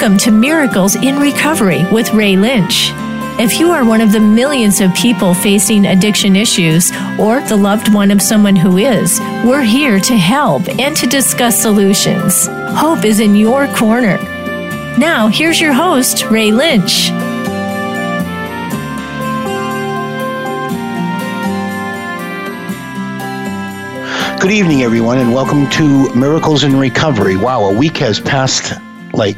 Welcome 0.00 0.16
to 0.20 0.30
Miracles 0.30 0.94
in 0.96 1.18
Recovery 1.18 1.84
with 1.92 2.14
Ray 2.14 2.34
Lynch. 2.34 2.88
If 3.38 3.60
you 3.60 3.70
are 3.70 3.84
one 3.84 4.00
of 4.00 4.12
the 4.12 4.18
millions 4.18 4.80
of 4.80 4.94
people 4.94 5.34
facing 5.34 5.84
addiction 5.84 6.36
issues 6.36 6.90
or 7.18 7.42
the 7.42 7.56
loved 7.56 7.92
one 7.92 8.10
of 8.10 8.22
someone 8.22 8.56
who 8.56 8.78
is, 8.78 9.20
we're 9.44 9.60
here 9.60 10.00
to 10.00 10.16
help 10.16 10.66
and 10.70 10.96
to 10.96 11.06
discuss 11.06 11.60
solutions. 11.60 12.46
Hope 12.78 13.04
is 13.04 13.20
in 13.20 13.36
your 13.36 13.66
corner. 13.74 14.16
Now, 14.96 15.28
here's 15.28 15.60
your 15.60 15.74
host, 15.74 16.24
Ray 16.30 16.50
Lynch. 16.50 17.10
Good 24.40 24.52
evening, 24.52 24.80
everyone, 24.80 25.18
and 25.18 25.34
welcome 25.34 25.68
to 25.72 26.14
Miracles 26.14 26.64
in 26.64 26.74
Recovery. 26.74 27.36
Wow, 27.36 27.64
a 27.64 27.74
week 27.78 27.98
has 27.98 28.18
passed 28.18 28.72
like 29.12 29.36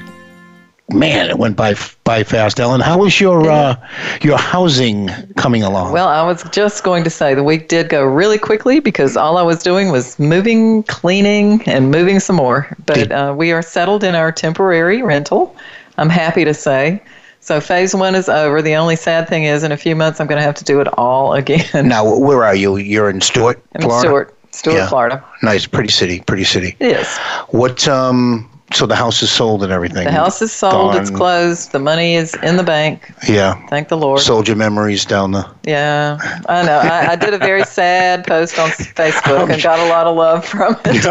man, 0.91 1.31
it 1.31 1.39
went 1.39 1.57
by 1.57 1.75
by 2.05 2.25
fast. 2.25 2.61
Ellen, 2.61 2.81
how 2.81 3.05
is 3.05 3.21
your 3.21 3.51
uh, 3.51 3.77
your 4.23 4.39
housing 4.39 5.09
coming 5.37 5.63
along? 5.63 5.93
Well, 5.93 6.09
I 6.09 6.23
was 6.23 6.43
just 6.51 6.85
going 6.85 7.05
to 7.05 7.11
say 7.11 7.35
the 7.35 7.43
week 7.45 7.69
did 7.69 7.89
go 7.89 8.05
really 8.05 8.39
quickly 8.39 8.81
because 8.81 9.17
all 9.17 9.39
I 9.39 9.43
was 9.43 9.63
doing 9.63 9.91
was 9.91 10.19
moving, 10.19 10.83
cleaning, 10.85 11.63
and 11.67 11.91
moving 11.91 12.21
some 12.21 12.37
more. 12.37 12.69
But 12.87 13.11
uh, 13.13 13.35
we 13.37 13.53
are 13.53 13.63
settled 13.63 14.05
in 14.05 14.15
our 14.15 14.33
temporary 14.33 15.03
rental. 15.03 15.57
I'm 15.99 16.11
happy 16.11 16.45
to 16.45 16.55
say. 16.55 17.03
So 17.41 17.61
phase 17.61 17.93
one 17.93 18.15
is 18.15 18.29
over. 18.29 18.63
The 18.63 18.77
only 18.77 18.95
sad 18.95 19.29
thing 19.29 19.45
is, 19.45 19.65
in 19.65 19.73
a 19.73 19.77
few 19.77 19.97
months, 19.97 20.21
I'm 20.21 20.29
going 20.29 20.39
to 20.39 20.45
have 20.45 20.55
to 20.57 20.65
do 20.65 20.81
it 20.81 20.87
all 20.97 21.33
again. 21.35 21.89
Now, 21.89 22.17
where 22.17 22.45
are 22.45 22.55
you? 22.55 22.77
You're 22.77 23.11
in 23.11 23.21
Stuart, 23.21 23.61
Florida. 23.65 23.69
in 23.75 23.81
Florida. 23.83 24.09
Stuart, 24.09 24.37
Stuart, 24.53 24.75
Yeah. 24.75 24.89
Florida. 24.89 25.25
Nice, 25.43 25.67
pretty 25.67 25.89
city, 25.89 26.21
pretty 26.21 26.45
city. 26.45 26.77
Yes. 26.79 27.19
What? 27.49 27.89
Um. 27.89 28.49
So 28.75 28.87
the 28.87 28.97
house 28.97 29.23
is 29.23 29.31
sold 29.31 29.63
and 29.63 29.73
everything. 29.73 30.05
The 30.05 30.13
house 30.13 30.41
is 30.43 30.53
sold. 30.53 30.95
It's 30.97 31.11
Gone. 31.11 31.19
closed. 31.19 31.73
The 31.73 31.79
money 31.79 32.15
is 32.15 32.35
in 32.43 32.57
the 32.57 32.63
bank. 32.63 33.13
Yeah. 33.29 33.55
Thank 33.69 33.89
the 33.89 33.97
Lord. 33.97 34.21
Sold 34.21 34.49
your 34.49 34.57
memories 34.57 35.05
down 35.05 35.33
the. 35.33 35.49
Yeah, 35.65 36.19
I 36.49 36.63
know. 36.65 36.79
I, 36.79 37.13
I 37.13 37.17
did 37.17 37.35
a 37.35 37.39
very 37.39 37.65
sad 37.81 38.27
post 38.27 38.59
on 38.59 38.71
Facebook 38.71 39.53
and 39.53 39.63
got 39.63 39.79
a 39.79 39.89
lot 39.89 40.07
of 40.07 40.17
love 40.17 40.45
from 40.45 40.77
it. 40.87 41.05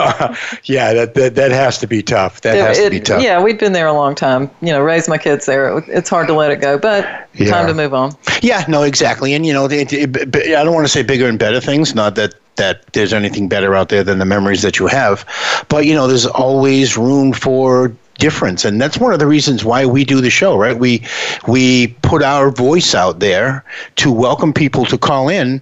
yeah, 0.65 0.93
that, 0.93 1.13
that 1.15 1.35
that 1.35 1.51
has 1.51 1.77
to 1.79 1.87
be 1.87 2.01
tough. 2.01 2.41
That 2.41 2.55
has 2.57 2.79
to 2.79 2.89
be 2.89 2.99
tough. 2.99 3.21
Yeah, 3.21 3.41
we'd 3.41 3.57
been 3.59 3.73
there 3.73 3.87
a 3.87 3.93
long 3.93 4.15
time. 4.15 4.49
You 4.61 4.69
know, 4.73 4.81
raised 4.81 5.07
my 5.07 5.17
kids 5.17 5.45
there. 5.45 5.77
It- 5.77 5.85
It's 5.87 6.09
hard 6.09 6.27
to 6.27 6.33
let 6.33 6.51
it 6.51 6.61
go, 6.61 6.77
but 6.77 7.05
Yeah. 7.33 7.49
time 7.49 7.67
to 7.67 7.73
move 7.73 7.93
on. 7.93 8.11
Yeah, 8.41 8.65
no, 8.67 8.83
exactly. 8.83 9.33
And 9.33 9.45
you 9.45 9.53
know, 9.53 9.65
it, 9.65 9.93
it, 9.93 10.15
it- 10.17 10.35
I 10.57 10.63
don't 10.63 10.73
want 10.73 10.85
to 10.85 10.91
say 10.91 11.03
bigger 11.03 11.27
and 11.27 11.37
better 11.39 11.59
things. 11.59 11.93
Not 11.95 12.15
that 12.15 12.33
that 12.61 12.85
there's 12.93 13.11
anything 13.11 13.49
better 13.49 13.73
out 13.73 13.89
there 13.89 14.03
than 14.03 14.19
the 14.19 14.25
memories 14.25 14.61
that 14.61 14.77
you 14.77 14.85
have, 14.85 15.25
but 15.67 15.85
you 15.87 15.95
know, 15.95 16.07
there's 16.07 16.27
always 16.27 16.95
room 16.95 17.33
for 17.33 17.91
difference, 18.19 18.63
and 18.63 18.79
that's 18.79 18.99
one 18.99 19.13
of 19.13 19.19
the 19.19 19.25
reasons 19.25 19.65
why 19.65 19.83
we 19.83 20.05
do 20.05 20.21
the 20.21 20.29
show. 20.29 20.55
Right? 20.55 20.77
We 20.77 21.03
we 21.47 21.87
put 22.03 22.21
our 22.21 22.51
voice 22.51 22.93
out 22.93 23.19
there 23.19 23.65
to 23.95 24.11
welcome 24.11 24.53
people 24.53 24.85
to 24.85 24.97
call 24.97 25.27
in 25.27 25.59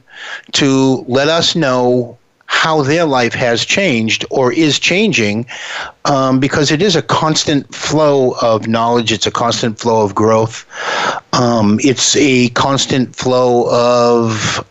to 0.53 1.05
let 1.07 1.29
us 1.29 1.55
know 1.55 2.17
how 2.51 2.81
their 2.81 3.05
life 3.05 3.33
has 3.33 3.63
changed 3.63 4.25
or 4.29 4.51
is 4.51 4.79
changing 4.79 5.45
um, 6.05 6.39
because 6.39 6.71
it 6.71 6.81
is 6.81 6.95
a 6.95 7.01
constant 7.01 7.73
flow 7.73 8.33
of 8.41 8.67
knowledge 8.67 9.11
it's 9.11 9.27
a 9.27 9.31
constant 9.31 9.77
flow 9.77 10.03
of 10.03 10.15
growth 10.15 10.65
um, 11.33 11.79
it's 11.83 12.15
a 12.15 12.49
constant 12.49 13.15
flow 13.15 13.69
of 13.69 14.65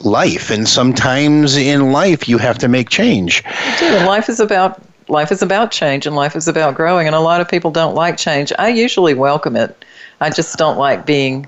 life 0.00 0.50
and 0.50 0.68
sometimes 0.68 1.56
in 1.56 1.92
life 1.92 2.28
you 2.28 2.38
have 2.38 2.58
to 2.58 2.68
make 2.68 2.88
change 2.88 3.42
and 3.82 4.06
life 4.06 4.28
is 4.28 4.38
about 4.40 4.80
life 5.08 5.32
is 5.32 5.42
about 5.42 5.70
change 5.72 6.06
and 6.06 6.14
life 6.14 6.36
is 6.36 6.46
about 6.46 6.74
growing 6.74 7.06
and 7.06 7.16
a 7.16 7.20
lot 7.20 7.40
of 7.40 7.48
people 7.48 7.70
don't 7.70 7.94
like 7.94 8.16
change. 8.16 8.52
I 8.58 8.68
usually 8.68 9.14
welcome 9.14 9.56
it. 9.56 9.84
I 10.20 10.30
just 10.30 10.56
don't 10.58 10.76
like 10.78 11.06
being 11.06 11.46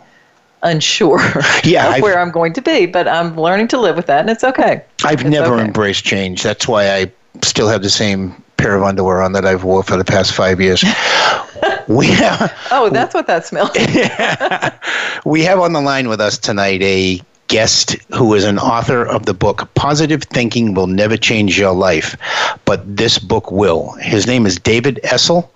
unsure 0.63 1.21
Yeah, 1.65 2.01
where 2.01 2.19
I'm 2.19 2.31
going 2.31 2.53
to 2.55 2.63
be, 2.63 2.87
but 2.87 3.07
I'm 3.07 3.37
learning 3.37 3.69
to 3.69 3.79
live 3.79 3.97
with 3.97 4.07
that 4.07 4.21
and 4.21 4.31
it's 4.31 4.45
okay. 4.45 4.83
i've 5.05 5.21
It's 5.21 5.31
never 5.31 5.55
okay. 5.55 5.65
embraced 5.65 6.05
change 6.05 6.43
that's 6.43 6.67
why 6.69 6.91
i 6.91 7.11
still 7.43 7.69
have 7.69 7.83
the 7.83 7.89
same 7.91 8.33
pair 8.59 8.75
of 8.75 8.83
underwear 8.83 9.23
on 9.23 9.33
that 9.33 9.47
i've 9.47 9.65
wore 9.65 9.83
for 9.83 9.97
the 9.97 10.05
past 10.05 10.33
five 10.35 10.61
years 10.61 10.83
we 11.89 12.07
have, 12.09 12.53
Oh, 12.71 12.91
that's 12.93 13.15
what 13.15 13.27
that 13.27 13.47
smells 13.47 13.71
like. 13.75 15.25
we 15.25 15.43
have 15.45 15.59
on 15.61 15.73
the 15.73 15.81
line 15.81 16.09
with 16.09 16.21
us 16.21 16.37
tonight 16.39 16.83
a 16.83 17.21
guest 17.51 17.97
who 18.15 18.33
is 18.35 18.45
an 18.45 18.59
author 18.59 19.05
of 19.05 19.27
the 19.27 19.35
book 19.35 19.69
Positive 19.75 20.23
Thinking 20.23 20.73
Will 20.73 20.87
Never 20.87 21.17
Change 21.17 21.59
Your 21.59 21.75
Life, 21.75 22.17
but 22.65 22.97
this 22.97 23.19
book 23.19 23.51
will. 23.51 23.91
His 23.95 24.27
name 24.27 24.47
is 24.47 24.57
David 24.57 25.01
Essel. 25.03 25.49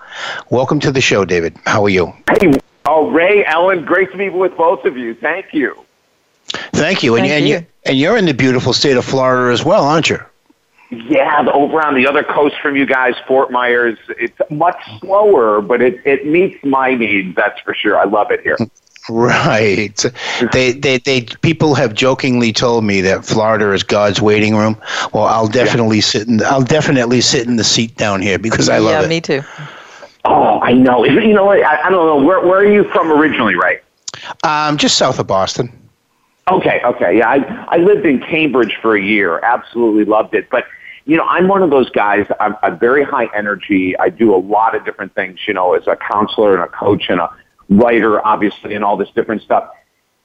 Welcome 0.51 0.81
to 0.81 0.91
the 0.91 1.01
show, 1.01 1.25
David. 1.25 1.57
How 1.67 1.85
are 1.85 1.89
you? 1.89 2.13
Hey, 2.29 2.53
oh, 2.85 3.11
Ray, 3.11 3.47
Ellen, 3.47 3.85
great 3.85 4.11
to 4.11 4.19
be 4.19 4.29
with 4.29 4.57
both 4.57 4.85
of 4.85 4.97
you. 4.97 5.15
Thank 5.15 5.55
you. 5.55 5.77
Thank 6.73 7.05
you. 7.05 7.15
And, 7.15 7.27
Thank 7.27 7.33
and 7.33 7.49
you. 7.49 7.67
and 7.87 7.97
you're 7.97 8.17
in 8.17 8.27
the 8.27 8.35
beautiful 8.35 8.73
state 8.73 8.97
of 8.97 9.05
Florida 9.05 9.53
as 9.53 9.65
well, 9.65 9.85
aren't 9.85 10.11
you? 10.11 10.19
Yeah, 10.91 11.45
the- 11.45 11.53
over 11.53 11.81
on 11.81 11.95
the 11.95 12.09
other 12.09 12.25
coast 12.25 12.57
from 12.61 12.75
you 12.75 12.87
guys, 12.87 13.15
Fort 13.29 13.53
Myers, 13.53 13.99
it's 14.09 14.39
much 14.51 14.81
slower, 14.99 15.61
but 15.61 15.81
it, 15.81 16.01
it 16.05 16.27
meets 16.27 16.63
my 16.65 16.97
needs, 16.97 17.37
that's 17.37 17.61
for 17.61 17.73
sure. 17.73 17.97
I 17.97 18.05
love 18.05 18.33
it 18.33 18.41
here. 18.41 18.59
Right. 19.11 20.03
They, 20.53 20.73
they, 20.73 20.99
they, 20.99 21.23
people 21.43 21.75
have 21.75 21.93
jokingly 21.93 22.53
told 22.53 22.85
me 22.85 23.03
that 23.03 23.25
Florida 23.25 23.73
is 23.73 23.83
God's 23.83 24.23
waiting 24.23 24.57
room. 24.57 24.81
Well, 25.13 25.25
I'll 25.25 25.47
definitely 25.47 26.01
sit 26.01 26.27
in. 26.27 26.43
I'll 26.43 26.63
definitely 26.63 27.21
sit 27.21 27.47
in 27.47 27.57
the 27.57 27.65
seat 27.65 27.97
down 27.97 28.23
here 28.23 28.39
because 28.39 28.71
I 28.71 28.79
love 28.79 28.93
yeah, 28.93 28.99
it. 29.01 29.03
Yeah, 29.03 29.09
me 29.09 29.21
too. 29.21 29.43
Oh, 30.25 30.59
I 30.61 30.73
know. 30.73 31.05
You 31.05 31.35
know 31.35 31.45
what? 31.45 31.63
I, 31.63 31.83
I 31.83 31.91
don't 31.91 32.07
know. 32.07 32.27
Where, 32.27 32.41
where 32.41 32.61
are 32.61 32.73
you 32.73 32.85
from 32.85 33.13
originally, 33.13 33.57
right? 33.57 33.83
Um, 34.43 34.79
just 34.79 34.97
south 34.97 35.19
of 35.19 35.27
Boston. 35.27 35.71
Okay, 36.51 36.81
okay. 36.83 37.19
Yeah, 37.19 37.29
I, 37.29 37.67
I 37.69 37.77
lived 37.77 38.07
in 38.07 38.21
Cambridge 38.21 38.79
for 38.81 38.97
a 38.97 39.03
year. 39.03 39.39
Absolutely 39.41 40.07
loved 40.07 40.35
it. 40.35 40.49
But, 40.51 40.65
you 41.05 41.19
know, 41.19 41.25
I'm 41.25 41.47
one 41.47 41.63
of 41.63 41.69
those 41.69 41.91
guys. 41.91 42.27
I'm, 42.41 42.57
I'm 42.63 42.79
very 42.79 43.05
high 43.05 43.29
energy. 43.35 43.99
I 43.99 44.09
do 44.09 44.35
a 44.35 44.37
lot 44.37 44.75
of 44.75 44.85
different 44.87 45.15
things, 45.15 45.41
you 45.47 45.53
know, 45.53 45.75
as 45.75 45.87
a 45.87 45.97
counselor 45.97 46.55
and 46.55 46.63
a 46.63 46.69
coach 46.69 47.11
and 47.11 47.21
a 47.21 47.31
writer, 47.69 48.25
obviously, 48.25 48.75
and 48.75 48.85
all 48.85 48.97
this 48.97 49.11
different 49.11 49.43
stuff. 49.43 49.71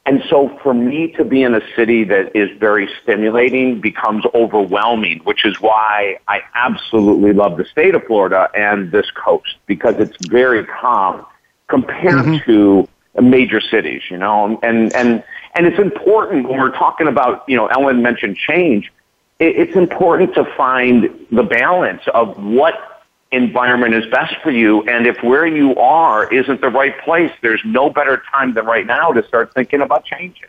And 0.05 0.23
so 0.29 0.57
for 0.63 0.73
me 0.73 1.11
to 1.17 1.23
be 1.23 1.43
in 1.43 1.53
a 1.53 1.61
city 1.75 2.03
that 2.05 2.35
is 2.35 2.49
very 2.57 2.89
stimulating 3.03 3.79
becomes 3.79 4.25
overwhelming, 4.33 5.19
which 5.19 5.45
is 5.45 5.61
why 5.61 6.17
I 6.27 6.41
absolutely 6.55 7.33
love 7.33 7.57
the 7.57 7.65
state 7.65 7.93
of 7.93 8.03
Florida 8.05 8.49
and 8.55 8.91
this 8.91 9.11
coast 9.11 9.57
because 9.67 9.95
it's 9.99 10.17
very 10.27 10.65
calm 10.65 11.25
compared 11.67 12.25
mm-hmm. 12.25 12.51
to 12.51 12.87
major 13.21 13.61
cities, 13.61 14.01
you 14.09 14.17
know, 14.17 14.59
and, 14.63 14.95
and, 14.95 15.23
and 15.53 15.65
it's 15.67 15.79
important 15.79 16.49
when 16.49 16.59
we're 16.59 16.75
talking 16.75 17.07
about, 17.07 17.43
you 17.47 17.55
know, 17.55 17.67
Ellen 17.67 18.01
mentioned 18.01 18.35
change. 18.35 18.91
It, 19.37 19.57
it's 19.57 19.75
important 19.75 20.33
to 20.35 20.45
find 20.55 21.27
the 21.31 21.43
balance 21.43 22.01
of 22.15 22.41
what 22.41 22.88
environment 23.31 23.93
is 23.93 24.05
best 24.11 24.35
for 24.41 24.51
you. 24.51 24.81
And 24.83 25.05
if 25.05 25.21
where 25.23 25.45
you 25.45 25.75
are 25.75 26.31
isn't 26.33 26.61
the 26.61 26.69
right 26.69 26.97
place, 27.01 27.31
there's 27.41 27.61
no 27.63 27.89
better 27.89 28.23
time 28.31 28.53
than 28.53 28.65
right 28.65 28.85
now 28.85 29.11
to 29.11 29.25
start 29.27 29.53
thinking 29.53 29.81
about 29.81 30.05
changing. 30.05 30.47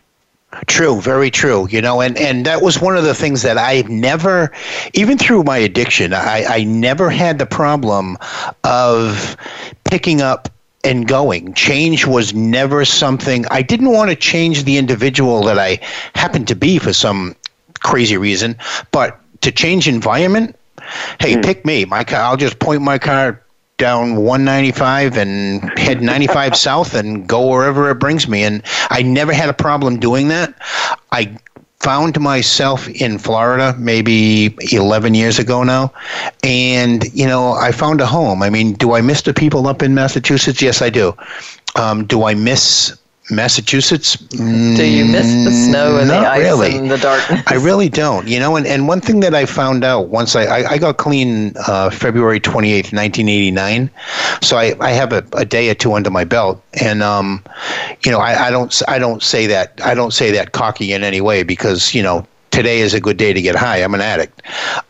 True, 0.65 0.99
very 0.99 1.31
true. 1.31 1.67
You 1.69 1.81
know, 1.81 2.01
and, 2.01 2.17
and 2.17 2.45
that 2.45 2.61
was 2.61 2.81
one 2.81 2.97
of 2.97 3.03
the 3.03 3.13
things 3.13 3.41
that 3.43 3.57
I've 3.57 3.87
never, 3.87 4.51
even 4.93 5.17
through 5.17 5.43
my 5.43 5.57
addiction, 5.57 6.13
I, 6.13 6.43
I 6.45 6.63
never 6.63 7.09
had 7.09 7.39
the 7.39 7.45
problem 7.45 8.17
of 8.63 9.37
picking 9.85 10.21
up 10.21 10.49
and 10.83 11.07
going. 11.07 11.53
Change 11.53 12.05
was 12.05 12.33
never 12.33 12.83
something, 12.83 13.45
I 13.51 13.61
didn't 13.61 13.91
want 13.91 14.09
to 14.09 14.15
change 14.15 14.63
the 14.63 14.77
individual 14.77 15.43
that 15.43 15.59
I 15.59 15.79
happened 16.15 16.47
to 16.49 16.55
be 16.55 16.79
for 16.79 16.91
some 16.91 17.35
crazy 17.79 18.17
reason, 18.17 18.57
but 18.91 19.19
to 19.41 19.51
change 19.51 19.87
environment, 19.87 20.55
hey, 21.19 21.41
pick 21.41 21.65
me. 21.65 21.85
My 21.85 22.03
car, 22.03 22.21
I'll 22.21 22.37
just 22.37 22.59
point 22.59 22.81
my 22.81 22.97
car 22.97 23.41
down 23.77 24.15
195 24.15 25.17
and 25.17 25.79
head 25.79 26.01
95 26.03 26.55
south 26.55 26.93
and 26.93 27.27
go 27.27 27.47
wherever 27.47 27.89
it 27.89 27.95
brings 27.95 28.27
me. 28.27 28.43
And 28.43 28.61
I 28.89 29.01
never 29.01 29.33
had 29.33 29.49
a 29.49 29.53
problem 29.53 29.99
doing 29.99 30.27
that. 30.27 30.53
I 31.11 31.37
found 31.79 32.19
myself 32.19 32.87
in 32.87 33.17
Florida 33.17 33.75
maybe 33.79 34.55
11 34.71 35.15
years 35.15 35.39
ago 35.39 35.63
now. 35.63 35.91
And, 36.43 37.03
you 37.11 37.25
know, 37.25 37.53
I 37.53 37.71
found 37.71 38.01
a 38.01 38.05
home. 38.05 38.43
I 38.43 38.51
mean, 38.51 38.73
do 38.73 38.93
I 38.93 39.01
miss 39.01 39.23
the 39.23 39.33
people 39.33 39.67
up 39.67 39.81
in 39.81 39.95
Massachusetts? 39.95 40.61
Yes, 40.61 40.81
I 40.81 40.91
do. 40.91 41.17
Um, 41.75 42.05
do 42.05 42.25
I 42.25 42.35
miss 42.35 42.95
Massachusetts? 43.31 44.15
Do 44.17 44.85
you 44.85 45.05
miss 45.05 45.27
the 45.45 45.51
snow 45.51 45.97
and 45.97 46.09
the 46.09 46.17
ice 46.17 46.41
really. 46.41 46.77
and 46.77 46.91
the 46.91 46.97
darkness? 46.97 47.41
I 47.47 47.55
really 47.55 47.89
don't. 47.89 48.27
You 48.27 48.39
know, 48.39 48.55
and, 48.55 48.67
and 48.67 48.87
one 48.87 49.01
thing 49.01 49.21
that 49.21 49.33
I 49.33 49.45
found 49.45 49.83
out 49.83 50.09
once 50.09 50.35
I, 50.35 50.43
I, 50.43 50.71
I 50.71 50.77
got 50.77 50.97
clean 50.97 51.53
uh, 51.67 51.89
February 51.89 52.39
28th, 52.39 52.93
1989. 52.93 53.89
So 54.41 54.57
I, 54.57 54.75
I 54.79 54.91
have 54.91 55.13
a, 55.13 55.23
a 55.33 55.45
day 55.45 55.69
or 55.69 55.73
two 55.73 55.93
under 55.93 56.09
my 56.09 56.23
belt. 56.23 56.61
And, 56.79 57.01
um, 57.01 57.43
you 58.05 58.11
know, 58.11 58.19
I, 58.19 58.47
I 58.47 58.51
don't 58.51 58.81
I 58.87 58.99
don't 58.99 59.23
say 59.23 59.47
that 59.47 59.79
I 59.83 59.93
don't 59.93 60.11
say 60.11 60.31
that 60.31 60.51
cocky 60.51 60.93
in 60.93 61.03
any 61.03 61.21
way 61.21 61.43
because, 61.43 61.93
you 61.93 62.03
know, 62.03 62.27
today 62.51 62.79
is 62.79 62.93
a 62.93 62.99
good 62.99 63.17
day 63.17 63.33
to 63.33 63.41
get 63.41 63.55
high. 63.55 63.77
I'm 63.77 63.93
an 63.93 64.01
addict. 64.01 64.41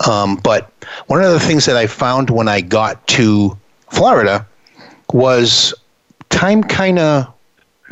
Um, 0.07 0.37
but 0.37 0.71
one 1.07 1.23
of 1.23 1.31
the 1.31 1.39
things 1.39 1.65
that 1.65 1.77
I 1.77 1.87
found 1.87 2.29
when 2.29 2.47
I 2.47 2.61
got 2.61 3.05
to 3.07 3.57
Florida 3.91 4.47
was 5.13 5.73
time 6.29 6.63
kind 6.63 6.99
of 6.99 7.31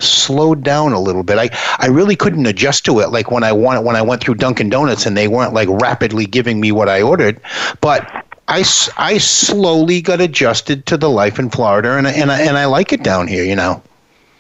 slowed 0.02 0.64
down 0.64 0.94
a 0.94 1.00
little 1.00 1.24
bit. 1.24 1.38
I, 1.38 1.50
I 1.78 1.88
really 1.88 2.16
couldn't 2.16 2.46
adjust 2.46 2.86
to 2.86 3.00
it 3.00 3.10
like 3.10 3.32
when 3.32 3.44
I 3.44 3.52
went 3.52 3.84
when 3.84 3.96
I 3.96 4.02
went 4.02 4.22
through 4.22 4.36
Dunkin' 4.36 4.70
Donuts 4.70 5.06
and 5.06 5.16
they 5.16 5.28
weren't 5.28 5.54
like 5.54 5.70
rapidly 5.70 6.26
giving 6.26 6.60
me 6.60 6.72
what 6.72 6.90
I 6.90 7.02
ordered, 7.02 7.40
but 7.82 8.08
I, 8.48 8.64
I 8.98 9.18
slowly 9.20 10.02
got 10.02 10.22
adjusted 10.22 10.86
to 10.88 10.98
the 10.98 11.10
life 11.10 11.38
in 11.38 11.50
Florida 11.50 11.98
and 11.98 12.08
and 12.08 12.32
I, 12.32 12.42
and 12.42 12.58
I 12.58 12.66
like 12.66 12.92
it 12.92 13.04
down 13.04 13.28
here, 13.28 13.44
you 13.44 13.56
know. 13.56 13.82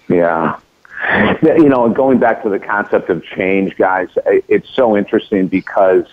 Yeah. 0.08 0.60
You 1.42 1.70
know, 1.70 1.88
going 1.90 2.20
back 2.20 2.44
to 2.44 2.50
the 2.50 2.60
concept 2.60 3.10
of 3.10 3.24
change, 3.24 3.78
guys, 3.78 4.10
it's 4.26 4.70
so 4.70 4.98
interesting 4.98 5.48
because 5.48 6.06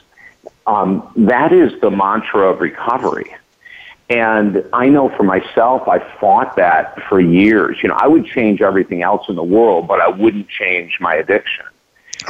um, 0.67 1.11
that 1.17 1.53
is 1.53 1.79
the 1.81 1.91
mantra 1.91 2.49
of 2.51 2.61
recovery. 2.61 3.35
And 4.09 4.65
I 4.73 4.89
know 4.89 5.09
for 5.17 5.25
myself, 5.25 5.89
I 5.89 5.99
fought 6.21 6.57
that 6.57 7.03
for 7.09 7.21
years. 7.21 7.79
You 7.83 7.89
know, 7.89 7.97
I 7.99 8.07
would 8.07 8.25
change 8.25 8.63
everything 8.63 9.03
else 9.03 9.29
in 9.29 9.35
the 9.35 9.43
world, 9.43 9.89
but 9.89 10.01
I 10.01 10.09
wouldn't 10.09 10.49
change 10.49 10.99
my 11.01 11.15
addiction. 11.15 11.65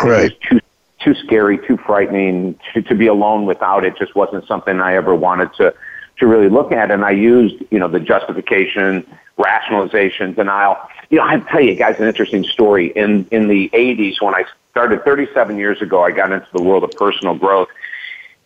Right. 0.02 0.32
It 0.32 0.32
was 0.32 0.32
too 0.48 0.60
too 1.00 1.14
scary, 1.26 1.58
too 1.66 1.76
frightening. 1.76 2.58
To, 2.72 2.82
to 2.82 2.94
be 2.94 3.06
alone 3.06 3.44
without 3.44 3.84
it 3.84 3.96
just 3.98 4.14
wasn't 4.14 4.46
something 4.46 4.80
I 4.80 4.96
ever 4.96 5.14
wanted 5.14 5.52
to 5.54 5.74
to 6.18 6.26
really 6.26 6.48
look 6.48 6.72
at. 6.72 6.90
And 6.90 7.04
I 7.04 7.10
used, 7.10 7.62
you 7.70 7.78
know, 7.78 7.88
the 7.88 8.00
justification, 8.00 9.06
rationalization, 9.36 10.32
denial. 10.32 10.78
You 11.10 11.18
know, 11.18 11.24
I 11.24 11.40
tell 11.40 11.60
you 11.60 11.74
guys 11.74 12.00
an 12.00 12.06
interesting 12.06 12.44
story. 12.44 12.86
In 12.96 13.26
in 13.30 13.48
the 13.48 13.68
'80s, 13.74 14.22
when 14.22 14.34
I 14.34 14.44
started 14.70 15.04
37 15.04 15.58
years 15.58 15.82
ago, 15.82 16.02
I 16.02 16.10
got 16.10 16.32
into 16.32 16.48
the 16.54 16.62
world 16.62 16.84
of 16.84 16.90
personal 16.92 17.34
growth 17.34 17.68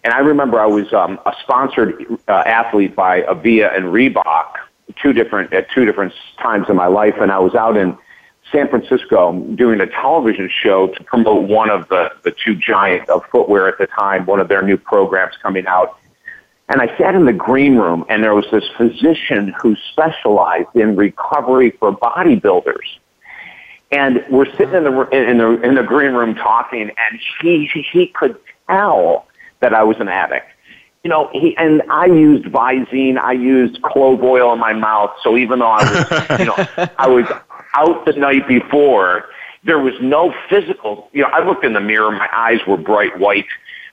and 0.02 0.14
I 0.14 0.18
remember 0.18 0.60
I 0.60 0.66
was 0.66 0.92
um, 0.92 1.18
a 1.26 1.34
sponsored 1.42 2.04
uh, 2.26 2.32
athlete 2.46 2.96
by 2.96 3.22
Avia 3.24 3.74
and 3.74 3.86
Reebok, 3.86 4.54
two 5.00 5.12
different 5.12 5.52
at 5.52 5.70
two 5.70 5.84
different 5.84 6.14
times 6.40 6.66
in 6.68 6.76
my 6.76 6.86
life, 6.86 7.14
and 7.20 7.30
I 7.30 7.38
was 7.38 7.54
out 7.54 7.76
in 7.76 7.96
San 8.50 8.68
Francisco 8.68 9.38
doing 9.54 9.80
a 9.80 9.86
television 9.86 10.50
show 10.50 10.88
to 10.88 11.04
promote 11.04 11.48
one 11.48 11.70
of 11.70 11.88
the 11.88 12.10
the 12.22 12.30
two 12.32 12.54
giants 12.54 13.10
of 13.10 13.24
footwear 13.30 13.68
at 13.68 13.78
the 13.78 13.86
time, 13.86 14.24
one 14.26 14.40
of 14.40 14.48
their 14.48 14.62
new 14.62 14.76
programs 14.76 15.36
coming 15.42 15.66
out. 15.66 15.98
And 16.70 16.80
I 16.80 16.96
sat 16.96 17.14
in 17.14 17.26
the 17.26 17.32
green 17.32 17.76
room, 17.76 18.04
and 18.08 18.22
there 18.22 18.34
was 18.34 18.46
this 18.52 18.64
physician 18.76 19.54
who 19.60 19.76
specialized 19.92 20.68
in 20.74 20.96
recovery 20.96 21.72
for 21.72 21.92
bodybuilders. 21.92 22.98
And 23.90 24.24
we're 24.30 24.50
sitting 24.52 24.74
in 24.74 24.84
the 24.84 25.08
in 25.10 25.38
the 25.38 25.60
in 25.62 25.74
the 25.74 25.82
green 25.82 26.12
room 26.12 26.36
talking, 26.36 26.90
and 26.90 27.20
he 27.42 27.66
he 27.66 28.06
could 28.06 28.38
tell 28.66 29.26
that 29.60 29.74
I 29.74 29.82
was 29.82 29.96
an 30.00 30.08
addict. 30.08 30.46
You 31.04 31.08
know, 31.08 31.30
he 31.32 31.56
and 31.56 31.82
I 31.90 32.06
used 32.06 32.44
Visine, 32.46 33.16
I 33.16 33.32
used 33.32 33.80
clove 33.82 34.22
oil 34.22 34.52
in 34.52 34.58
my 34.58 34.74
mouth. 34.74 35.12
So 35.22 35.36
even 35.38 35.60
though 35.60 35.70
I 35.70 35.82
was, 35.82 36.38
you 36.40 36.44
know, 36.44 36.88
I 36.98 37.08
was 37.08 37.24
out 37.74 38.04
the 38.04 38.12
night 38.12 38.46
before, 38.46 39.24
there 39.64 39.78
was 39.78 39.94
no 40.02 40.34
physical. 40.50 41.08
You 41.12 41.22
know, 41.22 41.28
I 41.28 41.44
looked 41.44 41.64
in 41.64 41.72
the 41.72 41.80
mirror, 41.80 42.10
my 42.10 42.28
eyes 42.32 42.60
were 42.66 42.76
bright 42.76 43.18
white. 43.18 43.46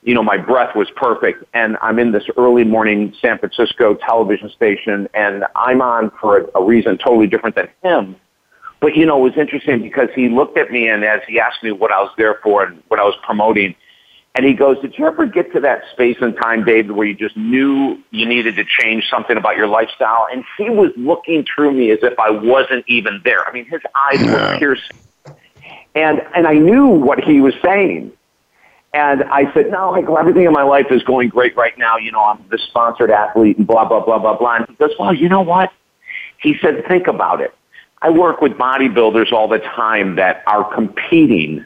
You 0.04 0.14
know, 0.14 0.24
my 0.24 0.38
breath 0.38 0.76
was 0.76 0.90
perfect, 0.96 1.44
and 1.54 1.76
I'm 1.82 2.00
in 2.00 2.12
this 2.12 2.24
early 2.38 2.64
morning 2.64 3.14
San 3.22 3.40
Francisco 3.40 3.96
television 3.96 4.50
station, 4.50 5.10
and 5.14 5.44
I'm 5.56 5.82
on 5.82 6.12
for 6.22 6.38
a, 6.38 6.60
a 6.60 6.64
reason 6.64 6.98
totally 6.98 7.28
different 7.28 7.56
than 7.56 7.68
him. 7.84 8.16
But 8.80 8.96
you 8.96 9.06
know, 9.06 9.18
it 9.18 9.30
was 9.30 9.38
interesting 9.38 9.82
because 9.82 10.10
he 10.16 10.30
looked 10.30 10.58
at 10.58 10.72
me, 10.72 10.88
and 10.88 11.04
as 11.04 11.22
he 11.28 11.40
asked 11.40 11.64
me 11.64 11.72
what 11.72 11.92
I 11.92 12.02
was 12.02 12.12
there 12.18 12.40
for 12.44 12.64
and 12.64 12.82
what 12.90 13.00
I 13.00 13.04
was 13.04 13.16
promoting, 13.24 13.76
and 14.38 14.46
he 14.46 14.54
goes, 14.54 14.80
Did 14.82 14.96
you 15.00 15.08
ever 15.08 15.26
get 15.26 15.52
to 15.54 15.60
that 15.62 15.82
space 15.92 16.18
and 16.22 16.36
time, 16.38 16.64
David, 16.64 16.92
where 16.92 17.08
you 17.08 17.16
just 17.16 17.36
knew 17.36 17.98
you 18.12 18.28
needed 18.28 18.56
to 18.58 18.66
change 18.80 19.10
something 19.10 19.36
about 19.36 19.58
your 19.58 19.66
lifestyle? 19.66 20.28
And 20.32 20.46
he 20.60 20.70
was 20.70 20.92
looking 20.96 21.44
through 21.44 21.72
me 21.72 21.90
as 21.90 22.00
if 22.04 22.20
I 22.20 22.30
wasn't 22.30 22.86
even 22.88 23.20
there. 23.24 23.44
I 23.48 23.52
mean, 23.52 23.66
his 23.66 23.82
eyes 23.96 24.24
were 24.24 24.58
piercing. 24.60 24.96
And, 25.96 26.22
and 26.36 26.46
I 26.46 26.54
knew 26.54 26.86
what 26.86 27.24
he 27.24 27.42
was 27.42 27.56
saying. 27.64 28.12
And 28.94 29.24
I 29.24 29.52
said, 29.56 29.72
no, 29.72 29.92
Michael, 29.92 30.20
everything 30.20 30.44
in 30.44 30.54
my 30.54 30.62
life 30.62 30.88
is 30.92 31.02
going 31.02 31.30
great 31.30 31.58
right 31.58 31.76
now. 31.78 31.98
You 31.98 32.12
know, 32.12 32.22
I'm 32.22 32.46
the 32.50 32.60
sponsored 32.60 33.10
athlete 33.10 33.58
and 33.58 33.66
blah, 33.66 33.88
blah, 33.88 34.06
blah, 34.06 34.20
blah, 34.20 34.38
blah. 34.38 34.58
And 34.58 34.68
he 34.70 34.76
goes, 34.76 34.92
well, 35.00 35.16
you 35.16 35.30
know 35.30 35.42
what? 35.42 35.74
He 36.40 36.56
said, 36.62 36.86
think 36.88 37.08
about 37.08 37.42
it. 37.42 37.54
I 38.04 38.12
work 38.12 38.42
with 38.42 38.54
bodybuilders 38.54 39.32
all 39.32 39.48
the 39.48 39.58
time 39.58 40.16
that 40.18 40.44
are 40.46 40.72
competing 40.76 41.66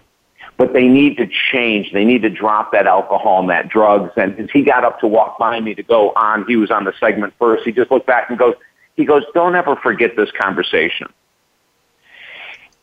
but 0.61 0.73
they 0.73 0.87
need 0.87 1.17
to 1.17 1.25
change. 1.51 1.91
They 1.91 2.05
need 2.05 2.21
to 2.21 2.29
drop 2.29 2.71
that 2.73 2.85
alcohol 2.85 3.39
and 3.39 3.49
that 3.49 3.67
drugs. 3.67 4.11
And 4.15 4.39
as 4.39 4.47
he 4.53 4.61
got 4.61 4.83
up 4.83 4.99
to 4.99 5.07
walk 5.07 5.39
by 5.39 5.59
me 5.59 5.73
to 5.73 5.81
go 5.81 6.11
on, 6.11 6.45
he 6.47 6.55
was 6.55 6.69
on 6.69 6.83
the 6.83 6.93
segment 6.99 7.33
first. 7.39 7.63
He 7.65 7.71
just 7.71 7.89
looked 7.89 8.05
back 8.05 8.29
and 8.29 8.37
goes, 8.37 8.53
he 8.95 9.03
goes, 9.03 9.23
don't 9.33 9.55
ever 9.55 9.75
forget 9.77 10.15
this 10.15 10.29
conversation. 10.39 11.11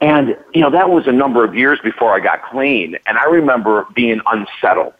And, 0.01 0.37
you 0.53 0.61
know, 0.61 0.71
that 0.73 0.91
was 0.91 1.07
a 1.07 1.13
number 1.13 1.45
of 1.45 1.55
years 1.55 1.79
before 1.85 2.13
I 2.13 2.19
got 2.19 2.43
clean. 2.51 2.97
And 3.07 3.17
I 3.17 3.27
remember 3.27 3.87
being 3.95 4.21
unsettled 4.27 4.95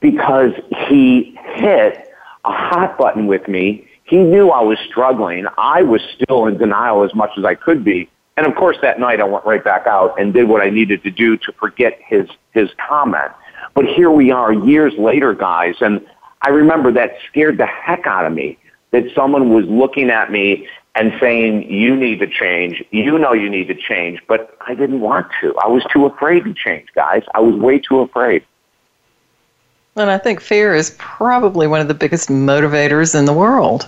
because 0.00 0.52
he 0.86 1.34
hit 1.54 2.12
a 2.44 2.52
hot 2.52 2.98
button 2.98 3.26
with 3.26 3.48
me. 3.48 3.88
He 4.04 4.18
knew 4.18 4.50
I 4.50 4.60
was 4.60 4.76
struggling. 4.86 5.46
I 5.56 5.80
was 5.80 6.02
still 6.14 6.44
in 6.44 6.58
denial 6.58 7.04
as 7.04 7.14
much 7.14 7.30
as 7.38 7.46
I 7.46 7.54
could 7.54 7.82
be. 7.82 8.10
And 8.36 8.46
of 8.46 8.54
course, 8.54 8.78
that 8.82 8.98
night 8.98 9.20
I 9.20 9.24
went 9.24 9.44
right 9.44 9.62
back 9.62 9.86
out 9.86 10.18
and 10.18 10.32
did 10.32 10.48
what 10.48 10.62
I 10.62 10.70
needed 10.70 11.02
to 11.02 11.10
do 11.10 11.36
to 11.36 11.52
forget 11.52 11.98
his 12.04 12.28
his 12.52 12.70
comment. 12.88 13.32
But 13.74 13.86
here 13.86 14.10
we 14.10 14.30
are, 14.30 14.52
years 14.52 14.94
later, 14.98 15.34
guys, 15.34 15.76
and 15.80 16.04
I 16.42 16.50
remember 16.50 16.90
that 16.92 17.16
scared 17.28 17.58
the 17.58 17.66
heck 17.66 18.06
out 18.06 18.24
of 18.26 18.32
me. 18.32 18.58
That 18.92 19.04
someone 19.14 19.54
was 19.54 19.66
looking 19.66 20.10
at 20.10 20.32
me 20.32 20.66
and 20.94 21.12
saying, 21.20 21.70
"You 21.70 21.94
need 21.94 22.18
to 22.20 22.26
change. 22.26 22.82
You 22.90 23.18
know 23.18 23.32
you 23.32 23.48
need 23.48 23.68
to 23.68 23.74
change." 23.74 24.20
But 24.26 24.56
I 24.66 24.74
didn't 24.74 25.00
want 25.00 25.28
to. 25.40 25.54
I 25.62 25.68
was 25.68 25.84
too 25.92 26.06
afraid 26.06 26.44
to 26.44 26.54
change, 26.54 26.88
guys. 26.94 27.22
I 27.34 27.40
was 27.40 27.54
way 27.54 27.78
too 27.78 28.00
afraid. 28.00 28.42
And 29.96 30.10
I 30.10 30.18
think 30.18 30.40
fear 30.40 30.74
is 30.74 30.96
probably 30.98 31.66
one 31.66 31.80
of 31.80 31.88
the 31.88 31.94
biggest 31.94 32.28
motivators 32.28 33.18
in 33.18 33.26
the 33.26 33.32
world. 33.32 33.86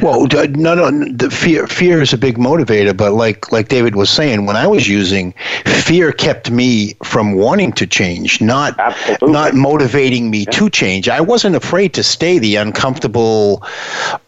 Well, 0.00 0.26
no, 0.26 0.74
no, 0.74 0.90
the 0.90 1.30
fear 1.30 1.66
fear 1.66 2.02
is 2.02 2.12
a 2.12 2.18
big 2.18 2.36
motivator, 2.36 2.96
but 2.96 3.12
like 3.12 3.50
like 3.50 3.68
David 3.68 3.96
was 3.96 4.10
saying, 4.10 4.46
when 4.46 4.56
I 4.56 4.66
was 4.66 4.88
using, 4.88 5.32
fear 5.64 6.12
kept 6.12 6.50
me 6.50 6.94
from 7.02 7.34
wanting 7.34 7.72
to 7.72 7.86
change, 7.86 8.40
not 8.40 8.78
Absolutely. 8.78 9.32
not 9.32 9.54
motivating 9.54 10.30
me 10.30 10.40
yeah. 10.40 10.50
to 10.52 10.70
change. 10.70 11.08
I 11.08 11.20
wasn't 11.20 11.56
afraid 11.56 11.94
to 11.94 12.02
stay 12.02 12.38
the 12.38 12.56
uncomfortable. 12.56 13.62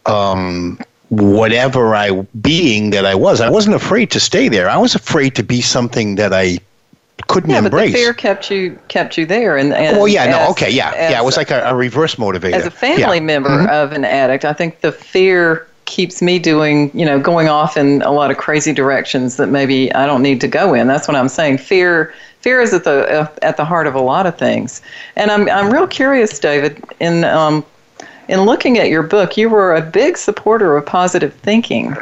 Um, 0.05 0.79
whatever 1.09 1.95
I 1.95 2.11
being 2.39 2.91
that 2.91 3.03
I 3.03 3.15
was, 3.15 3.41
I 3.41 3.49
wasn't 3.49 3.75
afraid 3.75 4.11
to 4.11 4.19
stay 4.19 4.47
there. 4.47 4.69
I 4.69 4.77
was 4.77 4.93
afraid 4.93 5.33
to 5.35 5.43
be 5.43 5.59
something 5.59 6.15
that 6.15 6.33
I 6.33 6.59
couldn't 7.29 7.51
yeah, 7.51 7.59
embrace. 7.59 7.91
but 7.91 7.97
the 7.97 8.03
fear 8.03 8.13
kept 8.13 8.51
you 8.51 8.77
kept 8.89 9.17
you 9.17 9.25
there, 9.25 9.55
and, 9.55 9.71
and 9.73 9.97
well, 9.97 10.07
yeah, 10.07 10.23
as, 10.23 10.35
no, 10.35 10.49
okay, 10.49 10.69
yeah, 10.69 11.09
yeah, 11.09 11.21
it 11.21 11.23
was 11.23 11.37
like 11.37 11.51
a, 11.51 11.61
a 11.61 11.75
reverse 11.75 12.15
motivator. 12.15 12.53
As 12.53 12.65
a 12.65 12.71
family 12.71 13.17
yeah. 13.17 13.23
member 13.23 13.49
mm-hmm. 13.49 13.69
of 13.69 13.93
an 13.93 14.03
addict, 14.03 14.43
I 14.43 14.51
think 14.51 14.81
the 14.81 14.91
fear 14.91 15.67
keeps 15.85 16.21
me 16.21 16.39
doing, 16.39 16.91
you 16.93 17.05
know, 17.05 17.19
going 17.19 17.47
off 17.47 17.77
in 17.77 18.01
a 18.01 18.11
lot 18.11 18.31
of 18.31 18.37
crazy 18.37 18.73
directions 18.73 19.37
that 19.37 19.47
maybe 19.47 19.93
I 19.93 20.05
don't 20.05 20.21
need 20.21 20.41
to 20.41 20.47
go 20.47 20.73
in. 20.73 20.87
That's 20.87 21.07
what 21.07 21.15
I'm 21.15 21.29
saying. 21.29 21.59
Fear, 21.59 22.13
fear 22.41 22.61
is 22.61 22.73
at 22.73 22.83
the 22.83 23.21
uh, 23.21 23.27
at 23.41 23.57
the 23.57 23.65
heart 23.65 23.87
of 23.87 23.95
a 23.95 24.01
lot 24.01 24.25
of 24.25 24.37
things. 24.37 24.81
And 25.15 25.31
I'm 25.31 25.47
I'm 25.49 25.71
real 25.71 25.87
curious, 25.87 26.39
David, 26.39 26.83
in 26.99 27.23
um, 27.25 27.63
in 28.27 28.41
looking 28.41 28.79
at 28.79 28.89
your 28.89 29.03
book, 29.03 29.37
you 29.37 29.49
were 29.49 29.75
a 29.75 29.81
big 29.81 30.17
supporter 30.17 30.75
of 30.75 30.85
positive 30.85 31.33
thinking 31.35 31.95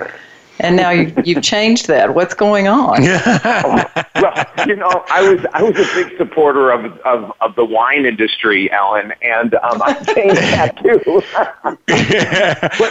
and 0.60 0.76
now 0.76 0.90
you, 0.90 1.14
you've 1.24 1.44
changed 1.44 1.88
that. 1.88 2.14
What's 2.14 2.34
going 2.34 2.68
on? 2.68 3.02
well, 3.04 4.46
you 4.66 4.76
know, 4.76 5.06
I 5.10 5.22
was 5.22 5.46
I 5.54 5.64
was 5.64 5.76
a 5.76 5.96
big 5.96 6.18
supporter 6.18 6.72
of 6.72 6.86
of, 7.00 7.32
of 7.42 7.56
the 7.56 7.66
wine 7.66 8.06
industry, 8.06 8.72
Alan, 8.72 9.14
and 9.22 9.54
um, 9.56 9.82
I 9.84 9.94
changed 10.04 10.38
that 10.38 10.78
too. 10.78 11.22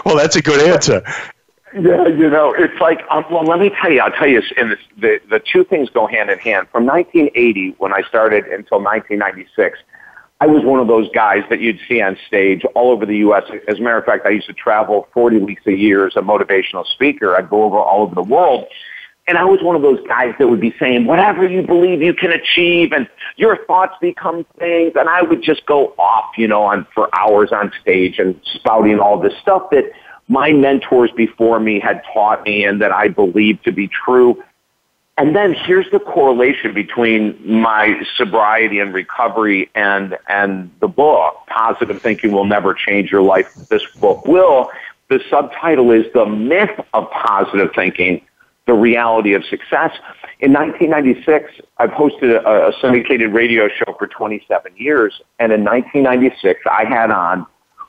well, 0.05 0.17
that's 0.17 0.37
a 0.37 0.43
good 0.43 0.69
answer. 0.69 1.03
Yeah, 1.75 2.07
you 2.07 2.31
know, 2.31 2.55
it's 2.57 2.81
like 2.81 3.01
um, 3.11 3.25
well, 3.31 3.45
let 3.45 3.59
me 3.59 3.71
tell 3.81 3.93
you. 3.93 4.01
I'll 4.01 4.13
tell 4.13 4.29
you, 4.29 4.43
in 4.57 4.71
this, 4.71 4.79
the 4.99 5.21
the 5.29 5.41
two 5.41 5.65
things 5.65 5.91
go 5.91 6.07
hand 6.07 6.31
in 6.31 6.39
hand. 6.39 6.69
From 6.71 6.87
1980, 6.87 7.75
when 7.79 7.93
I 7.93 8.03
started, 8.03 8.45
until 8.45 8.81
1996 8.81 9.79
I 10.41 10.47
was 10.47 10.63
one 10.65 10.81
of 10.81 10.87
those 10.87 11.09
guys 11.15 11.45
that 11.49 11.61
you'd 11.61 11.79
see 11.89 12.03
on 12.03 12.19
stage 12.27 12.63
all 12.75 12.91
over 12.91 13.07
the 13.07 13.17
U.S. 13.19 13.45
As 13.69 13.79
a 13.79 13.81
matter 13.81 13.97
of 13.97 14.05
fact, 14.05 14.27
I 14.27 14.31
used 14.31 14.47
to 14.49 14.53
travel 14.53 15.09
40 15.15 15.39
weeks 15.39 15.63
a 15.67 15.73
year 15.73 16.07
as 16.07 16.15
a 16.17 16.21
motivational 16.21 16.85
speaker. 16.87 17.35
I'd 17.35 17.49
go 17.49 17.63
over 17.63 17.79
all 17.79 18.03
over 18.03 18.15
the 18.15 18.23
world. 18.23 18.67
And 19.29 19.39
I 19.39 19.45
was 19.45 19.61
one 19.63 19.75
of 19.75 19.83
those 19.83 19.99
guys 20.07 20.35
that 20.39 20.47
would 20.47 20.61
be 20.61 20.75
saying, 20.79 21.07
whatever 21.07 21.49
you 21.49 21.63
believe 21.63 22.01
you 22.01 22.15
can 22.15 22.31
achieve 22.31 22.93
and 22.93 23.09
your 23.37 23.65
thoughts 23.65 23.95
become 24.01 24.47
things. 24.59 24.93
And 24.95 25.09
I 25.09 25.23
would 25.23 25.43
just 25.43 25.67
go 25.67 25.95
off, 25.99 26.37
you 26.37 26.47
know, 26.47 26.63
on 26.63 26.87
for 26.95 27.09
hours 27.19 27.51
on 27.51 27.73
stage 27.81 28.19
and 28.19 28.39
spouting 28.55 29.01
all 29.01 29.19
this 29.19 29.33
stuff 29.41 29.71
that 29.71 29.91
my 30.29 30.53
mentors 30.53 31.11
before 31.17 31.59
me 31.59 31.81
had 31.81 32.03
taught 32.13 32.45
me 32.45 32.65
and 32.65 32.81
that 32.83 32.93
I 32.93 33.09
believed 33.09 33.65
to 33.65 33.73
be 33.73 33.89
true. 33.89 34.43
And 35.19 35.35
then 35.35 35.55
here's 35.55 35.91
the 35.91 35.99
correlation 35.99 36.75
between 36.75 37.39
my 37.45 37.99
sobriety 38.17 38.81
and 38.81 38.93
recovery 38.93 39.71
and, 39.75 40.17
and 40.29 40.71
the 40.81 40.89
book, 40.89 41.37
Positive 41.47 42.01
Thinking 42.03 42.33
Will 42.33 42.45
Never 42.45 42.75
Change 42.75 43.11
Your 43.11 43.23
Life. 43.23 43.55
This 43.71 43.83
book 43.99 44.27
will. 44.27 44.71
The 45.09 45.21
subtitle 45.31 45.91
is 45.91 46.05
The 46.13 46.27
Myth 46.27 46.79
of 46.93 47.11
Positive 47.11 47.71
Thinking, 47.75 48.27
The 48.67 48.75
Reality 48.75 49.33
of 49.33 49.43
Success. 49.45 49.93
In 50.41 50.53
1996, 50.53 51.63
I've 51.79 51.91
hosted 51.91 52.39
a, 52.45 52.69
a 52.69 52.73
syndicated 52.83 53.33
radio 53.33 53.69
show 53.69 53.95
for 53.99 54.07
27 54.07 54.73
years, 54.77 55.23
and 55.39 55.51
in 55.51 55.65
1996, 55.65 56.61
I 56.71 56.85
had 56.85 57.11
on 57.11 57.47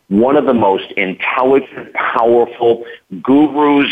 one 0.07 0.37
of 0.37 0.45
the 0.45 0.53
most 0.53 0.91
intelligent, 0.91 1.93
powerful 1.93 2.85
gurus, 3.21 3.91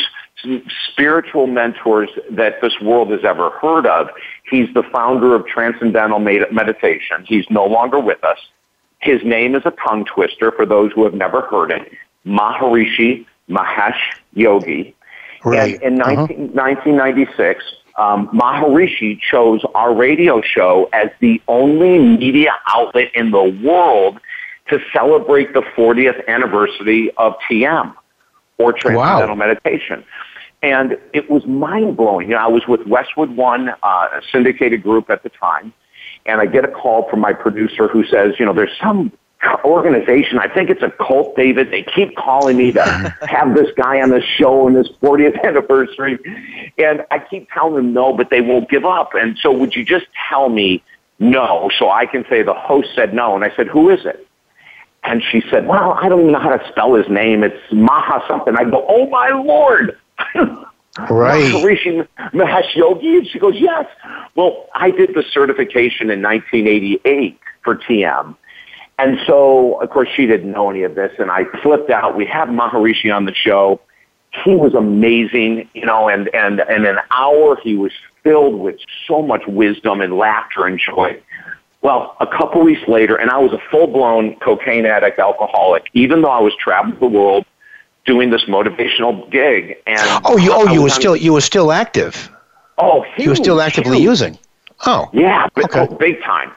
spiritual 0.92 1.48
mentors 1.48 2.10
that 2.32 2.62
this 2.62 2.74
world 2.82 3.12
has 3.12 3.24
ever 3.24 3.50
heard 3.52 3.86
of. 3.86 4.10
He's 4.50 4.74
the 4.74 4.84
founder 4.84 5.36
of 5.36 5.46
Transcendental 5.48 6.20
Meditation. 6.20 7.26
He's 7.26 7.46
no 7.50 7.66
longer 7.66 8.00
with 8.00 8.24
us. 8.24 8.38
His 9.00 9.24
name 9.24 9.56
is 9.56 9.64
a 9.66 9.72
tongue 9.72 10.06
twister 10.06 10.52
for 10.52 10.66
those 10.66 10.92
who 10.94 11.04
have 11.04 11.14
never 11.14 11.42
heard 11.42 11.72
it. 11.72 11.92
Maharishi 12.26 13.26
Mahesh 13.50 14.00
Yogi. 14.34 14.96
Right. 15.44 15.80
And 15.84 15.96
in 15.96 16.02
uh-huh. 16.02 16.28
19, 16.28 16.38
1996, 16.54 17.64
um, 17.98 18.28
Maharishi 18.30 19.20
chose 19.20 19.64
our 19.76 19.94
radio 19.94 20.42
show 20.42 20.90
as 20.92 21.10
the 21.20 21.42
only 21.48 22.00
media 22.00 22.54
outlet 22.68 23.10
in 23.14 23.32
the 23.32 23.44
world 23.64 24.20
to 24.70 24.80
celebrate 24.92 25.54
the 25.54 25.62
40th 25.62 26.28
anniversary 26.28 27.12
of 27.18 27.36
TM 27.50 27.94
or 28.58 28.74
Transcendental 28.74 29.30
wow. 29.30 29.36
Meditation. 29.36 30.04
And 30.66 30.98
it 31.14 31.30
was 31.30 31.46
mind 31.46 31.96
blowing. 31.96 32.28
You 32.28 32.34
know, 32.34 32.42
I 32.42 32.48
was 32.48 32.68
with 32.68 32.88
Westwood 32.88 33.30
One, 33.30 33.70
uh, 33.70 33.76
a 33.84 34.22
syndicated 34.32 34.82
group 34.82 35.12
at 35.12 35.22
the 35.22 35.30
time, 35.30 35.72
and 36.26 36.42
I 36.42 36.48
get 36.48 36.66
a 36.66 36.68
call 36.68 37.08
from 37.08 37.20
my 37.20 37.34
producer 37.34 37.88
who 37.88 38.04
says, 38.04 38.34
you 38.40 38.48
know, 38.48 38.54
there's 38.54 38.76
some 38.82 39.12
organization. 39.64 40.40
I 40.40 40.48
think 40.48 40.72
it's 40.72 40.82
a 40.82 40.90
cult, 40.90 41.36
David. 41.36 41.70
They 41.70 41.84
keep 41.84 42.16
calling 42.16 42.58
me 42.58 42.72
to 42.72 42.82
have 43.28 43.54
this 43.54 43.70
guy 43.78 44.02
on 44.02 44.10
the 44.10 44.24
show 44.24 44.66
on 44.66 44.74
this 44.74 44.88
40th 45.04 45.40
anniversary. 45.44 46.18
And 46.80 47.06
I 47.12 47.20
keep 47.20 47.48
telling 47.52 47.76
them 47.76 47.94
no, 47.94 48.12
but 48.12 48.32
they 48.32 48.42
won't 48.42 48.68
give 48.68 48.86
up. 48.86 49.12
And 49.14 49.38
so 49.38 49.52
would 49.52 49.76
you 49.76 49.86
just 49.86 50.08
tell 50.28 50.50
me 50.50 50.84
no 51.20 51.70
so 51.78 51.92
I 51.92 52.08
can 52.08 52.26
say 52.28 52.42
the 52.42 52.56
host 52.56 52.88
said 52.96 53.14
no? 53.14 53.36
And 53.36 53.46
I 53.46 53.56
said, 53.56 53.68
who 53.68 53.92
is 53.92 54.04
it? 54.04 54.28
And 55.04 55.22
she 55.32 55.44
said, 55.52 55.68
well, 55.68 55.92
I 56.02 56.10
don't 56.10 56.22
even 56.22 56.32
know 56.32 56.40
how 56.40 56.58
to 56.58 56.68
spell 56.70 56.96
his 56.96 57.08
name. 57.08 57.44
It's 57.44 57.62
Maha 57.72 58.26
something. 58.28 58.56
I 58.58 58.64
go, 58.64 58.84
oh 58.90 59.08
my 59.12 59.30
Lord. 59.30 60.00
Right. 61.10 61.52
Maharishi 61.52 62.08
Mahesh 62.34 62.74
Yogi? 62.76 63.18
And 63.18 63.28
she 63.28 63.40
goes, 63.40 63.56
yes. 63.58 63.86
Well, 64.36 64.68
I 64.74 64.92
did 64.92 65.14
the 65.14 65.24
certification 65.30 66.10
in 66.10 66.22
1988 66.22 67.40
for 67.64 67.76
TM. 67.76 68.36
And 68.98 69.20
so, 69.28 69.82
of 69.82 69.90
course, 69.90 70.08
she 70.16 70.26
didn't 70.26 70.52
know 70.52 70.70
any 70.70 70.84
of 70.84 70.96
this, 70.96 71.12
and 71.20 71.30
I 71.30 71.44
flipped 71.62 71.90
out. 71.90 72.16
We 72.16 72.26
had 72.26 72.48
Maharishi 72.48 73.14
on 73.14 73.26
the 73.26 73.34
show. 73.34 73.82
He 74.46 74.56
was 74.56 74.74
amazing, 74.74 75.70
you 75.74 75.86
know, 75.86 76.08
and, 76.08 76.34
and, 76.34 76.62
and 76.62 76.86
an 76.86 77.00
hour 77.12 77.58
he 77.62 77.76
was 77.76 77.92
filled 78.24 78.60
with 78.60 78.78
so 79.06 79.22
much 79.22 79.46
wisdom 79.48 80.00
and 80.00 80.18
laughter 80.18 80.66
and 80.66 80.80
joy. 80.80 81.22
Well, 81.82 82.16
a 82.20 82.28
couple 82.28 82.62
weeks 82.64 82.88
later, 82.88 83.16
and 83.16 83.30
I 83.30 83.38
was 83.38 83.52
a 83.52 83.60
full-blown 83.70 84.38
cocaine 84.38 84.86
addict, 84.86 85.20
alcoholic, 85.20 85.88
even 85.94 86.22
though 86.22 86.32
I 86.32 86.40
was 86.40 86.54
traveling 86.58 87.00
the 87.00 87.08
world 87.08 87.46
doing 88.06 88.30
this 88.30 88.46
motivational 88.46 89.30
gig. 89.30 89.78
And 89.88 90.22
oh, 90.26 90.38
you 90.38 90.52
oh 90.54 90.72
you 90.72 90.82
were 90.82 90.90
still 90.90 91.16
you 91.16 91.34
were 91.34 91.42
still 91.42 91.72
active. 91.72 92.30
Oh, 92.78 93.04
huge, 93.04 93.20
you 93.20 93.30
were 93.30 93.36
still 93.36 93.62
actively 93.62 93.98
huge. 93.98 94.10
using. 94.10 94.38
Oh, 94.86 95.10
yeah, 95.14 95.48
okay. 95.58 95.88
oh, 95.90 95.96
big 95.96 96.22
time. 96.22 96.52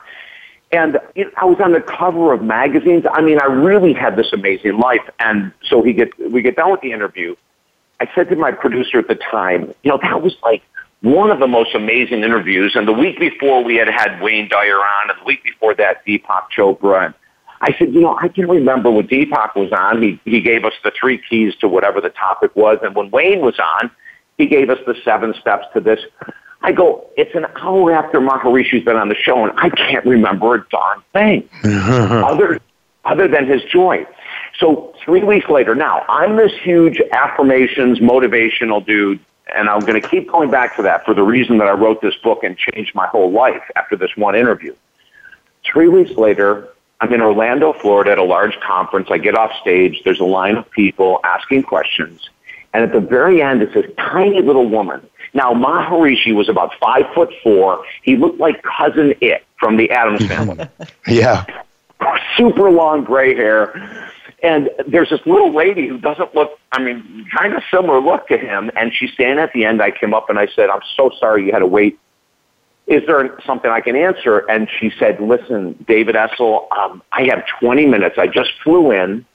And 0.72 0.98
you 1.14 1.24
know, 1.24 1.30
I 1.36 1.44
was 1.44 1.58
on 1.60 1.72
the 1.72 1.80
cover 1.80 2.32
of 2.32 2.42
magazines. 2.42 3.04
I 3.10 3.22
mean, 3.22 3.38
I 3.40 3.46
really 3.46 3.94
had 3.94 4.16
this 4.16 4.32
amazing 4.32 4.78
life. 4.78 5.08
And 5.18 5.52
so 5.64 5.82
he 5.82 5.92
get 5.92 6.12
we 6.30 6.42
get 6.42 6.56
done 6.56 6.70
with 6.70 6.80
the 6.82 6.92
interview. 6.92 7.36
I 8.00 8.08
said 8.14 8.28
to 8.28 8.36
my 8.36 8.52
producer 8.52 8.98
at 8.98 9.08
the 9.08 9.16
time, 9.16 9.74
you 9.82 9.90
know, 9.90 9.98
that 10.02 10.22
was 10.22 10.36
like 10.42 10.62
one 11.00 11.30
of 11.30 11.40
the 11.40 11.48
most 11.48 11.74
amazing 11.74 12.22
interviews. 12.22 12.76
And 12.76 12.86
the 12.86 12.92
week 12.92 13.18
before, 13.18 13.64
we 13.64 13.76
had 13.76 13.88
had 13.88 14.20
Wayne 14.20 14.48
Dyer 14.48 14.76
on, 14.76 15.10
and 15.10 15.20
the 15.20 15.24
week 15.24 15.42
before 15.42 15.74
that, 15.76 16.04
Deepak 16.06 16.50
Chopra. 16.56 17.06
And 17.06 17.14
I 17.60 17.74
said, 17.78 17.92
you 17.92 18.00
know, 18.00 18.16
I 18.16 18.28
can 18.28 18.48
remember 18.48 18.90
when 18.90 19.08
Deepak 19.08 19.56
was 19.56 19.72
on, 19.72 20.00
he, 20.00 20.20
he 20.24 20.40
gave 20.40 20.64
us 20.64 20.74
the 20.84 20.92
three 20.98 21.18
keys 21.18 21.54
to 21.56 21.68
whatever 21.68 22.00
the 22.00 22.10
topic 22.10 22.54
was. 22.54 22.78
And 22.82 22.94
when 22.94 23.10
Wayne 23.10 23.40
was 23.40 23.58
on, 23.58 23.90
he 24.36 24.46
gave 24.46 24.70
us 24.70 24.78
the 24.86 24.94
seven 25.04 25.34
steps 25.40 25.66
to 25.74 25.80
this. 25.80 26.00
I 26.62 26.72
go, 26.72 27.08
it's 27.16 27.34
an 27.34 27.46
hour 27.56 27.92
after 27.92 28.20
Maharishi's 28.20 28.84
been 28.84 28.96
on 28.96 29.08
the 29.08 29.14
show, 29.14 29.44
and 29.44 29.58
I 29.58 29.70
can't 29.70 30.04
remember 30.04 30.54
a 30.54 30.68
darn 30.68 31.02
thing 31.12 31.48
mm-hmm. 31.62 32.24
other, 32.24 32.60
other 33.04 33.28
than 33.28 33.46
his 33.46 33.62
joy. 33.64 34.06
So 34.58 34.94
three 35.04 35.22
weeks 35.22 35.48
later, 35.48 35.74
now 35.74 36.04
I'm 36.08 36.36
this 36.36 36.52
huge 36.62 37.00
affirmations, 37.12 38.00
motivational 38.00 38.84
dude, 38.84 39.20
and 39.54 39.68
I'm 39.68 39.80
going 39.80 40.00
to 40.00 40.08
keep 40.08 40.30
going 40.30 40.50
back 40.50 40.76
to 40.76 40.82
that 40.82 41.04
for 41.04 41.14
the 41.14 41.22
reason 41.22 41.58
that 41.58 41.68
I 41.68 41.72
wrote 41.72 42.02
this 42.02 42.16
book 42.16 42.44
and 42.44 42.56
changed 42.56 42.94
my 42.94 43.06
whole 43.06 43.30
life 43.30 43.62
after 43.76 43.96
this 43.96 44.10
one 44.16 44.34
interview. 44.34 44.74
Three 45.64 45.88
weeks 45.88 46.12
later, 46.12 46.68
I'm 47.00 47.12
in 47.12 47.20
Orlando, 47.20 47.72
Florida 47.74 48.12
at 48.12 48.18
a 48.18 48.24
large 48.24 48.58
conference. 48.60 49.08
I 49.10 49.18
get 49.18 49.36
off 49.36 49.52
stage. 49.60 50.00
There's 50.04 50.20
a 50.20 50.24
line 50.24 50.56
of 50.56 50.68
people 50.70 51.20
asking 51.24 51.62
questions. 51.62 52.28
And 52.74 52.82
at 52.82 52.92
the 52.92 53.00
very 53.00 53.40
end, 53.40 53.62
it's 53.62 53.72
this 53.74 53.86
tiny 53.96 54.42
little 54.42 54.68
woman. 54.68 55.06
Now, 55.32 55.52
Maharishi 55.54 56.34
was 56.34 56.48
about 56.48 56.72
five 56.80 57.04
foot 57.14 57.30
four. 57.42 57.84
He 58.02 58.16
looked 58.16 58.40
like 58.40 58.62
cousin 58.62 59.14
It 59.20 59.44
from 59.58 59.76
the 59.76 59.90
Addams 59.90 60.26
family. 60.28 60.66
yeah. 61.06 61.44
Super 62.36 62.70
long 62.70 63.04
gray 63.04 63.34
hair. 63.34 64.10
And 64.42 64.70
there's 64.86 65.10
this 65.10 65.20
little 65.26 65.52
lady 65.52 65.88
who 65.88 65.98
doesn't 65.98 66.34
look, 66.34 66.58
I 66.72 66.80
mean, 66.80 67.26
kind 67.36 67.54
of 67.54 67.62
similar 67.72 68.00
look 68.00 68.28
to 68.28 68.38
him. 68.38 68.70
And 68.76 68.92
she's 68.94 69.12
standing 69.12 69.38
at 69.38 69.52
the 69.52 69.64
end. 69.64 69.82
I 69.82 69.90
came 69.90 70.14
up 70.14 70.30
and 70.30 70.38
I 70.38 70.46
said, 70.54 70.70
I'm 70.70 70.82
so 70.96 71.10
sorry 71.18 71.46
you 71.46 71.52
had 71.52 71.58
to 71.60 71.66
wait 71.66 71.98
is 72.88 73.02
there 73.06 73.38
something 73.46 73.70
I 73.70 73.82
can 73.82 73.94
answer? 73.94 74.38
And 74.48 74.66
she 74.80 74.90
said, 74.98 75.20
listen, 75.20 75.84
David 75.86 76.14
Essel, 76.14 76.72
um, 76.72 77.02
I 77.12 77.24
have 77.24 77.44
20 77.60 77.86
minutes. 77.86 78.16
I 78.18 78.26
just 78.26 78.50
flew 78.64 78.92
in. 78.92 79.26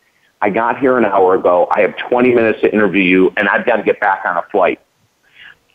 I 0.42 0.50
got 0.50 0.80
here 0.80 0.98
an 0.98 1.06
hour 1.06 1.36
ago. 1.36 1.68
I 1.72 1.82
have 1.82 1.96
20 2.10 2.34
minutes 2.34 2.62
to 2.62 2.74
interview 2.74 3.04
you, 3.04 3.34
and 3.38 3.48
I've 3.48 3.66
got 3.66 3.78
to 3.78 3.84
get 3.84 4.00
back 4.00 4.26
on 4.26 4.38
a 4.38 4.42
flight. 4.52 4.80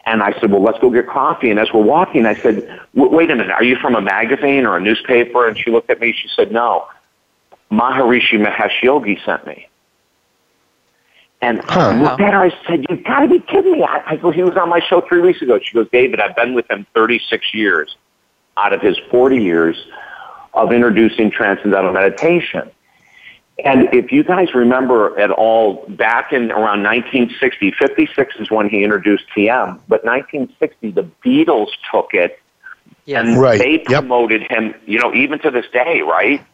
And 0.04 0.22
I 0.22 0.38
said, 0.40 0.50
well, 0.50 0.62
let's 0.62 0.78
go 0.80 0.90
get 0.90 1.06
coffee. 1.08 1.50
And 1.50 1.60
as 1.60 1.68
we're 1.72 1.82
walking, 1.82 2.26
I 2.26 2.34
said, 2.34 2.80
wait 2.94 3.30
a 3.30 3.36
minute, 3.36 3.52
are 3.52 3.62
you 3.62 3.76
from 3.76 3.94
a 3.94 4.00
magazine 4.02 4.66
or 4.66 4.76
a 4.76 4.80
newspaper? 4.80 5.46
And 5.46 5.56
she 5.56 5.70
looked 5.70 5.90
at 5.90 6.00
me. 6.00 6.12
She 6.12 6.28
said, 6.34 6.50
no. 6.50 6.86
Maharishi 7.70 8.44
Mahesh 8.44 8.82
Yogi 8.82 9.20
sent 9.24 9.46
me. 9.46 9.68
And 11.40 11.60
huh. 11.64 11.80
I 11.80 12.00
looked 12.00 12.20
at 12.20 12.32
her. 12.32 12.42
I 12.42 12.50
said, 12.66 12.84
"You've 12.88 13.04
got 13.04 13.20
to 13.20 13.28
be 13.28 13.38
kidding 13.40 13.72
me!" 13.72 13.82
I, 13.84 14.02
I 14.06 14.16
go, 14.16 14.30
"He 14.30 14.42
was 14.42 14.56
on 14.56 14.68
my 14.68 14.80
show 14.80 15.00
three 15.02 15.20
weeks 15.20 15.40
ago." 15.40 15.60
She 15.62 15.72
goes, 15.74 15.88
"David, 15.92 16.20
I've 16.20 16.34
been 16.34 16.54
with 16.54 16.68
him 16.70 16.86
36 16.94 17.54
years 17.54 17.96
out 18.56 18.72
of 18.72 18.80
his 18.80 18.98
40 19.10 19.40
years 19.40 19.76
of 20.52 20.72
introducing 20.72 21.30
transcendental 21.30 21.92
meditation." 21.92 22.70
And 23.64 23.92
if 23.92 24.12
you 24.12 24.22
guys 24.22 24.54
remember 24.54 25.18
at 25.18 25.30
all, 25.30 25.84
back 25.88 26.32
in 26.32 26.52
around 26.52 26.84
1960, 26.84 27.72
56 27.72 28.36
is 28.36 28.50
when 28.50 28.68
he 28.68 28.84
introduced 28.84 29.24
TM, 29.36 29.80
but 29.88 30.04
1960, 30.04 30.92
the 30.92 31.02
Beatles 31.24 31.68
took 31.90 32.14
it 32.14 32.40
yes. 33.04 33.24
and 33.24 33.40
right. 33.40 33.58
they 33.58 33.78
promoted 33.78 34.42
yep. 34.42 34.50
him, 34.50 34.74
you 34.86 35.00
know, 35.00 35.12
even 35.12 35.40
to 35.40 35.50
this 35.50 35.66
day, 35.72 36.02
right? 36.02 36.44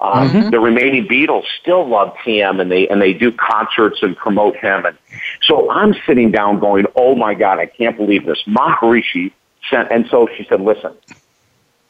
Um, 0.00 0.30
mm-hmm. 0.30 0.50
The 0.50 0.58
remaining 0.58 1.06
Beatles 1.06 1.44
still 1.60 1.86
love 1.86 2.14
TM, 2.24 2.60
and 2.60 2.70
they 2.70 2.88
and 2.88 3.02
they 3.02 3.12
do 3.12 3.30
concerts 3.30 4.02
and 4.02 4.16
promote 4.16 4.56
him. 4.56 4.86
And 4.86 4.96
so 5.42 5.70
I'm 5.70 5.94
sitting 6.06 6.30
down, 6.30 6.58
going, 6.58 6.86
"Oh 6.96 7.14
my 7.14 7.34
God, 7.34 7.58
I 7.58 7.66
can't 7.66 7.96
believe 7.96 8.24
this." 8.24 8.42
Maharishi 8.46 9.32
sent, 9.68 9.90
and 9.90 10.06
so 10.10 10.26
she 10.36 10.46
said, 10.48 10.62
"Listen, 10.62 10.94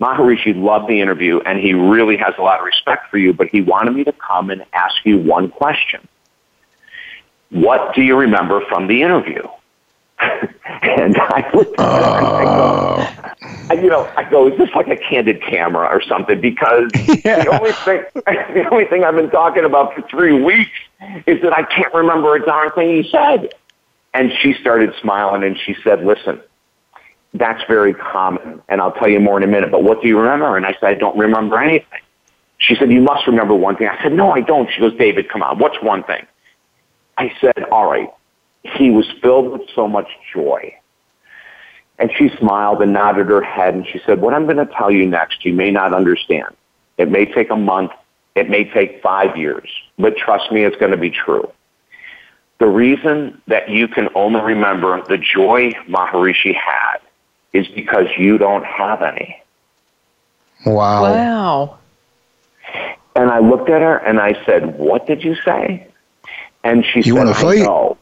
Maharishi 0.01 0.61
loved 0.61 0.89
the 0.89 1.01
interview, 1.01 1.39
and 1.47 1.61
he 1.61 1.73
really 1.73 2.17
has 2.17 2.35
a 2.37 2.43
lot 2.43 2.59
of 2.59 2.67
respect 2.67 3.11
for 3.11 3.19
you, 3.19 3.33
but 3.33 3.47
he 3.47 3.61
wanted 3.61 3.95
me 3.95 4.03
to 4.03 4.13
come 4.13 4.51
and 4.51 4.65
ask 4.73 4.97
you 5.05 5.19
one 5.19 5.49
question. 5.49 6.07
What 7.51 7.95
do 7.95 8.03
you 8.03 8.17
remember 8.17 8.61
from 8.69 8.89
the 8.89 9.03
interview?" 9.03 9.47
and 10.21 11.17
I 11.17 11.49
looked 11.55 11.79
at 11.79 11.87
her 11.87 12.19
and 12.19 12.27
I 12.27 12.45
go, 12.45 13.20
you 13.75 13.89
know, 13.89 14.11
I 14.17 14.29
go, 14.29 14.49
is 14.49 14.59
this 14.59 14.71
like 14.75 14.89
a 14.89 14.97
candid 14.97 15.43
camera 15.43 15.87
or 15.87 16.03
something? 16.03 16.41
Because 16.41 16.91
yeah. 17.25 17.45
the 17.45 17.59
only 17.59 17.73
thing, 17.73 18.03
the 18.15 18.69
only 18.71 18.85
thing 18.87 19.05
I've 19.05 19.15
been 19.15 19.31
talking 19.31 19.65
about 19.65 19.95
for 19.95 20.03
three 20.09 20.41
weeks 20.41 20.71
is 21.27 21.41
that 21.43 21.53
I 21.53 21.63
can't 21.65 21.93
remember 21.95 22.35
a 22.35 22.45
darn 22.45 22.71
thing 22.73 23.03
he 23.03 23.11
said. 23.11 23.53
And 24.13 24.33
she 24.41 24.55
started 24.55 24.93
smiling 25.01 25.45
and 25.45 25.57
she 25.59 25.77
said, 25.85 26.05
listen, 26.05 26.41
that's 27.35 27.63
very 27.69 27.95
common. 27.95 28.61
And 28.69 28.81
I'll 28.81 28.93
tell 28.93 29.09
you 29.09 29.21
more 29.21 29.37
in 29.37 29.45
a 29.45 29.47
minute, 29.47 29.71
but 29.71 29.85
what 29.85 30.03
do 30.03 30.09
you 30.09 30.19
remember? 30.19 30.57
And 30.57 30.67
I 30.67 30.73
said, 30.73 30.85
I 30.85 30.95
don't 30.95 31.17
remember 31.17 31.59
anything. 31.59 32.01
She 32.59 32.75
said, 32.75 32.91
you 32.91 33.01
must 33.01 33.27
remember 33.27 33.55
one 33.55 33.77
thing. 33.77 33.89
I 33.89 34.03
said, 34.03 34.13
no, 34.13 34.33
I 34.33 34.41
don't. 34.41 34.69
She 34.71 34.81
goes, 34.81 34.97
David, 34.99 35.29
come 35.29 35.43
on. 35.43 35.59
What's 35.59 35.81
one 35.83 36.03
thing? 36.03 36.27
I 37.17 37.33
said, 37.41 37.65
all 37.71 37.91
right. 37.91 38.11
He 38.63 38.91
was 38.91 39.07
filled 39.23 39.53
with 39.53 39.63
so 39.75 39.89
much 39.89 40.09
joy. 40.35 40.75
And 42.01 42.11
she 42.17 42.31
smiled 42.39 42.81
and 42.83 42.93
nodded 42.93 43.29
her 43.29 43.43
head 43.43 43.75
and 43.75 43.87
she 43.87 44.01
said, 44.07 44.21
what 44.21 44.33
I'm 44.35 44.47
going 44.47 44.57
to 44.57 44.67
tell 44.67 44.91
you 44.91 45.07
next, 45.07 45.45
you 45.45 45.53
may 45.53 45.71
not 45.71 45.95
understand. 45.95 46.57
It 46.97 47.11
may 47.11 47.27
take 47.27 47.51
a 47.51 47.57
month. 47.57 47.93
It 48.35 48.49
may 48.49 48.65
take 48.65 49.03
five 49.03 49.37
years, 49.37 49.69
but 49.99 50.17
trust 50.17 50.51
me, 50.51 50.65
it's 50.65 50.77
going 50.77 50.93
to 50.93 50.97
be 50.97 51.11
true. 51.11 51.53
The 52.59 52.67
reason 52.67 53.41
that 53.47 53.69
you 53.69 53.87
can 53.87 54.09
only 54.15 54.41
remember 54.41 55.03
the 55.07 55.19
joy 55.19 55.73
Maharishi 55.89 56.55
had 56.55 56.99
is 57.53 57.67
because 57.69 58.07
you 58.19 58.39
don't 58.39 58.65
have 58.65 59.03
any. 59.03 59.43
Wow. 60.65 61.03
Wow. 61.03 61.79
And 63.17 63.31
I 63.31 63.41
looked 63.41 63.69
at 63.69 63.83
her 63.83 63.97
and 63.97 64.21
I 64.21 64.43
said, 64.45 64.79
What 64.79 65.07
did 65.07 65.25
you 65.25 65.35
say? 65.37 65.87
And 66.63 66.85
she 66.85 66.99
You 66.99 67.03
said, 67.03 67.15
wanna 67.15 67.35
fight? 67.35 67.61
I 67.61 67.65
know. 67.65 67.99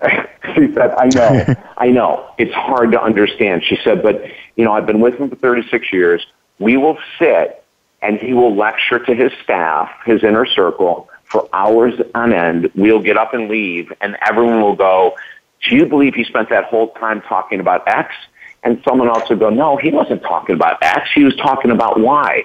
she 0.54 0.72
said, 0.74 0.94
I 0.96 1.08
know. 1.14 1.54
I 1.78 1.88
know. 1.88 2.30
It's 2.38 2.54
hard 2.54 2.92
to 2.92 3.02
understand. 3.02 3.64
She 3.64 3.78
said, 3.82 4.02
But, 4.02 4.24
you 4.56 4.64
know, 4.64 4.72
I've 4.72 4.86
been 4.86 5.00
with 5.00 5.14
him 5.14 5.30
for 5.30 5.36
36 5.36 5.92
years. 5.92 6.26
We 6.58 6.76
will 6.76 6.98
sit 7.18 7.64
and 8.00 8.18
he 8.18 8.32
will 8.32 8.54
lecture 8.54 8.98
to 8.98 9.14
his 9.14 9.32
staff, 9.42 9.90
his 10.04 10.22
inner 10.22 10.46
circle, 10.46 11.08
for 11.24 11.48
hours 11.52 11.94
on 12.14 12.32
end. 12.32 12.70
We'll 12.74 13.02
get 13.02 13.16
up 13.16 13.34
and 13.34 13.48
leave, 13.48 13.92
and 14.00 14.16
everyone 14.26 14.60
will 14.60 14.76
go, 14.76 15.16
Do 15.68 15.76
you 15.76 15.86
believe 15.86 16.14
he 16.14 16.24
spent 16.24 16.48
that 16.50 16.64
whole 16.64 16.92
time 16.94 17.22
talking 17.22 17.60
about 17.60 17.86
X? 17.88 18.14
And 18.62 18.82
someone 18.86 19.08
else 19.08 19.28
would 19.30 19.38
go, 19.38 19.50
No, 19.50 19.76
he 19.76 19.90
wasn't 19.90 20.22
talking 20.22 20.54
about 20.54 20.78
X. 20.82 21.10
He 21.14 21.24
was 21.24 21.34
talking 21.36 21.70
about 21.70 22.00
Y. 22.00 22.44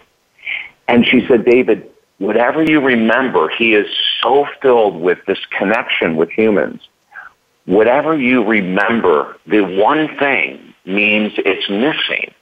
And 0.87 1.05
she 1.05 1.25
said, 1.27 1.45
David, 1.45 1.89
whatever 2.17 2.63
you 2.63 2.81
remember, 2.81 3.49
he 3.49 3.73
is 3.73 3.87
so 4.21 4.47
filled 4.61 4.99
with 4.99 5.19
this 5.27 5.39
connection 5.57 6.15
with 6.15 6.29
humans. 6.29 6.81
Whatever 7.65 8.17
you 8.17 8.43
remember, 8.43 9.37
the 9.47 9.61
one 9.61 10.17
thing 10.17 10.73
means 10.85 11.31
it's 11.37 11.69
missing. 11.69 12.33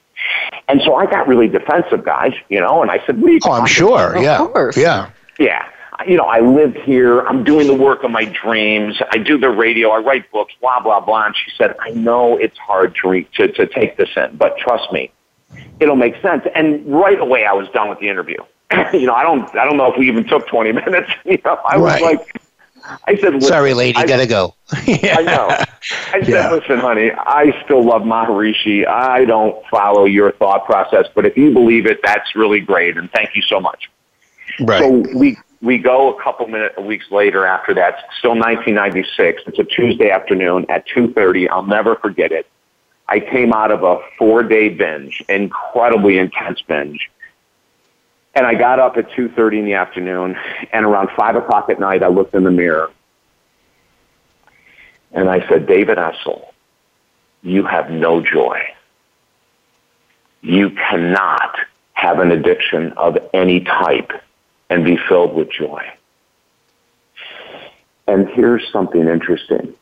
And 0.68 0.80
so 0.84 0.94
I 0.94 1.06
got 1.06 1.28
really 1.28 1.48
defensive, 1.48 2.04
guys, 2.04 2.32
you 2.48 2.60
know, 2.60 2.82
and 2.82 2.90
I 2.90 3.04
said, 3.06 3.20
what 3.20 3.30
are 3.30 3.32
you 3.32 3.40
Oh, 3.44 3.52
I'm 3.52 3.66
sure. 3.66 4.14
Of 4.16 4.22
yeah. 4.22 4.38
course. 4.38 4.76
Yeah. 4.76 5.10
yeah. 5.38 5.66
You 6.06 6.16
know, 6.16 6.24
I 6.24 6.40
live 6.40 6.74
here. 6.74 7.20
I'm 7.20 7.44
doing 7.44 7.66
the 7.68 7.74
work 7.74 8.02
of 8.02 8.10
my 8.10 8.24
dreams. 8.24 9.00
I 9.12 9.18
do 9.18 9.38
the 9.38 9.50
radio. 9.50 9.90
I 9.90 9.98
write 9.98 10.30
books, 10.32 10.52
blah, 10.60 10.80
blah, 10.80 10.98
blah. 11.00 11.26
And 11.26 11.36
she 11.36 11.52
said, 11.56 11.76
I 11.80 11.90
know 11.90 12.36
it's 12.36 12.58
hard 12.58 12.96
to, 13.02 13.08
re- 13.08 13.28
to, 13.34 13.48
to 13.52 13.66
take 13.66 13.96
this 13.96 14.08
in, 14.16 14.36
but 14.36 14.56
trust 14.58 14.90
me, 14.92 15.12
it'll 15.78 15.96
make 15.96 16.20
sense. 16.22 16.44
And 16.54 16.84
right 16.92 17.18
away, 17.20 17.44
I 17.44 17.52
was 17.52 17.68
done 17.68 17.88
with 17.88 18.00
the 18.00 18.08
interview. 18.08 18.38
you 18.92 19.06
know, 19.06 19.14
I 19.14 19.22
don't, 19.22 19.54
I 19.54 19.64
don't 19.64 19.76
know 19.76 19.92
if 19.92 19.98
we 19.98 20.08
even 20.08 20.24
took 20.26 20.48
20 20.48 20.72
minutes. 20.84 21.10
You 21.24 21.38
know, 21.44 21.60
I 21.68 21.76
was 21.76 21.92
Right. 21.92 22.02
like, 22.02 22.41
I 22.84 23.16
said, 23.16 23.34
listen, 23.34 23.40
Sorry, 23.42 23.74
lady, 23.74 23.98
I, 23.98 24.06
gotta 24.06 24.26
go. 24.26 24.54
I 24.72 25.22
know. 25.22 25.48
I 25.50 26.20
said, 26.20 26.28
Yeah. 26.28 26.52
listen, 26.52 26.78
honey, 26.78 27.10
I 27.12 27.60
still 27.64 27.82
love 27.84 28.02
Maharishi. 28.02 28.86
I 28.86 29.24
don't 29.24 29.64
follow 29.70 30.04
your 30.04 30.32
thought 30.32 30.64
process, 30.66 31.06
but 31.14 31.24
if 31.26 31.36
you 31.36 31.52
believe 31.52 31.86
it, 31.86 32.00
that's 32.02 32.34
really 32.34 32.60
great. 32.60 32.96
And 32.96 33.10
thank 33.12 33.34
you 33.34 33.42
so 33.42 33.60
much. 33.60 33.90
Right. 34.60 34.80
So 34.80 35.18
we 35.18 35.38
we 35.60 35.78
go 35.78 36.16
a 36.16 36.22
couple 36.22 36.46
minutes 36.48 36.76
weeks 36.78 37.06
later 37.10 37.46
after 37.46 37.72
that, 37.74 37.96
still 38.18 38.32
1996. 38.34 39.42
It's 39.46 39.58
a 39.58 39.64
Tuesday 39.64 40.10
afternoon 40.10 40.66
at 40.68 40.86
2:30. 40.88 41.48
I'll 41.48 41.62
never 41.62 41.94
forget 41.96 42.32
it. 42.32 42.46
I 43.08 43.20
came 43.20 43.52
out 43.52 43.70
of 43.70 43.82
a 43.82 43.98
four-day 44.18 44.70
binge, 44.70 45.22
incredibly 45.28 46.18
intense 46.18 46.62
binge, 46.62 47.10
and 48.34 48.46
I 48.46 48.54
got 48.54 48.78
up 48.78 48.96
at 48.96 49.10
2:30 49.10 49.58
in 49.58 49.64
the 49.64 49.74
afternoon. 49.74 50.36
And 50.72 50.86
around 50.86 51.10
five 51.16 51.36
o'clock 51.36 51.68
at 51.70 51.78
night, 51.78 52.02
I 52.02 52.08
looked 52.08 52.34
in 52.34 52.44
the 52.44 52.50
mirror 52.50 52.90
and 55.12 55.28
I 55.28 55.46
said, 55.48 55.66
"David 55.66 55.98
Essel, 55.98 56.46
you 57.42 57.64
have 57.64 57.90
no 57.90 58.20
joy. 58.20 58.62
You 60.40 60.70
cannot 60.70 61.56
have 61.92 62.18
an 62.18 62.30
addiction 62.30 62.92
of 62.92 63.18
any 63.32 63.60
type." 63.60 64.12
and 64.72 64.84
be 64.84 64.96
filled 64.96 65.34
with 65.34 65.52
joy. 65.52 65.84
And 68.08 68.26
here's 68.28 68.66
something 68.72 69.06
interesting. 69.06 69.74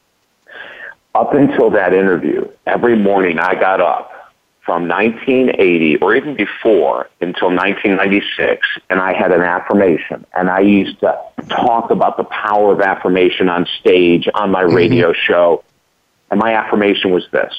Up 1.14 1.32
until 1.32 1.70
that 1.70 1.94
interview, 1.94 2.48
every 2.66 2.96
morning 2.96 3.38
I 3.38 3.54
got 3.54 3.80
up 3.80 4.09
from 4.70 4.86
1980 4.86 5.96
or 5.96 6.14
even 6.14 6.36
before 6.36 7.10
until 7.20 7.48
1996 7.48 8.68
and 8.88 9.00
I 9.00 9.12
had 9.12 9.32
an 9.32 9.40
affirmation 9.40 10.24
and 10.32 10.48
I 10.48 10.60
used 10.60 11.00
to 11.00 11.20
talk 11.48 11.90
about 11.90 12.16
the 12.16 12.22
power 12.22 12.72
of 12.72 12.80
affirmation 12.80 13.48
on 13.48 13.66
stage 13.80 14.28
on 14.32 14.52
my 14.52 14.62
mm-hmm. 14.62 14.76
radio 14.76 15.12
show. 15.12 15.64
And 16.30 16.38
my 16.38 16.54
affirmation 16.54 17.10
was 17.10 17.26
this. 17.32 17.52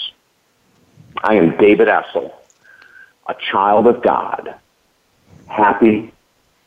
I 1.21 1.35
am 1.35 1.57
David 1.57 1.89
Essel, 1.89 2.31
a 3.27 3.35
child 3.51 3.87
of 3.87 4.01
God, 4.01 4.55
happy, 5.47 6.13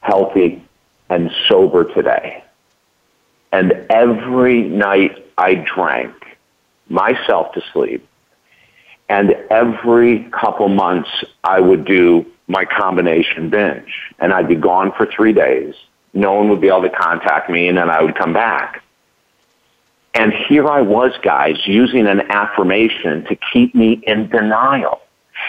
healthy, 0.01 0.63
and 1.09 1.31
sober 1.49 1.85
today. 1.95 2.45
And 3.51 3.73
every 3.89 4.61
night 4.61 5.25
I 5.39 5.55
drank 5.55 6.13
myself 6.91 7.55
to 7.55 7.63
sleep. 7.73 8.07
And 9.09 9.33
every 9.51 10.25
couple 10.31 10.69
months 10.69 11.11
I 11.43 11.61
would 11.61 11.85
do 11.85 12.27
my 12.49 12.65
combination 12.65 13.51
binge. 13.51 14.15
And 14.19 14.33
I'd 14.33 14.49
be 14.49 14.55
gone 14.55 14.93
for 14.97 15.07
three 15.07 15.33
days. 15.33 15.75
No 16.13 16.35
one 16.35 16.49
would 16.49 16.61
be 16.61 16.69
able 16.69 16.83
to 16.83 16.91
contact 16.91 17.51
me, 17.51 17.69
and 17.69 17.77
then 17.77 17.91
I 17.91 18.03
would 18.03 18.15
come 18.15 18.33
back. 18.33 18.83
And 20.15 20.33
here 20.33 20.69
I 20.69 20.81
was, 20.81 21.13
guys, 21.23 21.57
using 21.67 22.07
an 22.07 22.21
affirmation 22.31 23.25
to 23.25 23.37
keep 23.53 23.75
me 23.75 23.95
in 24.07 24.29
denial. 24.29 25.01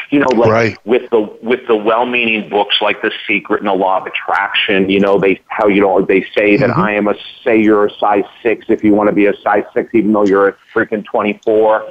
You 0.10 0.20
know, 0.20 0.30
like 0.30 0.50
Right. 0.50 0.78
with 0.86 1.10
the 1.12 1.22
with 1.44 1.68
the 1.68 1.76
well-meaning 1.76 2.50
books 2.50 2.78
like 2.82 3.04
The 3.04 3.12
Secret 3.28 3.62
and 3.62 3.70
the 3.70 3.74
Law 3.74 4.00
of 4.00 4.08
Attraction. 4.08 4.90
You 4.90 5.00
know, 5.00 5.20
they 5.20 5.40
how 5.48 5.68
you 5.68 5.82
know 5.82 6.02
they 6.02 6.26
say 6.36 6.58
that 6.58 6.72
mm-hmm. 6.72 6.82
I 6.82 6.94
am 6.94 7.08
a 7.08 7.14
say 7.44 7.62
you're 7.62 7.86
a 7.86 7.94
size 8.00 8.24
six 8.42 8.66
if 8.70 8.84
you 8.84 8.96
want 8.96 9.10
to 9.10 9.16
be 9.16 9.28
a 9.28 9.38
size 9.42 9.64
six, 9.74 9.94
even 9.94 10.12
though 10.12 10.26
you're 10.26 10.48
a 10.48 10.56
freaking 10.74 11.06
twenty-four. 11.06 11.86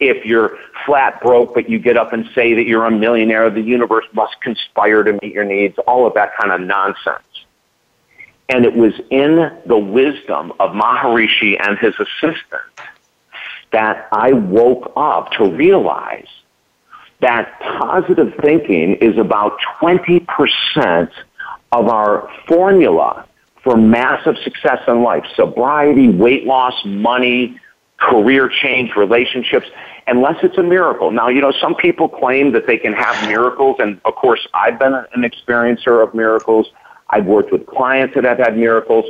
If 0.00 0.24
you're 0.24 0.56
flat 0.86 1.20
broke, 1.20 1.54
but 1.54 1.68
you 1.68 1.78
get 1.78 1.96
up 1.96 2.12
and 2.12 2.28
say 2.34 2.54
that 2.54 2.66
you're 2.66 2.86
a 2.86 2.90
millionaire, 2.90 3.50
the 3.50 3.60
universe 3.60 4.06
must 4.12 4.40
conspire 4.40 5.02
to 5.02 5.18
meet 5.22 5.34
your 5.34 5.44
needs. 5.44 5.76
All 5.86 6.06
of 6.06 6.14
that 6.14 6.30
kind 6.40 6.52
of 6.52 6.60
nonsense. 6.66 7.22
And 8.48 8.64
it 8.64 8.74
was 8.74 8.94
in 9.10 9.60
the 9.66 9.78
wisdom 9.78 10.52
of 10.58 10.70
Maharishi 10.70 11.56
and 11.60 11.78
his 11.78 11.94
assistant 11.94 12.62
that 13.72 14.08
I 14.10 14.32
woke 14.32 14.92
up 14.96 15.30
to 15.32 15.48
realize 15.52 16.26
that 17.20 17.60
positive 17.60 18.34
thinking 18.42 18.96
is 18.96 19.18
about 19.18 19.58
20% 19.80 21.10
of 21.72 21.88
our 21.88 22.28
formula 22.48 23.26
for 23.62 23.76
massive 23.76 24.36
success 24.42 24.80
in 24.88 25.02
life. 25.02 25.24
Sobriety, 25.36 26.08
weight 26.08 26.44
loss, 26.44 26.74
money, 26.84 27.60
career 28.00 28.48
change, 28.48 28.96
relationships, 28.96 29.66
unless 30.06 30.36
it's 30.42 30.58
a 30.58 30.62
miracle. 30.62 31.10
Now, 31.10 31.28
you 31.28 31.40
know, 31.40 31.52
some 31.52 31.74
people 31.74 32.08
claim 32.08 32.52
that 32.52 32.66
they 32.66 32.78
can 32.78 32.92
have 32.92 33.28
miracles, 33.28 33.76
and 33.78 34.00
of 34.04 34.14
course, 34.16 34.46
I've 34.54 34.78
been 34.78 34.94
an 34.94 35.22
experiencer 35.22 36.02
of 36.02 36.14
miracles. 36.14 36.70
I've 37.10 37.26
worked 37.26 37.52
with 37.52 37.66
clients 37.66 38.14
that 38.14 38.24
have 38.24 38.38
had 38.38 38.56
miracles. 38.56 39.04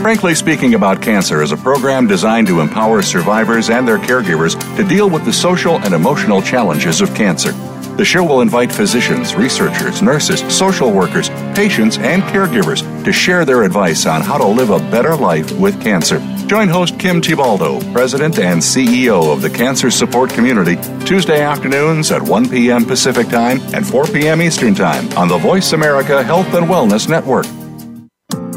Frankly 0.02 0.34
Speaking 0.34 0.74
About 0.74 1.00
Cancer 1.00 1.40
is 1.40 1.52
a 1.52 1.56
program 1.56 2.06
designed 2.06 2.48
to 2.48 2.60
empower 2.60 3.00
survivors 3.00 3.70
and 3.70 3.88
their 3.88 3.96
caregivers 3.96 4.60
to 4.76 4.86
deal 4.86 5.08
with 5.08 5.24
the 5.24 5.32
social 5.32 5.76
and 5.78 5.94
emotional 5.94 6.42
challenges 6.42 7.00
of 7.00 7.14
cancer. 7.14 7.52
The 7.96 8.04
show 8.04 8.24
will 8.24 8.42
invite 8.42 8.70
physicians, 8.70 9.34
researchers, 9.34 10.02
nurses, 10.02 10.40
social 10.54 10.92
workers, 10.92 11.30
patients, 11.54 11.96
and 11.96 12.22
caregivers 12.24 12.82
to 13.04 13.10
share 13.10 13.46
their 13.46 13.62
advice 13.62 14.04
on 14.04 14.20
how 14.20 14.36
to 14.36 14.46
live 14.46 14.68
a 14.68 14.80
better 14.90 15.16
life 15.16 15.50
with 15.58 15.80
cancer. 15.80 16.18
Join 16.46 16.68
host 16.68 16.98
Kim 16.98 17.22
Thiboldeaux, 17.22 17.90
President 17.94 18.38
and 18.38 18.60
CEO 18.60 19.32
of 19.32 19.40
the 19.40 19.48
Cancer 19.48 19.90
Support 19.90 20.30
Community, 20.30 20.76
Tuesday 21.06 21.40
afternoons 21.40 22.10
at 22.10 22.20
1 22.20 22.50
p.m. 22.50 22.84
Pacific 22.84 23.28
Time 23.28 23.60
and 23.74 23.86
4 23.86 24.04
p.m. 24.08 24.42
Eastern 24.42 24.74
Time 24.74 25.10
on 25.16 25.28
the 25.28 25.38
Voice 25.38 25.72
America 25.72 26.22
Health 26.22 26.52
and 26.52 26.66
Wellness 26.66 27.08
Network. 27.08 27.46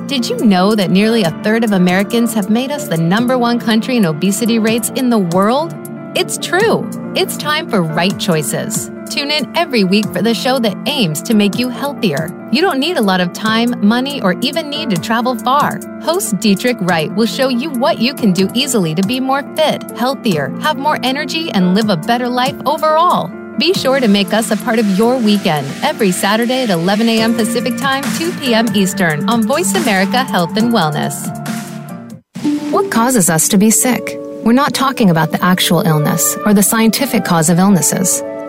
Did 0.08 0.30
you 0.30 0.38
know 0.46 0.76
that 0.76 0.92
nearly 0.92 1.24
a 1.24 1.32
third 1.44 1.64
of 1.64 1.72
Americans 1.72 2.34
have 2.34 2.50
made 2.50 2.72
us 2.72 2.90
the 2.90 2.98
number 2.98 3.38
one 3.38 3.58
country 3.58 3.96
in 3.96 4.06
obesity 4.06 4.60
rates 4.60 4.90
in 4.96 5.10
the 5.10 5.20
world? 5.20 5.74
It's 6.14 6.38
true. 6.38 6.90
It's 7.16 7.38
time 7.38 7.70
for 7.70 7.82
right 7.82 8.18
choices. 8.20 8.90
Tune 9.10 9.32
in 9.32 9.56
every 9.58 9.84
week 9.84 10.06
for 10.14 10.22
the 10.22 10.34
show 10.34 10.60
that 10.60 10.78
aims 10.88 11.22
to 11.24 11.34
make 11.34 11.58
you 11.58 11.70
healthier. 11.70 12.30
You 12.52 12.62
don't 12.62 12.80
need 12.80 12.98
a 12.98 13.02
lot 13.02 13.22
of 13.22 13.34
time, 13.34 13.74
money, 13.86 14.22
or 14.22 14.34
even 14.42 14.70
need 14.70 14.90
to 14.90 14.98
travel 14.98 15.38
far. 15.38 15.80
Host 16.02 16.40
Dietrich 16.40 16.78
Wright 16.82 17.14
will 17.16 17.26
show 17.26 17.50
you 17.50 17.70
what 17.72 18.00
you 18.00 18.14
can 18.14 18.34
do 18.34 18.50
easily 18.54 18.94
to 18.96 19.02
be 19.04 19.20
more 19.20 19.44
fit, 19.56 19.90
healthier, 19.92 20.50
have 20.60 20.78
more 20.78 21.00
energy, 21.04 21.50
and 21.52 21.74
live 21.74 21.90
a 21.90 21.98
better 21.98 22.28
life 22.28 22.56
overall. 22.66 23.32
Be 23.58 23.74
sure 23.74 24.00
to 24.00 24.08
make 24.08 24.34
us 24.34 24.52
a 24.52 24.58
part 24.58 24.78
of 24.78 24.86
your 24.98 25.18
weekend 25.18 25.66
every 25.84 26.12
Saturday 26.12 26.64
at 26.64 26.70
11 26.70 27.10
a.m. 27.10 27.34
Pacific 27.34 27.78
Time, 27.78 28.04
2 28.18 28.32
p.m. 28.40 28.68
Eastern 28.76 29.28
on 29.30 29.42
Voice 29.42 29.74
America 29.74 30.24
Health 30.24 30.56
and 30.58 30.72
Wellness. 30.72 31.16
What 32.72 32.92
causes 32.92 33.30
us 33.30 33.48
to 33.50 33.58
be 33.58 33.72
sick? 33.72 34.18
We're 34.44 34.54
not 34.54 34.74
talking 34.74 35.10
about 35.10 35.32
the 35.32 35.44
actual 35.44 35.82
illness 35.82 36.38
or 36.46 36.54
the 36.54 36.64
scientific 36.64 37.26
cause 37.26 37.50
of 37.50 37.60
illnesses. 37.60 38.22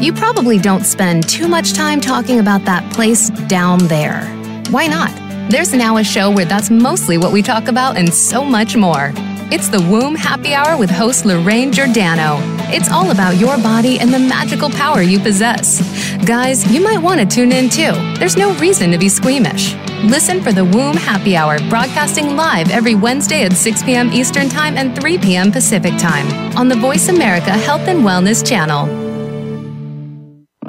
You 0.00 0.12
probably 0.12 0.58
don't 0.58 0.84
spend 0.84 1.28
too 1.28 1.46
much 1.46 1.74
time 1.74 2.00
talking 2.00 2.40
about 2.40 2.64
that 2.64 2.92
place 2.92 3.30
down 3.46 3.78
there. 3.86 4.24
Why 4.70 4.86
not? 4.86 5.10
There's 5.50 5.72
now 5.72 5.98
a 5.98 6.04
show 6.04 6.30
where 6.30 6.44
that's 6.44 6.70
mostly 6.70 7.18
what 7.18 7.32
we 7.32 7.42
talk 7.42 7.68
about 7.68 7.96
and 7.96 8.12
so 8.12 8.44
much 8.44 8.76
more. 8.76 9.12
It's 9.52 9.68
the 9.68 9.80
Womb 9.82 10.14
Happy 10.14 10.54
Hour 10.54 10.78
with 10.78 10.90
host 10.90 11.24
Lorraine 11.26 11.72
Giordano. 11.72 12.38
It's 12.74 12.90
all 12.90 13.10
about 13.10 13.36
your 13.36 13.58
body 13.58 14.00
and 14.00 14.12
the 14.12 14.18
magical 14.18 14.70
power 14.70 15.02
you 15.02 15.20
possess. 15.20 15.80
Guys, 16.24 16.66
you 16.72 16.82
might 16.82 16.98
want 16.98 17.20
to 17.20 17.26
tune 17.26 17.52
in 17.52 17.68
too. 17.68 17.92
There's 18.18 18.36
no 18.36 18.54
reason 18.54 18.90
to 18.92 18.98
be 18.98 19.10
squeamish. 19.10 19.74
Listen 20.04 20.42
for 20.42 20.52
the 20.52 20.64
Womb 20.64 20.96
Happy 20.96 21.36
Hour 21.36 21.58
broadcasting 21.68 22.34
live 22.34 22.70
every 22.70 22.94
Wednesday 22.94 23.44
at 23.44 23.52
6 23.52 23.82
p.m. 23.82 24.10
Eastern 24.12 24.48
Time 24.48 24.76
and 24.76 24.98
3 24.98 25.18
p.m. 25.18 25.52
Pacific 25.52 25.96
Time 25.98 26.56
on 26.56 26.68
the 26.68 26.76
Voice 26.76 27.08
America 27.08 27.50
Health 27.50 27.86
and 27.88 28.00
Wellness 28.00 28.44
channel. 28.44 29.11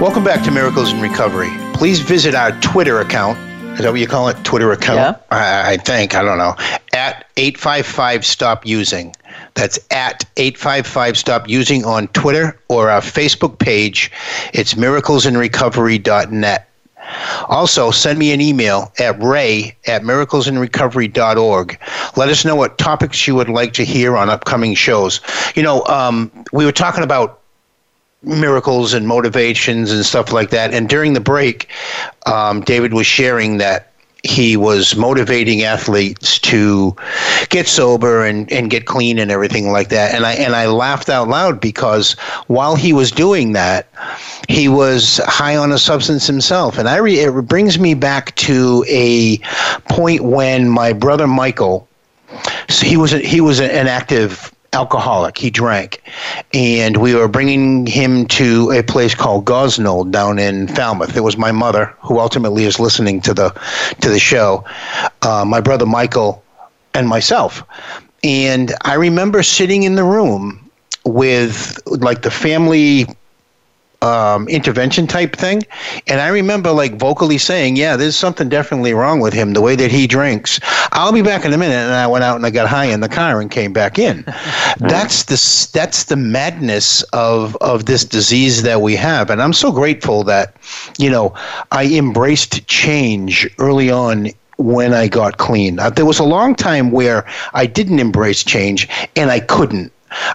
Welcome 0.00 0.24
back 0.24 0.42
to 0.44 0.50
Miracles 0.50 0.94
in 0.94 1.00
Recovery. 1.02 1.50
Please 1.74 2.00
visit 2.00 2.34
our 2.34 2.58
Twitter 2.62 3.00
account. 3.00 3.38
Is 3.74 3.80
that 3.80 3.90
what 3.90 4.00
you 4.00 4.06
call 4.06 4.28
it? 4.28 4.44
Twitter 4.44 4.72
account? 4.72 4.96
Yeah. 4.96 5.18
I, 5.30 5.72
I 5.72 5.76
think. 5.76 6.14
I 6.14 6.22
don't 6.22 6.38
know. 6.38 6.56
At 6.94 7.26
855 7.36 8.24
Stop 8.24 8.64
Using. 8.64 9.14
That's 9.52 9.78
at 9.90 10.24
855 10.38 11.18
Stop 11.18 11.50
Using 11.50 11.84
on 11.84 12.08
Twitter 12.08 12.58
or 12.68 12.88
our 12.88 13.02
Facebook 13.02 13.58
page. 13.58 14.10
It's 14.54 14.72
miraclesinrecovery.net. 14.72 16.66
Also, 17.50 17.90
send 17.90 18.18
me 18.18 18.32
an 18.32 18.40
email 18.40 18.90
at 18.98 19.22
ray 19.22 19.76
at 19.86 20.00
miraclesinrecovery.org. 20.00 21.78
Let 22.16 22.28
us 22.30 22.46
know 22.46 22.56
what 22.56 22.78
topics 22.78 23.26
you 23.28 23.34
would 23.34 23.50
like 23.50 23.74
to 23.74 23.84
hear 23.84 24.16
on 24.16 24.30
upcoming 24.30 24.74
shows. 24.74 25.20
You 25.54 25.62
know, 25.62 25.84
um, 25.84 26.32
we 26.54 26.64
were 26.64 26.72
talking 26.72 27.04
about 27.04 27.39
miracles 28.22 28.92
and 28.92 29.06
motivations 29.06 29.90
and 29.90 30.04
stuff 30.04 30.32
like 30.32 30.50
that. 30.50 30.74
And 30.74 30.88
during 30.88 31.14
the 31.14 31.20
break, 31.20 31.68
um, 32.26 32.60
David 32.60 32.92
was 32.92 33.06
sharing 33.06 33.58
that 33.58 33.90
he 34.22 34.56
was 34.56 34.94
motivating 34.96 35.62
athletes 35.62 36.38
to 36.40 36.94
get 37.48 37.66
sober 37.66 38.24
and, 38.24 38.50
and 38.52 38.70
get 38.70 38.84
clean 38.84 39.18
and 39.18 39.30
everything 39.30 39.72
like 39.72 39.88
that. 39.88 40.14
And 40.14 40.26
I 40.26 40.32
and 40.34 40.54
I 40.54 40.66
laughed 40.66 41.08
out 41.08 41.28
loud 41.28 41.60
because 41.60 42.12
while 42.46 42.76
he 42.76 42.92
was 42.92 43.10
doing 43.10 43.52
that, 43.52 43.88
he 44.48 44.68
was 44.68 45.20
high 45.24 45.56
on 45.56 45.72
a 45.72 45.78
substance 45.78 46.26
himself. 46.26 46.76
And 46.76 46.88
I 46.88 46.96
re, 46.96 47.18
it 47.18 47.30
brings 47.46 47.78
me 47.78 47.94
back 47.94 48.34
to 48.36 48.84
a 48.88 49.38
point 49.88 50.22
when 50.22 50.68
my 50.68 50.92
brother 50.92 51.26
Michael, 51.26 51.88
so 52.68 52.86
he 52.86 52.96
was 52.96 53.12
a, 53.14 53.18
he 53.18 53.40
was 53.40 53.60
an 53.60 53.86
active 53.86 54.52
alcoholic. 54.72 55.38
He 55.38 55.50
drank, 55.50 56.02
and 56.52 56.96
we 56.96 57.14
were 57.14 57.28
bringing 57.28 57.86
him 57.86 58.26
to 58.26 58.70
a 58.72 58.82
place 58.82 59.14
called 59.14 59.44
Gosnold 59.44 60.10
down 60.10 60.38
in 60.38 60.68
Falmouth. 60.68 61.16
It 61.16 61.20
was 61.20 61.36
my 61.36 61.52
mother 61.52 61.94
who 62.00 62.18
ultimately 62.18 62.64
is 62.64 62.78
listening 62.78 63.20
to 63.22 63.34
the 63.34 63.50
to 64.00 64.08
the 64.08 64.18
show. 64.18 64.64
Uh, 65.22 65.44
my 65.44 65.60
brother 65.60 65.86
Michael 65.86 66.42
and 66.94 67.08
myself, 67.08 67.62
and 68.22 68.74
I 68.82 68.94
remember 68.94 69.42
sitting 69.42 69.82
in 69.84 69.94
the 69.94 70.04
room 70.04 70.70
with 71.04 71.80
like 71.86 72.22
the 72.22 72.30
family 72.30 73.06
um, 74.02 74.48
intervention 74.48 75.06
type 75.06 75.36
thing. 75.36 75.62
And 76.06 76.20
I 76.20 76.28
remember 76.28 76.72
like 76.72 76.98
vocally 76.98 77.38
saying, 77.38 77.76
yeah, 77.76 77.96
there's 77.96 78.16
something 78.16 78.48
definitely 78.48 78.94
wrong 78.94 79.20
with 79.20 79.32
him, 79.32 79.52
the 79.52 79.60
way 79.60 79.76
that 79.76 79.90
he 79.90 80.06
drinks. 80.06 80.60
I'll 80.92 81.12
be 81.12 81.22
back 81.22 81.44
in 81.44 81.52
a 81.52 81.58
minute. 81.58 81.74
And 81.74 81.94
I 81.94 82.06
went 82.06 82.24
out 82.24 82.36
and 82.36 82.46
I 82.46 82.50
got 82.50 82.68
high 82.68 82.86
in 82.86 83.00
the 83.00 83.08
car 83.08 83.40
and 83.40 83.50
came 83.50 83.72
back 83.72 83.98
in. 83.98 84.24
that's 84.78 85.24
the, 85.24 85.68
that's 85.72 86.04
the 86.04 86.16
madness 86.16 87.02
of, 87.12 87.56
of 87.56 87.86
this 87.86 88.04
disease 88.04 88.62
that 88.62 88.80
we 88.80 88.96
have. 88.96 89.30
And 89.30 89.42
I'm 89.42 89.52
so 89.52 89.72
grateful 89.72 90.24
that, 90.24 90.56
you 90.98 91.10
know, 91.10 91.34
I 91.70 91.86
embraced 91.86 92.66
change 92.66 93.48
early 93.58 93.90
on 93.90 94.28
when 94.60 94.92
I 94.92 95.08
got 95.08 95.38
clean. 95.38 95.78
Uh, 95.78 95.90
there 95.90 96.04
was 96.04 96.18
a 96.18 96.24
long 96.24 96.54
time 96.54 96.90
where 96.90 97.26
I 97.54 97.66
didn't 97.66 97.98
embrace 97.98 98.44
change 98.44 98.88
and 99.16 99.30
I 99.30 99.40
couldn't. 99.40 99.92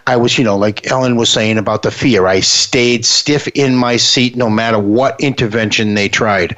I 0.08 0.16
was, 0.16 0.38
you 0.38 0.44
know, 0.44 0.58
like 0.58 0.90
Ellen 0.90 1.16
was 1.16 1.30
saying 1.30 1.58
about 1.58 1.82
the 1.82 1.92
fear. 1.92 2.28
I 2.28 2.40
stayed 2.40 3.06
stiff 3.06 3.48
in 3.50 3.76
my 3.76 3.98
seat 3.98 4.36
no 4.36 4.50
matter 4.50 4.80
what 4.80 5.20
intervention 5.20 5.94
they 5.94 6.10
tried. 6.10 6.56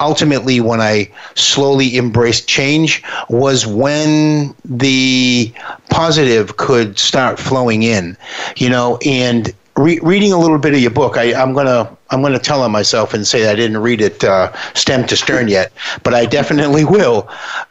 Ultimately, 0.00 0.60
when 0.60 0.80
I 0.80 1.10
slowly 1.34 1.96
embraced 1.96 2.48
change, 2.48 3.02
was 3.28 3.66
when 3.66 4.54
the 4.64 5.52
positive 5.90 6.56
could 6.56 6.98
start 6.98 7.38
flowing 7.38 7.82
in, 7.82 8.16
you 8.56 8.68
know, 8.68 8.98
and 9.04 9.52
re- 9.76 10.00
reading 10.02 10.32
a 10.32 10.38
little 10.38 10.58
bit 10.58 10.74
of 10.74 10.80
your 10.80 10.90
book, 10.90 11.16
I, 11.16 11.32
am 11.40 11.52
gonna 11.52 11.95
I'm 12.10 12.22
gonna 12.22 12.38
tell 12.38 12.62
on 12.62 12.70
myself 12.70 13.14
and 13.14 13.26
say 13.26 13.50
I 13.50 13.54
didn't 13.54 13.78
read 13.78 14.00
it 14.00 14.22
uh, 14.22 14.52
stem 14.74 15.06
to 15.08 15.16
stern 15.16 15.48
yet, 15.48 15.72
but 16.02 16.14
I 16.14 16.26
definitely 16.26 16.84
will. 16.84 17.28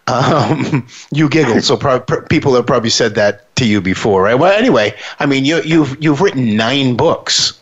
Um, 0.08 0.88
you 1.12 1.30
giggle, 1.30 1.62
so 1.62 1.78
pro- 1.78 2.02
people 2.02 2.54
have 2.56 2.66
probably 2.66 2.90
said 2.90 3.16
that 3.16 3.56
to 3.56 3.66
you 3.66 3.82
before, 3.82 4.24
right? 4.24 4.36
Well, 4.36 4.52
anyway, 4.52 4.96
I 5.20 5.26
mean, 5.26 5.46
you, 5.46 5.62
you've 5.64 6.02
you've 6.04 6.22
written 6.22 6.56
nine 6.56 6.96
books, 6.96 7.60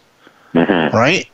mm-hmm. 0.53 0.95
right? 0.95 1.29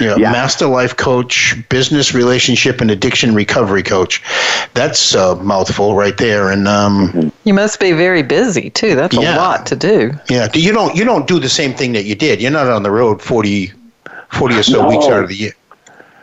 you 0.00 0.06
know, 0.06 0.16
yeah. 0.16 0.32
master 0.32 0.66
life 0.66 0.96
coach, 0.96 1.56
business 1.68 2.14
relationship 2.14 2.80
and 2.80 2.90
addiction 2.90 3.34
recovery 3.34 3.82
coach. 3.82 4.22
That's 4.74 5.14
a 5.14 5.36
mouthful 5.36 5.94
right 5.94 6.16
there. 6.16 6.50
And 6.50 6.66
um, 6.66 7.32
you 7.44 7.54
must 7.54 7.78
be 7.78 7.92
very 7.92 8.22
busy 8.22 8.70
too. 8.70 8.94
That's 8.94 9.14
yeah. 9.14 9.36
a 9.36 9.38
lot 9.38 9.66
to 9.66 9.76
do. 9.76 10.12
Yeah. 10.30 10.48
You 10.54 10.72
don't 10.72 10.96
you 10.96 11.04
don't 11.04 11.26
do 11.26 11.38
the 11.38 11.48
same 11.48 11.74
thing 11.74 11.92
that 11.92 12.04
you 12.04 12.14
did. 12.14 12.40
You're 12.40 12.50
not 12.50 12.68
on 12.68 12.82
the 12.82 12.90
road 12.90 13.20
40, 13.20 13.72
40 14.32 14.54
or 14.56 14.62
so 14.62 14.82
no. 14.82 14.88
weeks 14.88 15.06
out 15.06 15.22
of 15.22 15.28
the 15.28 15.36
year. 15.36 15.52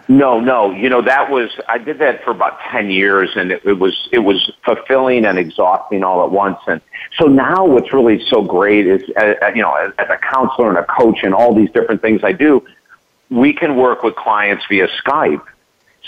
No, 0.10 0.40
no. 0.40 0.72
You 0.72 0.90
know 0.90 1.04
that 1.04 1.30
was 1.30 1.52
I 1.68 1.78
did 1.78 2.00
that 2.00 2.24
for 2.24 2.32
about 2.32 2.60
ten 2.72 2.90
years, 2.90 3.30
and 3.36 3.52
it, 3.52 3.64
it 3.64 3.74
was 3.74 4.10
it 4.12 4.20
was 4.20 4.52
fulfilling 4.66 5.24
and 5.24 5.38
exhausting 5.38 6.04
all 6.04 6.26
at 6.26 6.32
once. 6.32 6.58
And 6.66 6.82
so 7.20 7.26
now, 7.26 7.64
what's 7.64 7.94
really 7.94 8.20
so 8.28 8.42
great 8.42 8.88
is, 8.88 9.04
uh, 9.16 9.36
uh 9.40 9.52
you 9.54 9.62
know, 9.62 9.76
as, 9.76 9.94
as 10.00 10.08
a 10.10 10.18
counselor 10.18 10.70
and 10.70 10.80
a 10.80 10.86
coach 10.86 11.20
and 11.22 11.36
all 11.36 11.54
these 11.54 11.70
different 11.70 12.02
things 12.02 12.22
I 12.24 12.32
do, 12.32 12.66
we 13.30 13.54
can 13.54 13.76
work 13.76 14.02
with 14.02 14.16
clients 14.16 14.66
via 14.68 14.88
Skype. 14.88 15.46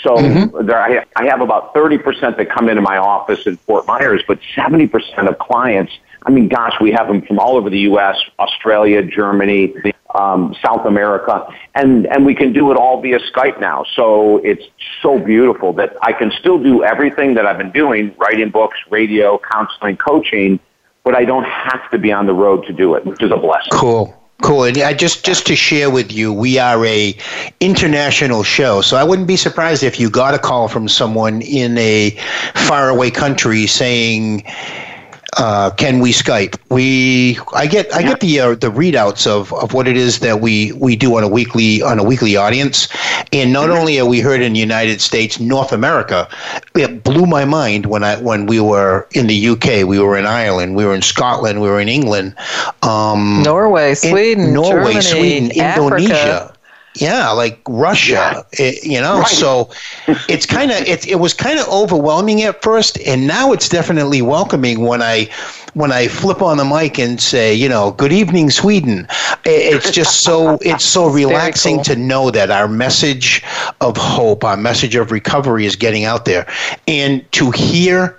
So 0.02 0.16
mm-hmm. 0.16 0.66
there, 0.66 0.80
I, 0.80 1.04
I 1.14 1.26
have 1.26 1.40
about 1.40 1.74
30% 1.74 2.36
that 2.36 2.50
come 2.50 2.68
into 2.68 2.82
my 2.82 2.96
office 2.96 3.46
in 3.46 3.56
Fort 3.58 3.86
Myers, 3.86 4.22
but 4.26 4.40
70% 4.56 5.28
of 5.28 5.38
clients, 5.38 5.92
I 6.24 6.30
mean, 6.30 6.48
gosh, 6.48 6.74
we 6.80 6.92
have 6.92 7.08
them 7.08 7.22
from 7.22 7.38
all 7.38 7.56
over 7.56 7.70
the 7.70 7.80
U.S., 7.80 8.16
Australia, 8.38 9.02
Germany, 9.02 9.74
um, 10.14 10.54
South 10.64 10.86
America, 10.86 11.46
and, 11.74 12.06
and 12.06 12.26
we 12.26 12.34
can 12.34 12.52
do 12.52 12.70
it 12.70 12.76
all 12.76 13.00
via 13.00 13.18
Skype 13.18 13.60
now. 13.60 13.84
So 13.96 14.38
it's 14.38 14.64
so 15.00 15.18
beautiful 15.18 15.72
that 15.74 15.96
I 16.02 16.12
can 16.12 16.30
still 16.38 16.62
do 16.62 16.84
everything 16.84 17.34
that 17.34 17.46
I've 17.46 17.58
been 17.58 17.72
doing, 17.72 18.14
writing 18.18 18.50
books, 18.50 18.78
radio, 18.90 19.40
counseling, 19.50 19.96
coaching, 19.96 20.60
but 21.04 21.14
I 21.14 21.24
don't 21.24 21.44
have 21.44 21.90
to 21.90 21.98
be 21.98 22.12
on 22.12 22.26
the 22.26 22.34
road 22.34 22.66
to 22.66 22.72
do 22.72 22.94
it, 22.94 23.04
which 23.04 23.22
is 23.22 23.30
a 23.30 23.36
blessing. 23.36 23.70
Cool. 23.72 24.16
Cool. 24.42 24.64
And 24.64 24.76
I 24.78 24.92
just 24.92 25.24
just 25.24 25.46
to 25.46 25.56
share 25.56 25.88
with 25.88 26.10
you, 26.10 26.32
we 26.32 26.58
are 26.58 26.84
a 26.84 27.16
international 27.60 28.42
show, 28.42 28.80
so 28.80 28.96
I 28.96 29.04
wouldn't 29.04 29.28
be 29.28 29.36
surprised 29.36 29.84
if 29.84 30.00
you 30.00 30.10
got 30.10 30.34
a 30.34 30.38
call 30.38 30.66
from 30.66 30.88
someone 30.88 31.42
in 31.42 31.78
a 31.78 32.10
faraway 32.54 33.12
country 33.12 33.68
saying, 33.68 34.42
uh, 35.38 35.70
can 35.70 36.00
we 36.00 36.12
Skype? 36.12 36.58
We 36.68 37.38
I 37.54 37.66
get 37.66 37.92
I 37.94 38.02
get 38.02 38.20
the 38.20 38.40
uh, 38.40 38.48
the 38.50 38.70
readouts 38.70 39.26
of, 39.26 39.52
of 39.54 39.72
what 39.72 39.88
it 39.88 39.96
is 39.96 40.18
that 40.18 40.40
we, 40.40 40.72
we 40.72 40.94
do 40.94 41.16
on 41.16 41.24
a 41.24 41.28
weekly 41.28 41.80
on 41.80 41.98
a 41.98 42.04
weekly 42.04 42.36
audience, 42.36 42.88
and 43.32 43.52
not 43.52 43.68
mm-hmm. 43.68 43.78
only 43.78 44.00
are 44.00 44.06
we 44.06 44.20
heard 44.20 44.42
in 44.42 44.52
the 44.52 44.58
United 44.58 45.00
States, 45.00 45.40
North 45.40 45.72
America, 45.72 46.28
it 46.74 47.02
blew 47.02 47.24
my 47.24 47.44
mind 47.44 47.86
when 47.86 48.04
I 48.04 48.16
when 48.16 48.46
we 48.46 48.60
were 48.60 49.08
in 49.12 49.26
the 49.26 49.48
UK, 49.48 49.86
we 49.86 49.98
were 49.98 50.18
in 50.18 50.26
Ireland, 50.26 50.76
we 50.76 50.84
were 50.84 50.94
in 50.94 51.02
Scotland, 51.02 51.62
we 51.62 51.68
were 51.68 51.80
in 51.80 51.88
England, 51.88 52.34
um, 52.82 53.42
Norway, 53.42 53.94
Sweden, 53.94 54.52
Norway, 54.52 55.00
Germany, 55.00 55.00
Sweden, 55.00 55.60
Africa. 55.60 55.96
Indonesia 55.96 56.51
yeah 56.96 57.30
like 57.30 57.60
russia 57.68 58.12
yeah. 58.12 58.42
it, 58.52 58.84
you 58.84 59.00
know 59.00 59.20
right. 59.20 59.28
so 59.28 59.70
it's 60.28 60.44
kind 60.44 60.70
of 60.70 60.76
it, 60.82 61.06
it 61.06 61.16
was 61.16 61.32
kind 61.32 61.58
of 61.58 61.66
overwhelming 61.68 62.42
at 62.42 62.60
first 62.62 62.98
and 63.06 63.26
now 63.26 63.52
it's 63.52 63.68
definitely 63.68 64.20
welcoming 64.20 64.80
when 64.80 65.00
i 65.00 65.28
when 65.74 65.90
i 65.90 66.06
flip 66.06 66.42
on 66.42 66.58
the 66.58 66.64
mic 66.64 66.98
and 66.98 67.20
say 67.20 67.54
you 67.54 67.68
know 67.68 67.92
good 67.92 68.12
evening 68.12 68.50
sweden 68.50 69.06
it's 69.44 69.90
just 69.90 70.20
so 70.22 70.58
it's 70.60 70.84
so 70.84 71.08
relaxing 71.08 71.76
cool. 71.76 71.84
to 71.84 71.96
know 71.96 72.30
that 72.30 72.50
our 72.50 72.68
message 72.68 73.42
of 73.80 73.96
hope 73.96 74.44
our 74.44 74.56
message 74.56 74.94
of 74.94 75.10
recovery 75.10 75.64
is 75.64 75.76
getting 75.76 76.04
out 76.04 76.26
there 76.26 76.46
and 76.86 77.24
to 77.32 77.50
hear 77.50 78.18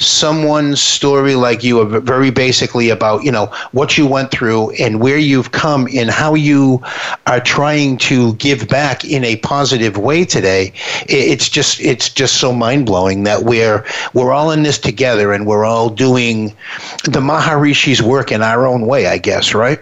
someone's 0.00 0.80
story 0.80 1.34
like 1.34 1.62
you, 1.62 1.80
are 1.80 2.00
very 2.00 2.30
basically 2.30 2.88
about 2.88 3.22
you 3.22 3.30
know 3.30 3.46
what 3.72 3.96
you 3.96 4.06
went 4.06 4.30
through 4.30 4.70
and 4.72 5.00
where 5.00 5.18
you've 5.18 5.52
come 5.52 5.86
and 5.94 6.10
how 6.10 6.34
you 6.34 6.82
are 7.26 7.40
trying 7.40 7.96
to 7.98 8.34
give 8.34 8.66
back 8.68 9.04
in 9.04 9.22
a 9.24 9.36
positive 9.36 9.96
way 9.96 10.24
today. 10.24 10.72
It's 11.06 11.48
just 11.48 11.80
it's 11.80 12.08
just 12.08 12.38
so 12.38 12.52
mind 12.52 12.86
blowing 12.86 13.24
that 13.24 13.44
we're 13.44 13.84
we're 14.14 14.32
all 14.32 14.50
in 14.50 14.62
this 14.62 14.78
together 14.78 15.32
and 15.32 15.46
we're 15.46 15.64
all 15.64 15.90
doing 15.90 16.48
the 17.04 17.20
Maharishi's 17.20 18.02
work 18.02 18.32
in 18.32 18.42
our 18.42 18.66
own 18.66 18.86
way, 18.86 19.06
I 19.06 19.18
guess, 19.18 19.54
right? 19.54 19.80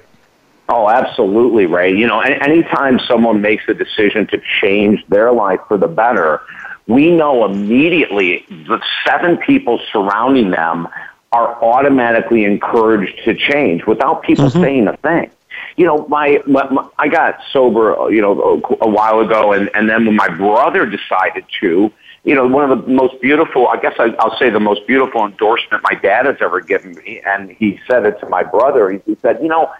Oh, 0.70 0.90
absolutely, 0.90 1.64
Ray. 1.64 1.94
You 1.94 2.06
know, 2.06 2.20
anytime 2.20 3.00
someone 3.00 3.40
makes 3.40 3.64
a 3.68 3.74
decision 3.74 4.26
to 4.26 4.42
change 4.60 5.02
their 5.08 5.32
life 5.32 5.60
for 5.66 5.78
the 5.78 5.88
better, 5.88 6.42
we 6.88 7.10
know 7.10 7.44
immediately 7.44 8.44
the 8.48 8.80
seven 9.06 9.36
people 9.36 9.78
surrounding 9.92 10.50
them 10.50 10.88
are 11.30 11.62
automatically 11.62 12.44
encouraged 12.44 13.22
to 13.24 13.34
change 13.34 13.86
without 13.86 14.22
people 14.22 14.46
mm-hmm. 14.46 14.62
saying 14.62 14.88
a 14.88 14.96
thing. 14.96 15.30
You 15.76 15.84
know, 15.84 16.06
my, 16.08 16.40
my, 16.46 16.68
my, 16.70 16.88
I 16.98 17.08
got 17.08 17.38
sober, 17.52 18.10
you 18.10 18.22
know, 18.22 18.62
a, 18.80 18.84
a 18.86 18.88
while 18.88 19.20
ago, 19.20 19.52
and 19.52 19.70
and 19.74 19.88
then 19.88 20.06
when 20.06 20.16
my 20.16 20.28
brother 20.28 20.86
decided 20.86 21.44
to, 21.60 21.92
you 22.24 22.34
know, 22.34 22.46
one 22.46 22.70
of 22.70 22.84
the 22.84 22.90
most 22.90 23.20
beautiful, 23.20 23.68
I 23.68 23.76
guess 23.78 23.94
I, 23.98 24.14
I'll 24.18 24.36
say 24.38 24.50
the 24.50 24.58
most 24.58 24.86
beautiful 24.86 25.26
endorsement 25.26 25.82
my 25.84 25.98
dad 26.00 26.26
has 26.26 26.36
ever 26.40 26.60
given 26.60 26.94
me, 26.94 27.20
and 27.24 27.50
he 27.50 27.78
said 27.88 28.06
it 28.06 28.18
to 28.20 28.28
my 28.28 28.42
brother. 28.42 28.90
He, 28.90 29.00
he 29.04 29.16
said, 29.20 29.40
you 29.42 29.48
know, 29.48 29.70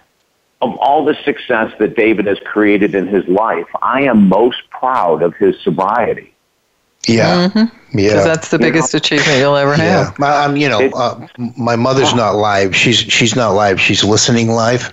of 0.61 0.75
all 0.77 1.05
the 1.05 1.15
success 1.23 1.73
that 1.79 1.95
David 1.95 2.27
has 2.27 2.37
created 2.45 2.93
in 2.93 3.07
his 3.07 3.27
life, 3.27 3.67
I 3.81 4.03
am 4.03 4.29
most 4.29 4.69
proud 4.69 5.23
of 5.23 5.35
his 5.35 5.59
sobriety. 5.61 6.33
Yeah, 7.07 7.47
mm-hmm. 7.47 7.97
yeah. 7.97 8.09
Because 8.09 8.25
that's 8.25 8.49
the 8.49 8.59
biggest 8.59 8.93
achievement 8.93 9.39
you'll 9.39 9.55
ever 9.55 9.75
yeah. 9.77 10.11
have. 10.11 10.19
Um, 10.19 10.57
you 10.57 10.67
know, 10.67 10.89
uh, 10.89 11.27
my 11.57 11.75
mother's 11.75 12.13
not 12.13 12.35
live. 12.35 12.75
She's 12.75 12.97
she's 12.97 13.35
not 13.35 13.51
live. 13.51 13.79
She's 13.79 14.03
listening 14.03 14.49
live, 14.49 14.87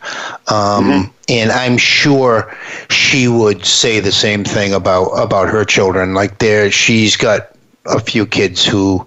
um, 0.46 0.84
mm-hmm. 0.84 1.12
and 1.28 1.50
I'm 1.50 1.76
sure 1.76 2.54
she 2.88 3.28
would 3.28 3.66
say 3.66 4.00
the 4.00 4.12
same 4.12 4.44
thing 4.44 4.72
about 4.72 5.10
about 5.10 5.48
her 5.48 5.64
children. 5.64 6.14
Like 6.14 6.38
there, 6.38 6.70
she's 6.70 7.16
got 7.16 7.50
a 7.86 8.00
few 8.00 8.24
kids 8.24 8.64
who 8.64 9.06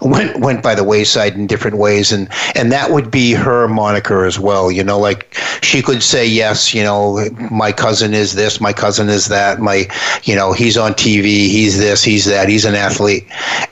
went 0.00 0.38
went 0.40 0.62
by 0.62 0.74
the 0.74 0.84
wayside 0.84 1.34
in 1.34 1.46
different 1.46 1.76
ways 1.76 2.12
and 2.12 2.28
and 2.54 2.72
that 2.72 2.90
would 2.90 3.10
be 3.10 3.32
her 3.32 3.68
moniker 3.68 4.24
as 4.24 4.38
well 4.38 4.70
you 4.70 4.82
know 4.82 4.98
like 4.98 5.34
she 5.62 5.82
could 5.82 6.02
say 6.02 6.26
yes 6.26 6.74
you 6.74 6.82
know 6.82 7.28
my 7.50 7.72
cousin 7.72 8.14
is 8.14 8.34
this 8.34 8.60
my 8.60 8.72
cousin 8.72 9.08
is 9.08 9.26
that 9.26 9.60
my 9.60 9.86
you 10.24 10.34
know 10.34 10.52
he's 10.52 10.76
on 10.76 10.92
TV 10.92 11.24
he's 11.24 11.78
this 11.78 12.02
he's 12.04 12.24
that 12.24 12.48
he's 12.48 12.64
an 12.64 12.74
athlete. 12.74 13.26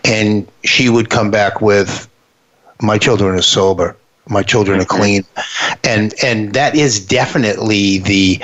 And 0.05 0.47
she 0.65 0.89
would 0.89 1.11
come 1.11 1.31
back 1.31 1.61
with 1.61 2.09
my 2.81 2.99
children 2.99 3.37
are 3.39 3.43
sober 3.43 3.97
my 4.27 4.43
children 4.43 4.81
are 4.81 4.87
clean. 4.87 5.25
And 5.83 6.15
and 6.23 6.55
that 6.55 6.75
is 6.75 7.05
definitely 7.05 7.99
the 7.99 8.41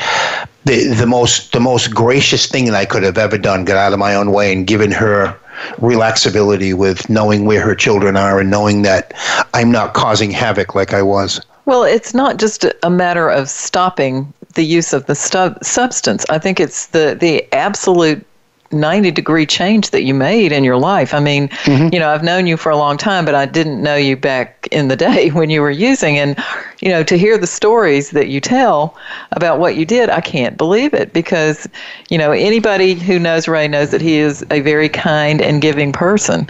the 0.65 0.89
the 0.89 1.07
most 1.07 1.53
the 1.53 1.61
most 1.61 1.95
gracious 1.95 2.47
thing 2.47 2.67
that 2.67 2.75
I 2.75 2.85
could 2.85 3.03
have 3.03 3.19
ever 3.19 3.39
done 3.39 3.65
got 3.65 3.77
out 3.77 3.93
of 3.93 3.99
my 3.99 4.15
own 4.15 4.33
way 4.33 4.53
and 4.53 4.67
given 4.67 4.91
her 4.91 5.39
relaxability 5.77 6.75
with 6.75 7.09
knowing 7.09 7.45
where 7.45 7.61
her 7.61 7.75
children 7.75 8.17
are 8.17 8.41
and 8.41 8.51
knowing 8.51 8.83
that 8.83 9.13
I'm 9.55 9.71
not 9.71 9.95
causing 9.95 10.31
havoc 10.31 10.75
like 10.75 10.93
I 10.93 11.03
was. 11.03 11.41
Well, 11.67 11.85
it's 11.85 12.15
not 12.15 12.39
just 12.39 12.65
a 12.83 12.91
matter 12.91 13.29
of 13.29 13.49
stopping 13.49 14.33
the 14.55 14.65
use 14.65 14.93
of 14.93 15.07
the 15.07 15.15
stu- 15.15 15.55
substance. 15.63 16.27
I 16.29 16.39
think 16.39 16.59
it's 16.59 16.87
the 16.87 17.17
the 17.19 17.47
absolute 17.53 18.27
90 18.73 19.11
degree 19.11 19.47
change 19.47 19.91
that 19.91 20.03
you 20.03 20.15
made 20.15 20.53
in 20.53 20.63
your 20.63 20.77
life. 20.77 21.13
I 21.13 21.21
mean, 21.21 21.49
mm-hmm. 21.49 21.93
you 21.93 21.99
know, 21.99 22.09
I've 22.09 22.23
known 22.23 22.47
you 22.47 22.57
for 22.57 22.71
a 22.71 22.77
long 22.77 22.97
time, 22.97 23.25
but 23.25 23.35
I 23.35 23.47
didn't 23.47 23.83
know 23.83 23.97
you 23.97 24.17
back 24.17 24.69
in 24.71 24.89
the 24.89 24.97
day 24.97 25.29
when 25.31 25.51
you 25.51 25.61
were 25.61 25.71
using. 25.71 26.19
And, 26.19 26.37
you 26.81 26.89
know, 26.89 27.03
to 27.03 27.19
hear 27.19 27.37
the 27.37 27.47
stories 27.47 28.11
that 28.11 28.29
you 28.29 28.41
tell 28.41 28.97
about 29.33 29.59
what 29.59 29.77
you 29.77 29.85
did, 29.85 30.09
I 30.09 30.21
can't 30.21 30.57
believe 30.57 30.95
it 30.95 31.13
because, 31.13 31.69
you 32.09 32.19
know, 32.19 32.31
anybody 32.31 32.95
who 32.95 33.19
knows 33.19 33.49
Ray 33.49 33.67
knows 33.67 33.91
that 33.91 34.01
he 34.01 34.19
is 34.19 34.45
a 34.51 34.61
very 34.61 34.89
kind 34.89 35.43
and 35.43 35.61
giving 35.61 35.93
person. 35.93 36.49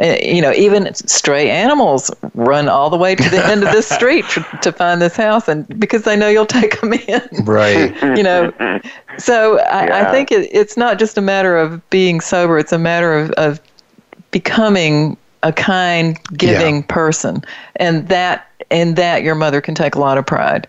Uh, 0.00 0.16
you 0.22 0.40
know, 0.40 0.52
even 0.52 0.92
stray 0.94 1.50
animals 1.50 2.10
run 2.34 2.68
all 2.70 2.88
the 2.88 2.96
way 2.96 3.14
to 3.14 3.28
the 3.28 3.44
end 3.44 3.62
of 3.62 3.70
this 3.70 3.86
street 3.98 4.24
to, 4.30 4.40
to 4.62 4.72
find 4.72 5.02
this 5.02 5.14
house, 5.14 5.46
and 5.46 5.66
because 5.78 6.02
they 6.04 6.16
know 6.16 6.28
you'll 6.28 6.46
take 6.46 6.80
them 6.80 6.92
in. 6.94 7.20
Right. 7.44 7.94
you 8.16 8.22
know, 8.22 8.50
so 9.18 9.58
I, 9.58 9.86
yeah. 9.86 10.08
I 10.08 10.10
think 10.10 10.32
it, 10.32 10.48
it's 10.52 10.76
not 10.76 10.98
just 10.98 11.18
a 11.18 11.20
matter 11.20 11.56
of 11.58 11.88
being 11.90 12.20
sober; 12.20 12.58
it's 12.58 12.72
a 12.72 12.78
matter 12.78 13.12
of, 13.18 13.30
of 13.32 13.60
becoming 14.30 15.16
a 15.42 15.52
kind, 15.52 16.18
giving 16.36 16.76
Yeah. 16.76 16.82
person, 16.88 17.44
and 17.76 18.08
that 18.08 18.46
in 18.70 18.94
that 18.94 19.22
your 19.22 19.34
mother 19.34 19.60
can 19.60 19.74
take 19.74 19.94
a 19.94 20.00
lot 20.00 20.16
of 20.18 20.24
pride. 20.26 20.66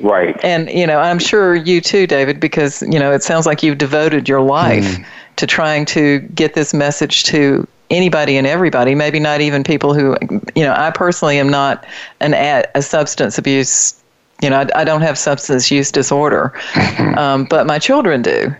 Right. 0.00 0.36
And 0.44 0.68
you 0.70 0.86
know, 0.86 0.98
I'm 0.98 1.18
sure 1.18 1.54
you 1.54 1.80
too, 1.80 2.06
David, 2.06 2.40
because 2.40 2.82
you 2.82 2.98
know 2.98 3.12
it 3.12 3.22
sounds 3.22 3.46
like 3.46 3.62
you've 3.62 3.78
devoted 3.78 4.28
your 4.28 4.40
life 4.40 4.84
Mm. 4.98 5.04
to 5.36 5.46
trying 5.46 5.84
to 5.86 6.20
get 6.34 6.54
this 6.54 6.72
message 6.72 7.24
to 7.24 7.66
anybody 7.90 8.36
and 8.36 8.46
everybody. 8.46 8.94
Maybe 8.94 9.20
not 9.20 9.40
even 9.40 9.64
people 9.64 9.94
who, 9.94 10.16
you 10.54 10.64
know, 10.64 10.74
I 10.76 10.90
personally 10.90 11.38
am 11.38 11.48
not 11.48 11.84
an 12.20 12.34
ad, 12.34 12.70
a 12.74 12.82
substance 12.82 13.38
abuse. 13.38 13.94
You 14.42 14.50
know, 14.50 14.60
I, 14.60 14.80
I 14.80 14.84
don't 14.84 15.02
have 15.02 15.18
substance 15.18 15.70
use 15.70 15.90
disorder, 15.90 16.52
um, 17.16 17.44
but 17.44 17.66
my 17.66 17.78
children 17.78 18.22
do, 18.22 18.54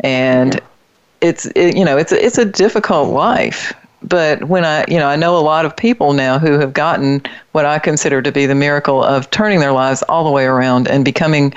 and 0.00 0.60
it's 1.20 1.46
it, 1.56 1.76
you 1.76 1.84
know 1.84 1.96
it's 1.96 2.12
a, 2.12 2.24
it's 2.24 2.38
a 2.38 2.44
difficult 2.44 3.10
life. 3.10 3.72
But 4.02 4.44
when 4.44 4.64
I 4.64 4.84
you 4.86 4.98
know 4.98 5.08
I 5.08 5.16
know 5.16 5.36
a 5.36 5.40
lot 5.40 5.64
of 5.64 5.76
people 5.76 6.12
now 6.12 6.38
who 6.38 6.58
have 6.58 6.72
gotten 6.72 7.22
what 7.52 7.64
I 7.64 7.78
consider 7.78 8.22
to 8.22 8.30
be 8.30 8.46
the 8.46 8.54
miracle 8.54 9.02
of 9.02 9.30
turning 9.30 9.60
their 9.60 9.72
lives 9.72 10.02
all 10.04 10.24
the 10.24 10.30
way 10.30 10.44
around 10.44 10.86
and 10.86 11.04
becoming 11.04 11.52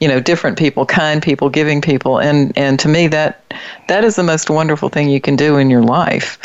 you 0.00 0.08
know 0.08 0.20
different 0.20 0.58
people, 0.58 0.86
kind 0.86 1.22
people, 1.22 1.50
giving 1.50 1.80
people, 1.80 2.18
and 2.18 2.56
and 2.56 2.78
to 2.80 2.88
me 2.88 3.08
that 3.08 3.52
that 3.88 4.04
is 4.04 4.16
the 4.16 4.22
most 4.22 4.48
wonderful 4.48 4.88
thing 4.88 5.10
you 5.10 5.20
can 5.20 5.36
do 5.36 5.56
in 5.56 5.68
your 5.68 5.82
life. 5.82 6.38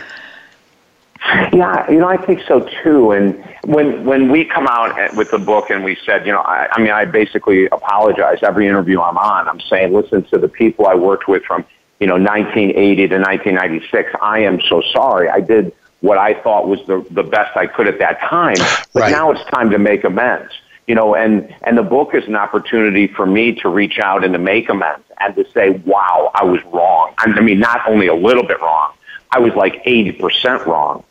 Yeah, 1.54 1.90
you 1.90 2.00
know, 2.00 2.08
I 2.08 2.18
think 2.18 2.42
so 2.48 2.68
too. 2.84 3.12
And 3.12 3.44
when 3.66 4.06
when 4.06 4.30
we 4.32 4.44
come 4.44 4.68
out 4.68 5.16
with 5.16 5.32
the 5.32 5.38
book 5.38 5.70
and 5.70 5.84
we 5.84 5.98
said, 6.06 6.26
you 6.26 6.34
know, 6.34 6.42
I, 6.42 6.68
I 6.72 6.82
mean, 6.82 6.92
I 6.92 7.06
basically 7.06 7.66
apologize 7.68 8.40
every 8.44 8.68
interview 8.68 9.00
I'm 9.02 9.18
on. 9.18 9.48
I'm 9.48 9.62
saying, 9.62 9.94
listen 9.94 10.24
to 10.26 10.38
the 10.38 10.50
people 10.50 10.86
I 10.86 10.96
worked 10.96 11.28
with 11.28 11.44
from 11.44 11.64
you 12.00 12.08
know 12.08 12.16
1980 12.16 13.08
to 13.08 13.16
1996. 13.20 14.12
I 14.22 14.40
am 14.40 14.60
so 14.68 14.82
sorry. 14.92 15.30
I 15.30 15.40
did 15.40 15.74
what 16.02 16.18
I 16.18 16.34
thought 16.42 16.68
was 16.68 16.86
the 16.88 17.06
the 17.12 17.24
best 17.24 17.56
I 17.56 17.68
could 17.68 17.88
at 17.88 18.00
that 18.00 18.20
time, 18.22 18.58
but 18.94 19.04
Right. 19.04 19.12
now 19.12 19.32
it's 19.32 19.44
time 19.46 19.70
to 19.70 19.80
make 19.80 20.04
amends. 20.04 20.52
You 20.88 20.96
know, 20.96 21.16
and 21.16 21.56
and 21.64 21.78
the 21.78 21.84
book 21.84 22.14
is 22.14 22.26
an 22.28 22.36
opportunity 22.36 23.08
for 23.08 23.26
me 23.26 23.54
to 23.62 23.70
reach 23.70 23.98
out 24.00 24.26
and 24.26 24.34
to 24.34 24.40
make 24.40 24.68
amends 24.68 25.06
and 25.22 25.34
to 25.36 25.46
say, 25.54 25.70
wow, 25.86 26.32
I 26.34 26.44
was 26.44 26.60
wrong. 26.74 27.14
I 27.18 27.40
mean, 27.40 27.60
not 27.60 27.88
only 27.88 28.08
a 28.08 28.16
little 28.16 28.44
bit 28.46 28.60
wrong, 28.60 28.92
I 29.32 29.40
was 29.40 29.54
like 29.56 29.84
80% 29.86 30.66
wrong. 30.66 31.06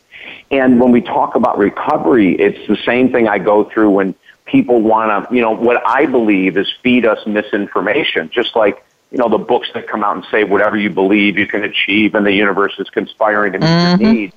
And 0.51 0.79
when 0.79 0.91
we 0.91 1.01
talk 1.01 1.35
about 1.35 1.57
recovery, 1.57 2.35
it's 2.35 2.67
the 2.67 2.77
same 2.77 3.11
thing 3.11 3.27
I 3.27 3.39
go 3.39 3.63
through 3.63 3.91
when 3.91 4.15
people 4.45 4.81
want 4.81 5.29
to, 5.29 5.35
you 5.35 5.41
know, 5.41 5.51
what 5.51 5.85
I 5.85 6.05
believe 6.05 6.57
is 6.57 6.71
feed 6.81 7.05
us 7.05 7.25
misinformation, 7.25 8.29
just 8.29 8.55
like, 8.55 8.85
you 9.11 9.17
know, 9.17 9.29
the 9.29 9.37
books 9.37 9.69
that 9.73 9.87
come 9.87 10.03
out 10.03 10.15
and 10.15 10.25
say 10.31 10.43
whatever 10.43 10.77
you 10.77 10.89
believe 10.89 11.37
you 11.37 11.47
can 11.47 11.63
achieve 11.63 12.15
and 12.15 12.25
the 12.25 12.33
universe 12.33 12.73
is 12.79 12.89
conspiring 12.89 13.53
to 13.53 13.59
meet 13.59 13.67
your 13.67 13.77
mm-hmm. 13.77 14.11
needs. 14.11 14.35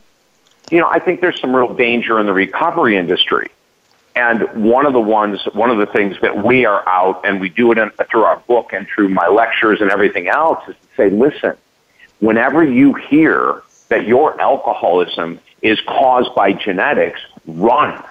You 0.70 0.80
know, 0.80 0.88
I 0.88 0.98
think 0.98 1.20
there's 1.20 1.40
some 1.40 1.54
real 1.54 1.74
danger 1.74 2.18
in 2.18 2.26
the 2.26 2.32
recovery 2.32 2.96
industry. 2.96 3.50
And 4.14 4.64
one 4.64 4.86
of 4.86 4.94
the 4.94 5.00
ones, 5.00 5.44
one 5.52 5.70
of 5.70 5.76
the 5.78 5.86
things 5.86 6.16
that 6.22 6.42
we 6.42 6.64
are 6.64 6.86
out 6.88 7.26
and 7.26 7.40
we 7.40 7.50
do 7.50 7.70
it 7.72 7.78
in, 7.78 7.90
through 8.10 8.24
our 8.24 8.38
book 8.40 8.72
and 8.72 8.86
through 8.88 9.10
my 9.10 9.28
lectures 9.28 9.80
and 9.82 9.90
everything 9.90 10.28
else 10.28 10.66
is 10.68 10.74
to 10.74 10.88
say, 10.96 11.10
listen, 11.10 11.56
whenever 12.18 12.64
you 12.64 12.94
hear 12.94 13.62
that 13.88 14.06
your 14.06 14.40
alcoholism 14.40 15.38
is 15.66 15.80
caused 15.82 16.34
by 16.34 16.52
genetics, 16.52 17.20
run. 17.46 18.02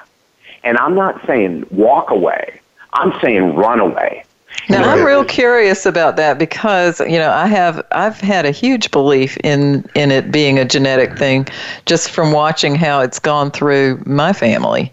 And 0.63 0.77
I'm 0.77 0.95
not 0.95 1.25
saying 1.25 1.65
walk 1.71 2.09
away. 2.09 2.59
I'm 2.93 3.19
saying 3.21 3.55
run 3.55 3.79
away. 3.79 4.23
Now 4.69 4.89
I'm 4.89 5.05
real 5.05 5.25
curious 5.25 5.85
about 5.85 6.15
that 6.15 6.39
because 6.39 6.99
you 7.01 7.19
know 7.19 7.29
I 7.29 7.47
have 7.47 7.85
I've 7.91 8.19
had 8.19 8.45
a 8.45 8.51
huge 8.51 8.89
belief 8.89 9.37
in 9.43 9.87
in 9.95 10.11
it 10.11 10.31
being 10.31 10.57
a 10.57 10.65
genetic 10.65 11.17
thing, 11.17 11.47
just 11.85 12.09
from 12.09 12.31
watching 12.31 12.73
how 12.73 13.01
it's 13.01 13.19
gone 13.19 13.51
through 13.51 14.01
my 14.05 14.33
family. 14.33 14.91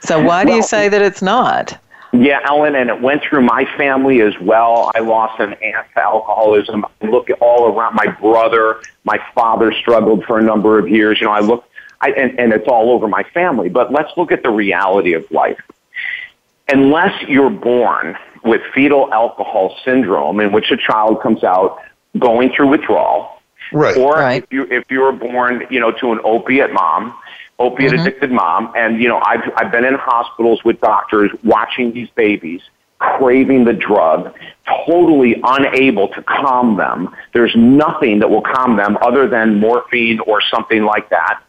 So 0.00 0.20
why 0.22 0.44
do 0.44 0.52
you 0.52 0.62
say 0.62 0.88
that 0.88 1.02
it's 1.02 1.22
not? 1.22 1.78
Yeah, 2.12 2.40
Ellen, 2.44 2.74
and 2.74 2.90
it 2.90 3.00
went 3.00 3.22
through 3.22 3.42
my 3.42 3.64
family 3.76 4.20
as 4.20 4.36
well. 4.40 4.90
I 4.96 5.00
lost 5.00 5.38
an 5.38 5.54
aunt 5.54 5.86
to 5.94 6.02
alcoholism. 6.02 6.84
I 7.02 7.06
look 7.06 7.28
all 7.40 7.72
around 7.72 7.94
my 7.94 8.06
brother. 8.06 8.80
My 9.04 9.20
father 9.34 9.72
struggled 9.72 10.24
for 10.24 10.38
a 10.38 10.42
number 10.42 10.78
of 10.78 10.88
years. 10.88 11.20
You 11.20 11.28
know, 11.28 11.32
I 11.32 11.40
look, 11.40 11.64
I, 12.00 12.10
and, 12.10 12.38
and 12.38 12.52
it's 12.52 12.66
all 12.68 12.90
over 12.90 13.08
my 13.08 13.24
family. 13.34 13.68
But 13.68 13.92
let's 13.92 14.10
look 14.16 14.32
at 14.32 14.42
the 14.42 14.50
reality 14.50 15.12
of 15.12 15.30
life. 15.30 15.60
Unless 16.68 17.28
you're 17.28 17.50
born 17.50 18.16
with 18.44 18.62
fetal 18.74 19.12
alcohol 19.12 19.76
syndrome, 19.84 20.40
in 20.40 20.52
which 20.52 20.70
a 20.70 20.76
child 20.76 21.20
comes 21.20 21.44
out 21.44 21.78
going 22.18 22.50
through 22.54 22.68
withdrawal, 22.68 23.40
Right. 23.72 23.96
or 23.96 24.14
Right. 24.14 24.42
if 24.42 24.52
you 24.52 24.66
if 24.70 24.84
you 24.90 25.00
were 25.00 25.12
born, 25.12 25.66
you 25.70 25.78
know, 25.78 25.92
to 25.92 26.12
an 26.12 26.20
opiate 26.24 26.72
mom, 26.72 27.14
opiate 27.58 27.92
mm-hmm. 27.92 28.00
addicted 28.00 28.32
mom, 28.32 28.72
and 28.76 29.00
you 29.00 29.08
know, 29.08 29.20
I've 29.22 29.48
I've 29.56 29.70
been 29.70 29.84
in 29.84 29.94
hospitals 29.94 30.64
with 30.64 30.80
doctors 30.80 31.30
watching 31.44 31.92
these 31.92 32.08
babies 32.10 32.62
craving 33.00 33.64
the 33.64 33.72
drug, 33.72 34.32
totally 34.86 35.40
unable 35.42 36.08
to 36.08 36.22
calm 36.22 36.76
them. 36.76 37.14
There's 37.32 37.54
nothing 37.56 38.20
that 38.20 38.30
will 38.30 38.42
calm 38.42 38.76
them 38.76 38.98
other 39.00 39.26
than 39.26 39.58
morphine 39.58 40.20
or 40.20 40.40
something 40.42 40.84
like 40.84 41.08
that. 41.08 41.40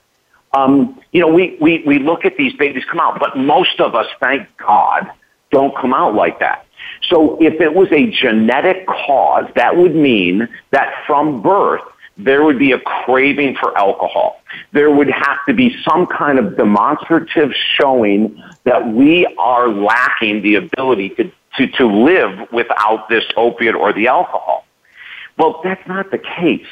Um, 0.53 0.99
you 1.11 1.21
know, 1.21 1.27
we, 1.27 1.57
we, 1.61 1.83
we 1.85 1.99
look 1.99 2.25
at 2.25 2.35
these 2.37 2.53
babies 2.53 2.83
come 2.89 2.99
out, 2.99 3.19
but 3.19 3.37
most 3.37 3.79
of 3.79 3.95
us, 3.95 4.07
thank 4.19 4.47
God, 4.57 5.09
don't 5.51 5.75
come 5.75 5.93
out 5.93 6.13
like 6.13 6.39
that. 6.39 6.65
So 7.03 7.41
if 7.41 7.59
it 7.61 7.73
was 7.73 7.89
a 7.91 8.09
genetic 8.11 8.87
cause, 8.87 9.45
that 9.55 9.75
would 9.75 9.95
mean 9.95 10.47
that 10.71 10.93
from 11.07 11.41
birth, 11.41 11.81
there 12.17 12.43
would 12.43 12.59
be 12.59 12.73
a 12.73 12.79
craving 12.79 13.55
for 13.59 13.75
alcohol. 13.77 14.41
There 14.73 14.91
would 14.91 15.09
have 15.09 15.37
to 15.47 15.53
be 15.53 15.75
some 15.83 16.05
kind 16.05 16.37
of 16.37 16.57
demonstrative 16.57 17.51
showing 17.79 18.41
that 18.65 18.87
we 18.87 19.25
are 19.39 19.69
lacking 19.69 20.41
the 20.41 20.55
ability 20.55 21.09
to, 21.09 21.31
to, 21.57 21.67
to 21.77 21.85
live 21.87 22.51
without 22.51 23.07
this 23.09 23.23
opiate 23.37 23.75
or 23.75 23.93
the 23.93 24.07
alcohol. 24.07 24.65
Well, 25.37 25.59
that's 25.63 25.85
not 25.87 26.11
the 26.11 26.17
case. 26.17 26.67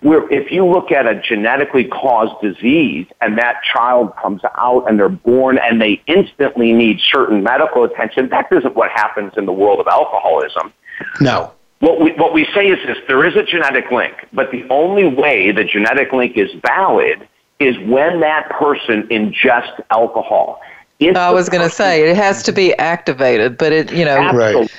Where 0.00 0.30
if 0.32 0.52
you 0.52 0.66
look 0.66 0.92
at 0.92 1.06
a 1.06 1.20
genetically 1.20 1.84
caused 1.84 2.40
disease 2.40 3.06
and 3.20 3.38
that 3.38 3.62
child 3.64 4.14
comes 4.16 4.42
out 4.56 4.88
and 4.88 4.98
they're 4.98 5.08
born 5.08 5.58
and 5.58 5.80
they 5.80 6.02
instantly 6.06 6.72
need 6.72 7.00
certain 7.00 7.42
medical 7.42 7.84
attention, 7.84 8.28
that 8.28 8.52
isn't 8.52 8.76
what 8.76 8.90
happens 8.90 9.32
in 9.36 9.46
the 9.46 9.52
world 9.52 9.80
of 9.80 9.86
alcoholism. 9.88 10.72
No. 11.20 11.52
What 11.80 12.00
we, 12.00 12.12
what 12.12 12.32
we 12.32 12.46
say 12.54 12.68
is 12.68 12.78
this, 12.86 12.98
there 13.08 13.26
is 13.26 13.34
a 13.34 13.42
genetic 13.42 13.90
link, 13.90 14.14
but 14.32 14.52
the 14.52 14.64
only 14.70 15.06
way 15.08 15.50
the 15.50 15.64
genetic 15.64 16.12
link 16.12 16.36
is 16.36 16.50
valid 16.64 17.28
is 17.58 17.76
when 17.88 18.20
that 18.20 18.50
person 18.50 19.02
ingests 19.08 19.80
alcohol. 19.90 20.60
If 21.00 21.16
I 21.16 21.30
was 21.30 21.48
going 21.48 21.68
to 21.68 21.74
say 21.74 22.08
it 22.08 22.14
has 22.14 22.44
to 22.44 22.52
be 22.52 22.76
activated, 22.78 23.58
but 23.58 23.72
it 23.72 23.92
you 23.92 24.04
know 24.04 24.32
Right. 24.32 24.70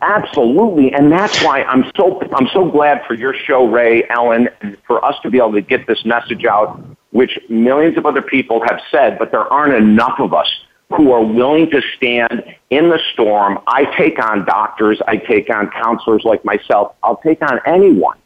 Absol- 0.00 0.38
Absolutely, 0.38 0.92
and 0.92 1.10
that's 1.10 1.42
why 1.42 1.62
I'm 1.62 1.90
so 1.96 2.20
I'm 2.34 2.48
so 2.52 2.70
glad 2.70 3.02
for 3.06 3.14
your 3.14 3.34
show, 3.34 3.66
Ray, 3.66 4.04
Ellen, 4.10 4.48
for 4.86 5.04
us 5.04 5.16
to 5.22 5.30
be 5.30 5.38
able 5.38 5.52
to 5.52 5.60
get 5.60 5.86
this 5.86 6.04
message 6.04 6.44
out, 6.44 6.80
which 7.10 7.38
millions 7.48 7.96
of 7.98 8.06
other 8.06 8.22
people 8.22 8.60
have 8.68 8.80
said, 8.90 9.18
but 9.18 9.30
there 9.30 9.44
aren't 9.52 9.74
enough 9.74 10.18
of 10.20 10.32
us 10.34 10.48
who 10.96 11.12
are 11.12 11.22
willing 11.22 11.70
to 11.70 11.82
stand 11.96 12.44
in 12.70 12.88
the 12.88 12.98
storm. 13.12 13.58
I 13.66 13.84
take 13.96 14.18
on 14.24 14.44
doctors, 14.44 15.00
I 15.06 15.16
take 15.16 15.50
on 15.50 15.70
counselors 15.70 16.22
like 16.24 16.44
myself, 16.44 16.94
I'll 17.02 17.18
take 17.18 17.42
on 17.42 17.60
anyone 17.66 18.16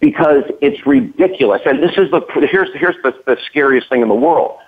because 0.00 0.44
it's 0.60 0.86
ridiculous. 0.86 1.62
And 1.66 1.82
this 1.82 1.92
is 1.96 2.10
the 2.10 2.20
here's 2.50 2.68
here's 2.74 2.96
the, 3.02 3.12
the 3.26 3.36
scariest 3.46 3.88
thing 3.88 4.02
in 4.02 4.08
the 4.08 4.14
world. 4.14 4.58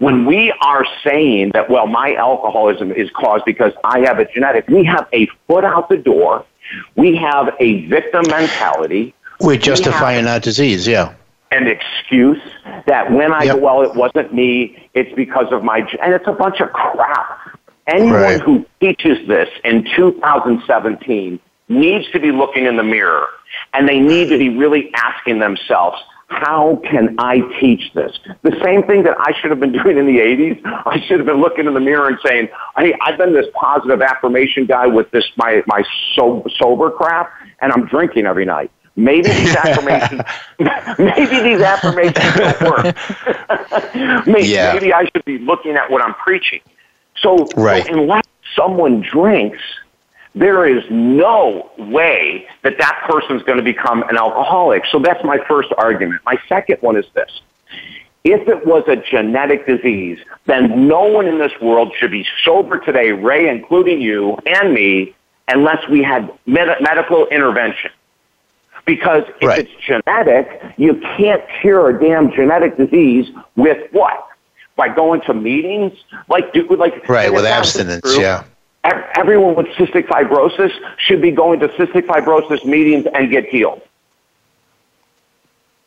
When 0.00 0.24
we 0.24 0.52
are 0.62 0.84
saying 1.04 1.50
that, 1.52 1.68
well, 1.70 1.86
my 1.86 2.14
alcoholism 2.14 2.90
is 2.90 3.10
caused 3.10 3.44
because 3.44 3.72
I 3.84 4.00
have 4.00 4.18
a 4.18 4.24
genetic, 4.32 4.66
we 4.68 4.82
have 4.84 5.06
a 5.12 5.26
foot 5.46 5.62
out 5.62 5.88
the 5.90 5.98
door. 5.98 6.44
We 6.96 7.16
have 7.16 7.54
a 7.60 7.86
victim 7.86 8.22
mentality. 8.30 9.14
We're 9.40 9.48
We 9.50 9.58
justifying 9.58 10.26
our 10.26 10.40
disease, 10.40 10.86
yeah. 10.88 11.14
an 11.52 11.66
excuse 11.66 12.40
that 12.86 13.10
when 13.10 13.32
I 13.32 13.42
Yep. 13.44 13.56
go, 13.56 13.60
well, 13.60 13.82
it 13.82 13.94
wasn't 13.94 14.32
me, 14.32 14.88
it's 14.94 15.12
because 15.16 15.52
of 15.52 15.64
my, 15.64 15.78
and 16.02 16.14
it's 16.14 16.26
a 16.28 16.32
bunch 16.32 16.60
of 16.60 16.72
crap. 16.72 17.38
Anyone 17.88 18.12
Right. 18.22 18.40
who 18.40 18.64
teaches 18.80 19.26
this 19.26 19.48
in 19.64 19.84
2017 19.96 21.40
needs 21.68 22.08
to 22.12 22.20
be 22.20 22.30
looking 22.30 22.66
in 22.66 22.76
the 22.76 22.84
mirror 22.84 23.26
and 23.74 23.88
they 23.88 23.98
need 23.98 24.28
to 24.28 24.38
be 24.38 24.48
really 24.48 24.90
asking 24.94 25.40
themselves, 25.40 26.00
how 26.30 26.80
can 26.88 27.16
I 27.18 27.40
teach 27.60 27.92
this? 27.92 28.18
The 28.42 28.58
same 28.64 28.84
thing 28.84 29.02
that 29.02 29.16
I 29.18 29.32
should 29.40 29.50
have 29.50 29.60
been 29.60 29.72
doing 29.82 29.98
in 29.98 30.06
the 30.06 30.18
80s. 30.18 30.60
I 30.64 31.00
should 31.06 31.18
have 31.18 31.26
been 31.26 31.40
looking 31.40 31.66
in 31.66 31.74
the 31.74 31.80
mirror 31.80 32.08
and 32.08 32.18
saying, 32.24 32.48
hey, 32.78 32.94
I've 33.02 33.18
been 33.18 33.34
this 33.34 33.46
positive 33.54 34.00
affirmation 34.00 34.64
guy 34.64 34.86
with 34.86 35.10
this, 35.10 35.24
my, 35.36 35.62
my 35.66 35.84
so, 36.14 36.44
sober 36.56 36.90
crap, 36.90 37.30
and 37.60 37.72
I'm 37.72 37.86
drinking 37.86 38.26
every 38.26 38.44
night. 38.44 38.70
Maybe 38.96 39.28
these 39.28 39.54
affirmations, 39.64 40.22
maybe 40.98 41.40
these 41.42 41.60
affirmations 41.62 42.34
don't 42.34 42.60
work. 42.62 44.26
maybe, 44.26 44.48
Yeah. 44.48 44.72
maybe 44.72 44.92
I 44.94 45.04
should 45.12 45.24
be 45.24 45.38
looking 45.38 45.72
at 45.76 45.90
what 45.90 46.02
I'm 46.02 46.14
preaching. 46.14 46.60
So, 47.16 47.48
Right. 47.56 47.84
so 47.86 47.92
unless 47.92 48.24
someone 48.56 49.00
drinks, 49.00 49.58
there 50.34 50.66
is 50.66 50.84
no 50.90 51.70
way 51.76 52.46
that 52.62 52.78
that 52.78 53.04
person 53.08 53.36
is 53.36 53.42
going 53.42 53.58
to 53.58 53.64
become 53.64 54.02
an 54.04 54.16
alcoholic. 54.16 54.84
So 54.92 54.98
that's 54.98 55.22
my 55.24 55.38
first 55.48 55.70
argument. 55.76 56.20
My 56.24 56.36
second 56.48 56.78
one 56.80 56.96
is 56.96 57.06
this. 57.14 57.40
if 58.24 58.46
it 58.48 58.66
was 58.66 58.84
a 58.86 58.96
genetic 58.96 59.66
disease, 59.66 60.18
then 60.46 60.86
no 60.86 61.04
one 61.04 61.26
in 61.26 61.38
this 61.38 61.52
world 61.60 61.92
should 61.98 62.10
be 62.10 62.26
sober 62.44 62.78
today, 62.78 63.12
Ray, 63.12 63.48
including 63.48 64.00
you 64.00 64.36
and 64.46 64.74
me, 64.74 65.14
unless 65.48 65.86
we 65.88 66.02
had 66.02 66.30
med- 66.46 66.76
medical 66.80 67.26
intervention. 67.28 67.90
Because 68.86 69.22
if 69.40 69.48
right. 69.48 69.58
it's 69.60 69.70
genetic, 69.86 70.74
you 70.76 71.00
can't 71.16 71.42
cure 71.60 71.90
a 71.90 72.00
damn 72.00 72.30
genetic 72.32 72.76
disease 72.76 73.26
with 73.56 73.90
what? 73.92 74.26
By 74.76 74.88
going 74.88 75.20
to 75.22 75.34
meetings? 75.34 75.92
Like, 76.28 76.52
do, 76.52 76.66
like 76.76 77.08
right, 77.08 77.32
with 77.32 77.44
abstinence, 77.44 78.02
true, 78.02 78.22
yeah. 78.22 78.44
Everyone 78.84 79.54
with 79.54 79.66
cystic 79.68 80.06
fibrosis 80.06 80.72
should 80.96 81.20
be 81.20 81.30
going 81.30 81.60
to 81.60 81.68
cystic 81.68 82.06
fibrosis 82.06 82.64
meetings 82.64 83.06
and 83.12 83.30
get 83.30 83.46
healed. 83.46 83.82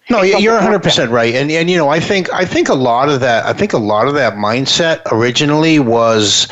No, 0.09 0.21
you're 0.21 0.53
100 0.53 0.83
percent 0.83 1.11
right, 1.11 1.33
and 1.33 1.49
and 1.49 1.69
you 1.71 1.77
know 1.77 1.87
I 1.87 1.99
think 1.99 2.31
I 2.33 2.43
think 2.43 2.67
a 2.67 2.73
lot 2.73 3.07
of 3.07 3.21
that 3.21 3.45
I 3.45 3.53
think 3.53 3.71
a 3.71 3.77
lot 3.77 4.07
of 4.07 4.13
that 4.15 4.33
mindset 4.33 5.01
originally 5.11 5.79
was 5.79 6.47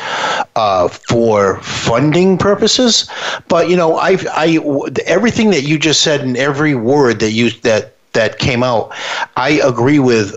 uh, 0.56 0.88
for 0.88 1.60
funding 1.60 2.38
purposes, 2.38 3.08
but 3.48 3.68
you 3.68 3.76
know 3.76 3.96
I 3.98 4.16
I 4.32 4.58
everything 5.06 5.50
that 5.50 5.64
you 5.64 5.78
just 5.78 6.00
said 6.00 6.22
and 6.22 6.36
every 6.36 6.74
word 6.74 7.20
that 7.20 7.32
you 7.32 7.50
that 7.60 7.94
that 8.14 8.38
came 8.38 8.62
out, 8.62 8.92
I 9.36 9.60
agree 9.64 9.98
with 9.98 10.36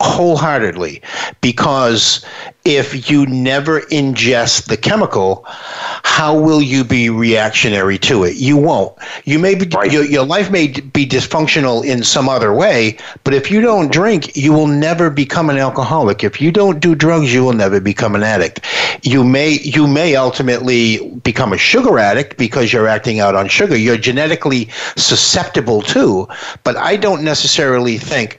wholeheartedly. 0.00 1.02
Because 1.40 2.24
if 2.64 3.10
you 3.10 3.26
never 3.26 3.82
ingest 3.82 4.68
the 4.68 4.76
chemical, 4.78 5.44
how 5.46 6.38
will 6.38 6.62
you 6.62 6.82
be 6.82 7.10
reactionary 7.10 7.98
to 7.98 8.24
it? 8.24 8.36
You 8.36 8.56
won't. 8.56 8.96
You 9.24 9.38
may 9.38 9.54
be, 9.54 9.66
right. 9.66 9.92
your, 9.92 10.04
your 10.04 10.24
life 10.24 10.50
may 10.50 10.68
be 10.68 11.06
dysfunctional 11.06 11.84
in 11.84 12.02
some 12.02 12.26
other 12.26 12.54
way, 12.54 12.96
but 13.22 13.34
if 13.34 13.50
you 13.50 13.60
don't 13.60 13.92
drink, 13.92 14.34
you 14.34 14.54
will 14.54 14.66
never 14.66 15.10
become 15.10 15.50
an 15.50 15.58
alcoholic. 15.58 16.24
If 16.24 16.40
you 16.40 16.50
don't 16.50 16.80
do 16.80 16.94
drugs, 16.94 17.34
you 17.34 17.44
will 17.44 17.52
never 17.52 17.80
become 17.80 18.14
an 18.14 18.22
addict. 18.22 18.60
You 19.02 19.24
may 19.24 19.58
you 19.58 19.86
may 19.86 20.16
ultimately 20.16 21.10
become 21.22 21.52
a 21.52 21.58
sugar 21.58 21.98
addict 21.98 22.38
because 22.38 22.72
you're 22.72 22.88
acting 22.88 23.20
out 23.20 23.34
on 23.34 23.48
sugar. 23.48 23.76
You're 23.76 23.98
genetically 23.98 24.70
susceptible 24.96 25.82
to, 25.82 26.28
but 26.62 26.76
I 26.76 26.96
don't 26.96 27.24
necessarily 27.24 27.98
think 27.98 28.38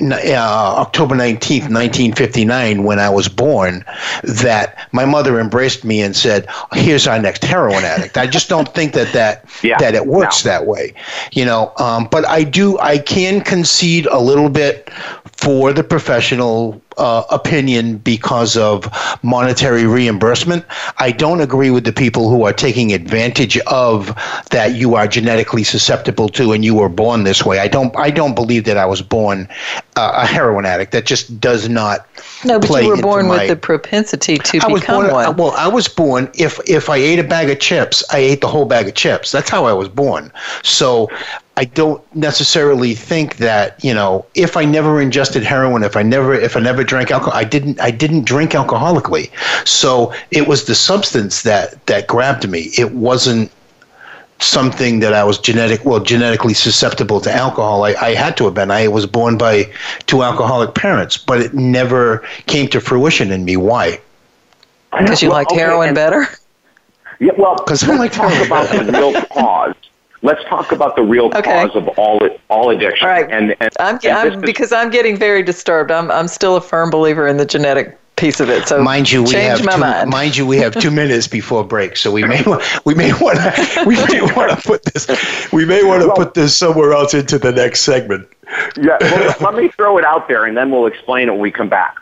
uh, 0.00 0.76
October 0.78 1.14
19th, 1.14 1.68
1959, 1.68 2.84
when 2.84 2.98
I 2.98 3.10
was 3.10 3.28
born 3.28 3.65
that 4.22 4.88
my 4.92 5.04
mother 5.04 5.38
embraced 5.40 5.84
me 5.84 6.02
and 6.02 6.14
said, 6.14 6.48
"Here's 6.72 7.06
our 7.06 7.18
next 7.18 7.44
heroin 7.44 7.84
addict." 7.84 8.16
I 8.16 8.26
just 8.26 8.48
don't 8.48 8.72
think 8.74 8.92
that 8.94 9.12
that 9.12 9.44
yeah, 9.62 9.78
that 9.78 9.94
it 9.94 10.06
works 10.06 10.44
no. 10.44 10.50
that 10.50 10.66
way, 10.66 10.94
you 11.32 11.44
know. 11.44 11.72
Um, 11.78 12.08
but 12.10 12.26
I 12.26 12.44
do, 12.44 12.78
I 12.78 12.98
can 12.98 13.40
concede 13.40 14.06
a 14.06 14.20
little 14.20 14.48
bit 14.48 14.90
for 15.36 15.72
the 15.72 15.84
professional 15.84 16.80
uh, 16.98 17.24
opinion 17.30 17.98
because 17.98 18.56
of 18.56 18.88
monetary 19.22 19.86
reimbursement. 19.86 20.64
I 20.98 21.12
don't 21.12 21.40
agree 21.40 21.70
with 21.70 21.84
the 21.84 21.92
people 21.92 22.30
who 22.30 22.44
are 22.44 22.52
taking 22.52 22.92
advantage 22.92 23.58
of 23.66 24.14
that 24.50 24.74
you 24.74 24.94
are 24.94 25.06
genetically 25.06 25.64
susceptible 25.64 26.28
to 26.30 26.52
and 26.52 26.64
you 26.64 26.74
were 26.74 26.88
born 26.88 27.24
this 27.24 27.44
way. 27.44 27.58
I 27.58 27.68
don't. 27.68 27.94
I 27.96 28.10
don't 28.10 28.34
believe 28.34 28.64
that 28.64 28.76
I 28.76 28.86
was 28.86 29.02
born 29.02 29.48
uh, 29.96 30.12
a 30.14 30.26
heroin 30.26 30.66
addict. 30.66 30.92
That 30.92 31.06
just 31.06 31.40
does 31.40 31.68
not. 31.68 32.06
No, 32.44 32.58
but 32.58 32.82
you 32.82 32.88
were 32.88 33.02
born 33.02 33.28
my, 33.28 33.38
with 33.38 33.48
the 33.48 33.56
propensity 33.56 34.38
to 34.38 34.60
I 34.62 34.74
become 34.74 35.02
born, 35.02 35.12
one. 35.12 35.36
Well, 35.36 35.52
I 35.52 35.68
was 35.68 35.88
born. 35.88 36.30
If 36.34 36.60
if 36.68 36.88
I 36.88 36.96
ate 36.96 37.18
a 37.18 37.24
bag 37.24 37.50
of 37.50 37.58
chips, 37.60 38.04
I 38.12 38.18
ate 38.18 38.40
the 38.40 38.48
whole 38.48 38.64
bag 38.64 38.88
of 38.88 38.94
chips. 38.94 39.32
That's 39.32 39.50
how 39.50 39.64
I 39.64 39.72
was 39.72 39.88
born. 39.88 40.32
So 40.62 41.10
I 41.58 41.64
don't 41.64 42.02
necessarily 42.14 42.94
think 42.94 43.38
that 43.38 43.82
you 43.82 43.94
know 43.94 44.26
if 44.34 44.56
I 44.56 44.64
never 44.64 45.00
ingested 45.00 45.42
heroin, 45.42 45.82
if 45.82 45.96
I 45.96 46.02
never 46.02 46.34
if 46.34 46.56
I 46.56 46.60
never 46.60 46.84
drank 46.86 47.10
alcohol, 47.10 47.34
I 47.34 47.44
didn't 47.44 47.80
I 47.80 47.90
didn't 47.90 48.24
drink 48.24 48.52
alcoholically. 48.52 49.30
So 49.66 50.12
it 50.30 50.46
was 50.46 50.64
the 50.64 50.74
substance 50.74 51.42
that 51.42 51.84
that 51.86 52.06
grabbed 52.06 52.48
me. 52.48 52.70
It 52.78 52.92
wasn't 52.92 53.50
something 54.38 55.00
that 55.00 55.14
I 55.14 55.24
was 55.24 55.38
genetic 55.38 55.84
well 55.84 56.00
genetically 56.00 56.54
susceptible 56.54 57.20
to 57.22 57.32
alcohol. 57.32 57.84
I, 57.84 57.94
I 57.94 58.14
had 58.14 58.36
to 58.38 58.44
have 58.44 58.54
been. 58.54 58.70
I 58.70 58.88
was 58.88 59.06
born 59.06 59.38
by 59.38 59.70
two 60.06 60.22
alcoholic 60.22 60.74
parents, 60.74 61.16
but 61.16 61.40
it 61.40 61.54
never 61.54 62.26
came 62.46 62.68
to 62.68 62.80
fruition 62.80 63.30
in 63.30 63.44
me. 63.44 63.56
Why? 63.56 64.00
Because 64.98 65.22
you 65.22 65.28
well, 65.28 65.38
liked 65.38 65.52
okay, 65.52 65.60
heroin 65.60 65.94
better. 65.94 66.26
Yeah, 67.18 67.32
well, 67.38 67.56
because 67.56 67.82
I 67.88 67.96
like 67.96 68.12
talk 68.12 68.32
about 68.46 68.68
the 68.68 68.92
real 68.92 69.22
cause 69.26 69.74
let's 70.26 70.42
talk 70.44 70.72
about 70.72 70.96
the 70.96 71.02
real 71.02 71.26
okay. 71.26 71.42
cause 71.42 71.74
of 71.74 71.88
all 71.96 72.20
all 72.50 72.70
addiction. 72.70 73.06
All 73.06 73.12
right. 73.12 73.30
And, 73.30 73.56
and, 73.60 73.70
I'm, 73.78 73.98
and 74.02 74.34
I'm 74.34 74.40
because 74.40 74.72
I'm 74.72 74.90
getting 74.90 75.16
very 75.16 75.42
disturbed. 75.42 75.90
I'm 75.90 76.10
I'm 76.10 76.28
still 76.28 76.56
a 76.56 76.60
firm 76.60 76.90
believer 76.90 77.26
in 77.26 77.36
the 77.36 77.46
genetic 77.46 77.98
piece 78.16 78.40
of 78.40 78.50
it. 78.50 78.66
So 78.66 78.82
mind 78.82 79.10
you, 79.10 79.22
we 79.22 79.34
have 79.34 79.60
two, 79.60 79.78
mind. 79.78 80.10
mind. 80.10 80.36
you, 80.36 80.46
we 80.46 80.56
have 80.58 80.74
two 80.74 80.90
minutes 81.02 81.28
before 81.28 81.64
break, 81.64 81.96
so 81.96 82.10
we 82.10 82.24
may 82.24 82.42
we 82.84 82.94
may 82.94 83.12
want 83.14 83.38
to 83.38 83.84
we 83.86 83.94
may 83.94 84.20
want 84.34 84.58
to 84.58 84.66
put 84.66 84.84
this 84.84 85.52
we 85.52 85.64
may 85.64 85.84
want 85.84 86.02
to 86.02 86.08
well, 86.08 86.16
put 86.16 86.34
this 86.34 86.58
somewhere 86.58 86.92
else 86.92 87.14
into 87.14 87.38
the 87.38 87.52
next 87.52 87.80
segment. 87.80 88.28
Yeah, 88.76 88.98
well, 89.00 89.34
let 89.40 89.54
me 89.54 89.68
throw 89.68 89.96
it 89.98 90.04
out 90.04 90.28
there, 90.28 90.44
and 90.44 90.56
then 90.56 90.70
we'll 90.70 90.86
explain 90.86 91.28
it 91.28 91.32
when 91.32 91.40
we 91.40 91.50
come 91.50 91.68
back. 91.68 91.96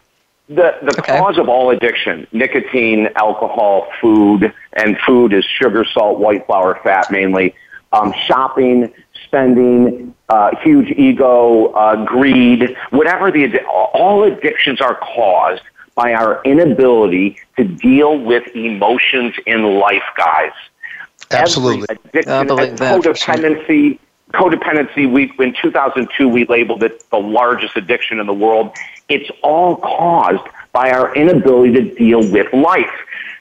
The 0.48 0.76
the 0.82 0.94
okay. 0.98 1.18
cause 1.18 1.38
of 1.38 1.48
all 1.48 1.70
addiction: 1.70 2.26
nicotine, 2.32 3.08
alcohol, 3.16 3.88
food, 4.00 4.52
and 4.74 4.98
food 5.06 5.32
is 5.32 5.44
sugar, 5.44 5.84
salt, 5.84 6.18
white 6.18 6.46
flour, 6.46 6.78
fat 6.82 7.10
mainly 7.10 7.54
um, 7.94 8.12
shopping, 8.26 8.92
spending, 9.24 10.14
uh, 10.28 10.50
huge 10.62 10.90
ego, 10.90 11.66
uh, 11.66 12.04
greed, 12.04 12.76
whatever 12.90 13.30
the 13.30 13.62
all 13.66 14.24
addictions 14.24 14.80
are 14.80 14.96
caused 14.96 15.62
by 15.94 16.12
our 16.12 16.42
inability 16.42 17.38
to 17.56 17.64
deal 17.64 18.18
with 18.18 18.44
emotions 18.56 19.34
in 19.46 19.62
life, 19.78 20.02
guys. 20.16 20.52
Absolutely. 21.30 21.86
Every 21.88 22.20
addiction, 22.20 22.48
codependency. 22.88 23.98
Codependency, 24.32 25.10
we, 25.10 25.32
in 25.38 25.54
2002, 25.62 26.28
we 26.28 26.44
labeled 26.46 26.82
it 26.82 27.08
the 27.10 27.18
largest 27.18 27.76
addiction 27.76 28.18
in 28.18 28.26
the 28.26 28.34
world. 28.34 28.74
It's 29.08 29.30
all 29.44 29.76
caused 29.76 30.42
by 30.72 30.90
our 30.90 31.14
inability 31.14 31.72
to 31.74 31.94
deal 31.94 32.28
with 32.32 32.52
life. 32.52 32.90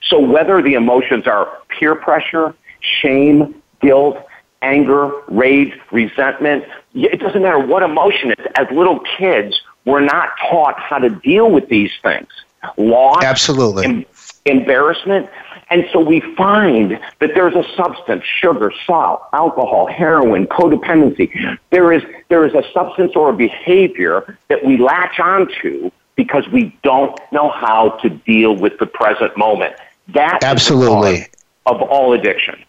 So 0.03 0.19
whether 0.19 0.61
the 0.61 0.75
emotions 0.75 1.25
are 1.25 1.57
peer 1.69 1.95
pressure, 1.95 2.53
shame, 3.01 3.63
guilt, 3.81 4.23
anger, 4.63 5.11
rage, 5.27 5.73
resentment. 5.91 6.65
It 6.95 7.19
doesn't 7.19 7.41
matter 7.41 7.59
what 7.59 7.83
emotion 7.83 8.31
it 8.31 8.39
is. 8.39 8.47
As 8.55 8.67
little 8.71 8.99
kids, 9.17 9.61
we're 9.85 10.01
not 10.01 10.29
taught 10.49 10.79
how 10.79 10.97
to 10.99 11.09
deal 11.09 11.51
with 11.51 11.69
these 11.69 11.91
things. 12.01 12.29
Loss, 12.77 13.23
absolutely, 13.23 13.85
em- 13.85 14.05
embarrassment, 14.45 15.29
and 15.69 15.85
so 15.91 15.99
we 15.99 16.21
find 16.37 16.91
that 17.19 17.31
there's 17.35 17.55
a 17.55 17.65
substance, 17.75 18.23
sugar, 18.23 18.71
salt, 18.85 19.23
alcohol, 19.33 19.85
heroin, 19.87 20.47
codependency. 20.47 21.57
There 21.71 21.91
is 21.91 22.03
there 22.29 22.45
is 22.45 22.53
a 22.53 22.63
substance 22.73 23.13
or 23.15 23.31
a 23.31 23.33
behavior 23.33 24.37
that 24.47 24.63
we 24.63 24.77
latch 24.77 25.19
onto 25.19 25.91
because 26.15 26.47
we 26.49 26.77
don't 26.83 27.19
know 27.31 27.49
how 27.49 27.89
to 28.01 28.09
deal 28.09 28.55
with 28.55 28.77
the 28.79 28.85
present 28.85 29.35
moment. 29.37 29.75
That 30.09 30.43
absolutely 30.43 31.27
of 31.65 31.81
all 31.81 32.13
addiction. 32.13 32.63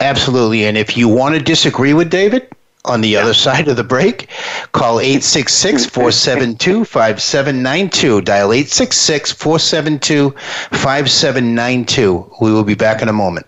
Absolutely. 0.00 0.64
And 0.66 0.76
if 0.76 0.96
you 0.96 1.08
want 1.08 1.34
to 1.34 1.40
disagree 1.40 1.94
with 1.94 2.10
David 2.10 2.48
on 2.84 3.00
the 3.00 3.08
yeah. 3.08 3.20
other 3.20 3.34
side 3.34 3.68
of 3.68 3.76
the 3.76 3.84
break, 3.84 4.28
call 4.72 5.00
866 5.00 5.86
472 5.86 6.84
5792. 6.84 8.20
Dial 8.22 8.52
866 8.52 9.32
472 9.32 10.30
5792. 10.70 12.30
We 12.40 12.52
will 12.52 12.64
be 12.64 12.74
back 12.74 13.02
in 13.02 13.08
a 13.08 13.12
moment. 13.12 13.46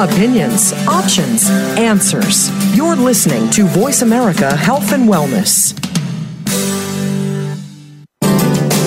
Opinions, 0.00 0.72
options, 0.88 1.46
answers. 1.76 2.48
You're 2.74 2.96
listening 2.96 3.50
to 3.50 3.66
Voice 3.66 4.00
America 4.00 4.56
Health 4.56 4.92
and 4.92 5.06
Wellness. 5.06 5.76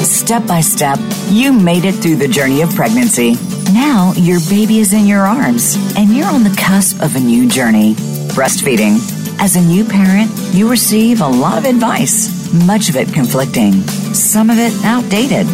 Step 0.03 0.47
by 0.47 0.59
step, 0.59 0.97
you 1.30 1.53
made 1.53 1.86
it 1.86 1.91
through 1.91 2.16
the 2.16 2.28
journey 2.28 2.64
of 2.64 2.74
pregnancy. 2.74 3.36
Now 3.72 4.14
your 4.16 4.39
baby 4.49 4.80
is 4.80 4.93
in 4.93 5.05
your 5.05 5.20
arms, 5.20 5.76
and 5.95 6.09
you're 6.09 6.26
on 6.26 6.43
the 6.43 6.55
cusp 6.59 6.99
of 7.03 7.16
a 7.16 7.20
new 7.20 7.47
journey 7.47 7.93
breastfeeding. 8.34 8.97
As 9.39 9.55
a 9.55 9.61
new 9.61 9.86
parent, 9.86 10.32
you 10.51 10.68
receive 10.68 11.22
a 11.22 11.28
lot 11.28 11.59
of 11.59 11.66
advice, 11.66 12.51
much 12.66 12.89
of 12.89 12.95
it 12.95 13.14
conflicting, 13.14 13.74
some 14.16 14.49
of 14.49 14.57
it 14.57 14.74
outdated. 14.84 15.45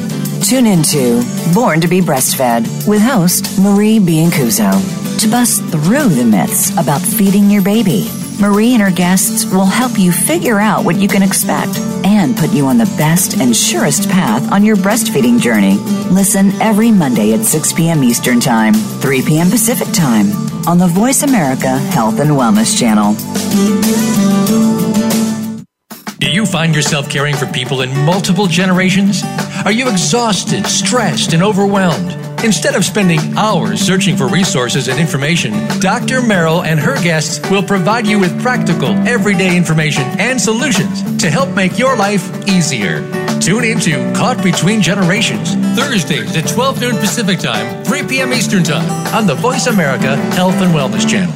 Tune 0.41 0.65
into 0.65 1.21
Born 1.53 1.81
to 1.81 1.89
be 1.89 1.99
Breastfed 1.99 2.87
with 2.87 3.01
host 3.01 3.59
Marie 3.59 3.99
Biancuzzo 3.99 5.08
to 5.19 5.27
bust 5.27 5.61
through 5.65 6.07
the 6.07 6.23
myths 6.23 6.71
about 6.77 7.01
feeding 7.01 7.49
your 7.49 7.61
baby. 7.61 8.09
Marie 8.39 8.73
and 8.73 8.81
her 8.81 8.91
guests 8.91 9.43
will 9.51 9.65
help 9.65 9.99
you 9.99 10.13
figure 10.13 10.59
out 10.59 10.85
what 10.85 10.95
you 10.95 11.09
can 11.09 11.21
expect 11.21 11.77
and 12.05 12.37
put 12.37 12.53
you 12.53 12.65
on 12.67 12.77
the 12.77 12.85
best 12.97 13.37
and 13.41 13.53
surest 13.53 14.09
path 14.09 14.49
on 14.49 14.63
your 14.63 14.77
breastfeeding 14.77 15.37
journey. 15.41 15.75
Listen 16.09 16.51
every 16.61 16.89
Monday 16.89 17.33
at 17.33 17.43
6 17.43 17.73
p.m. 17.73 18.01
Eastern 18.01 18.39
Time, 18.39 18.73
3 18.73 19.21
p.m. 19.23 19.49
Pacific 19.49 19.93
Time 19.93 20.31
on 20.65 20.77
the 20.77 20.87
Voice 20.87 21.23
America 21.23 21.77
Health 21.77 22.21
and 22.21 22.29
Wellness 22.31 22.79
Channel. 22.79 23.13
Do 26.19 26.31
you 26.31 26.45
find 26.45 26.73
yourself 26.73 27.09
caring 27.09 27.35
for 27.35 27.45
people 27.47 27.81
in 27.81 28.05
multiple 28.05 28.47
generations? 28.47 29.21
Are 29.65 29.71
you 29.73 29.89
exhausted, 29.89 30.65
stressed, 30.65 31.33
and 31.33 31.43
overwhelmed? 31.43 32.28
Instead 32.43 32.75
of 32.75 32.85
spending 32.85 33.19
hours 33.37 33.81
searching 33.81 34.15
for 34.15 34.29
resources 34.29 34.87
and 34.87 34.97
information, 34.97 35.51
Dr. 35.81 36.21
Merrill 36.21 36.63
and 36.63 36.79
her 36.79 36.95
guests 37.03 37.37
will 37.51 37.61
provide 37.61 38.07
you 38.07 38.17
with 38.17 38.41
practical, 38.41 38.91
everyday 39.05 39.57
information 39.57 40.03
and 40.19 40.39
solutions 40.39 41.17
to 41.17 41.29
help 41.29 41.53
make 41.53 41.77
your 41.77 41.97
life 41.97 42.47
easier. 42.47 43.01
Tune 43.41 43.65
into 43.65 44.13
Caught 44.15 44.41
Between 44.41 44.81
Generations, 44.81 45.55
Thursdays 45.77 46.33
at 46.37 46.47
12 46.47 46.79
noon 46.79 46.95
Pacific 46.95 47.39
Time, 47.39 47.83
3 47.83 48.07
p.m. 48.07 48.31
Eastern 48.31 48.63
Time 48.63 48.89
on 49.13 49.27
the 49.27 49.35
Voice 49.35 49.67
America 49.67 50.15
Health 50.33 50.55
and 50.61 50.73
Wellness 50.73 51.09
Channel. 51.09 51.33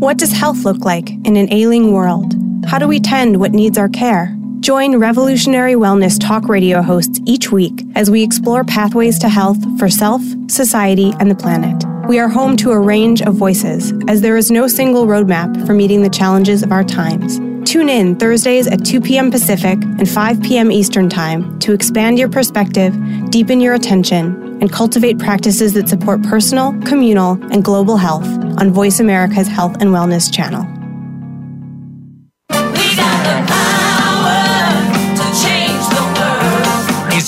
What 0.00 0.18
does 0.18 0.32
health 0.32 0.64
look 0.64 0.84
like 0.84 1.08
in 1.08 1.36
an 1.36 1.50
ailing 1.50 1.92
world? 1.92 2.34
How 2.66 2.78
do 2.78 2.86
we 2.86 3.00
tend 3.00 3.40
what 3.40 3.52
needs 3.52 3.78
our 3.78 3.88
care? 3.88 4.36
Join 4.62 4.96
Revolutionary 4.96 5.72
Wellness 5.72 6.20
Talk 6.20 6.48
Radio 6.48 6.82
hosts 6.82 7.18
each 7.26 7.50
week 7.50 7.82
as 7.96 8.12
we 8.12 8.22
explore 8.22 8.62
pathways 8.62 9.18
to 9.18 9.28
health 9.28 9.58
for 9.76 9.90
self, 9.90 10.22
society, 10.46 11.12
and 11.18 11.28
the 11.28 11.34
planet. 11.34 11.84
We 12.06 12.20
are 12.20 12.28
home 12.28 12.56
to 12.58 12.70
a 12.70 12.78
range 12.78 13.22
of 13.22 13.34
voices, 13.34 13.92
as 14.06 14.20
there 14.20 14.36
is 14.36 14.52
no 14.52 14.68
single 14.68 15.08
roadmap 15.08 15.66
for 15.66 15.74
meeting 15.74 16.02
the 16.02 16.08
challenges 16.08 16.62
of 16.62 16.70
our 16.70 16.84
times. 16.84 17.40
Tune 17.68 17.88
in 17.88 18.14
Thursdays 18.14 18.68
at 18.68 18.84
2 18.84 19.00
p.m. 19.00 19.32
Pacific 19.32 19.82
and 19.82 20.08
5 20.08 20.40
p.m. 20.44 20.70
Eastern 20.70 21.08
Time 21.08 21.58
to 21.58 21.72
expand 21.72 22.16
your 22.16 22.28
perspective, 22.28 22.94
deepen 23.30 23.60
your 23.60 23.74
attention, 23.74 24.60
and 24.60 24.70
cultivate 24.70 25.18
practices 25.18 25.72
that 25.72 25.88
support 25.88 26.22
personal, 26.22 26.70
communal, 26.82 27.32
and 27.50 27.64
global 27.64 27.96
health 27.96 28.28
on 28.60 28.70
Voice 28.70 29.00
America's 29.00 29.48
Health 29.48 29.74
and 29.80 29.90
Wellness 29.90 30.32
channel. 30.32 30.81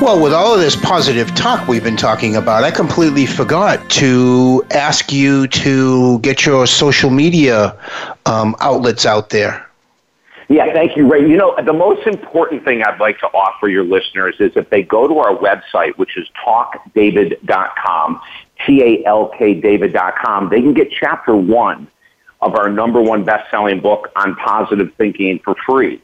Well, 0.00 0.18
with 0.18 0.32
all 0.32 0.54
of 0.54 0.60
this 0.60 0.76
positive 0.76 1.34
talk 1.34 1.68
we've 1.68 1.84
been 1.84 1.94
talking 1.94 2.34
about, 2.34 2.64
I 2.64 2.70
completely 2.70 3.26
forgot 3.26 3.90
to 3.90 4.64
ask 4.70 5.12
you 5.12 5.46
to 5.48 6.18
get 6.20 6.46
your 6.46 6.66
social 6.66 7.10
media 7.10 7.76
um, 8.24 8.56
outlets 8.60 9.04
out 9.04 9.28
there. 9.28 9.68
Yeah, 10.48 10.72
thank 10.72 10.96
you, 10.96 11.06
Ray. 11.06 11.28
You 11.28 11.36
know, 11.36 11.54
the 11.62 11.74
most 11.74 12.06
important 12.06 12.64
thing 12.64 12.82
I'd 12.82 12.98
like 12.98 13.18
to 13.18 13.26
offer 13.26 13.68
your 13.68 13.84
listeners 13.84 14.36
is 14.40 14.52
if 14.56 14.70
they 14.70 14.82
go 14.82 15.06
to 15.06 15.18
our 15.18 15.36
website, 15.36 15.98
which 15.98 16.16
is 16.16 16.26
talkdavid.com, 16.46 18.20
T-A-L-K 18.66 19.54
David.com, 19.60 20.48
they 20.48 20.62
can 20.62 20.72
get 20.72 20.90
chapter 20.90 21.36
one 21.36 21.86
of 22.40 22.54
our 22.54 22.70
number 22.70 23.02
one 23.02 23.22
best-selling 23.22 23.80
book 23.80 24.10
on 24.16 24.34
positive 24.36 24.94
thinking 24.96 25.40
for 25.40 25.54
free 25.66 26.00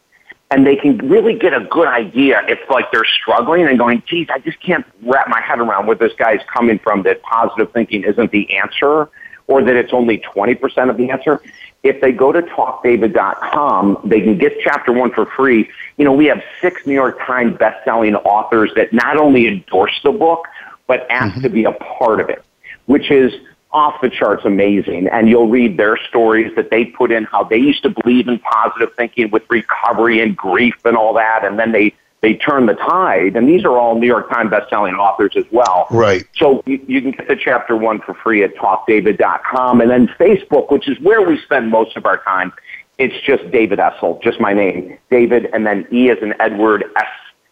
and 0.50 0.66
they 0.66 0.76
can 0.76 0.98
really 0.98 1.34
get 1.34 1.52
a 1.52 1.60
good 1.60 1.88
idea 1.88 2.40
if 2.48 2.58
like 2.70 2.90
they're 2.92 3.04
struggling 3.04 3.66
and 3.66 3.78
going, 3.78 4.02
geez, 4.06 4.28
I 4.30 4.38
just 4.38 4.60
can't 4.60 4.86
wrap 5.02 5.28
my 5.28 5.40
head 5.40 5.58
around 5.58 5.86
where 5.86 5.96
this 5.96 6.12
guy's 6.18 6.40
coming 6.52 6.78
from 6.78 7.02
that 7.02 7.22
positive 7.22 7.72
thinking 7.72 8.04
isn't 8.04 8.30
the 8.30 8.56
answer 8.56 9.08
or 9.48 9.62
that 9.62 9.76
it's 9.76 9.92
only 9.92 10.18
20% 10.18 10.90
of 10.90 10.96
the 10.96 11.10
answer. 11.10 11.40
If 11.82 12.00
they 12.00 12.12
go 12.12 12.32
to 12.32 12.42
talkdavid.com, 12.42 14.00
they 14.04 14.20
can 14.20 14.38
get 14.38 14.54
chapter 14.62 14.92
one 14.92 15.12
for 15.12 15.26
free. 15.26 15.68
You 15.96 16.04
know, 16.04 16.12
we 16.12 16.26
have 16.26 16.42
six 16.60 16.84
New 16.86 16.94
York 16.94 17.18
Times 17.24 17.56
best-selling 17.56 18.16
authors 18.16 18.72
that 18.74 18.92
not 18.92 19.16
only 19.16 19.46
endorse 19.46 19.98
the 20.02 20.12
book, 20.12 20.46
but 20.86 21.06
ask 21.10 21.32
mm-hmm. 21.34 21.42
to 21.42 21.48
be 21.48 21.64
a 21.64 21.72
part 21.72 22.20
of 22.20 22.28
it, 22.28 22.44
which 22.86 23.10
is 23.10 23.32
off 23.76 24.00
the 24.00 24.08
charts 24.08 24.44
amazing. 24.46 25.06
And 25.08 25.28
you'll 25.28 25.48
read 25.48 25.76
their 25.76 25.98
stories 26.08 26.50
that 26.56 26.70
they 26.70 26.86
put 26.86 27.12
in 27.12 27.24
how 27.24 27.44
they 27.44 27.58
used 27.58 27.82
to 27.82 27.90
believe 27.90 28.26
in 28.26 28.38
positive 28.38 28.94
thinking 28.96 29.30
with 29.30 29.42
recovery 29.50 30.20
and 30.20 30.34
grief 30.34 30.74
and 30.86 30.96
all 30.96 31.12
that. 31.14 31.44
And 31.44 31.58
then 31.58 31.72
they, 31.72 31.94
they 32.22 32.34
turn 32.34 32.64
the 32.64 32.72
tide. 32.72 33.36
And 33.36 33.46
these 33.46 33.64
are 33.64 33.76
all 33.78 33.98
New 33.98 34.06
York 34.06 34.30
Times 34.30 34.50
bestselling 34.50 34.98
authors 34.98 35.34
as 35.36 35.44
well. 35.52 35.86
Right. 35.90 36.24
So 36.36 36.62
you, 36.64 36.82
you 36.88 37.02
can 37.02 37.10
get 37.10 37.28
the 37.28 37.36
chapter 37.36 37.76
one 37.76 38.00
for 38.00 38.14
free 38.14 38.42
at 38.42 38.54
talkdavid.com. 38.56 39.82
And 39.82 39.90
then 39.90 40.08
Facebook, 40.18 40.72
which 40.72 40.88
is 40.88 40.98
where 41.00 41.20
we 41.20 41.38
spend 41.42 41.70
most 41.70 41.98
of 41.98 42.06
our 42.06 42.16
time. 42.24 42.54
It's 42.96 43.14
just 43.26 43.50
David 43.50 43.78
Essel, 43.78 44.22
just 44.22 44.40
my 44.40 44.54
name. 44.54 44.96
David 45.10 45.50
and 45.52 45.66
then 45.66 45.86
E 45.92 46.10
as 46.10 46.16
in 46.22 46.32
Edward, 46.40 46.84
S 46.96 47.04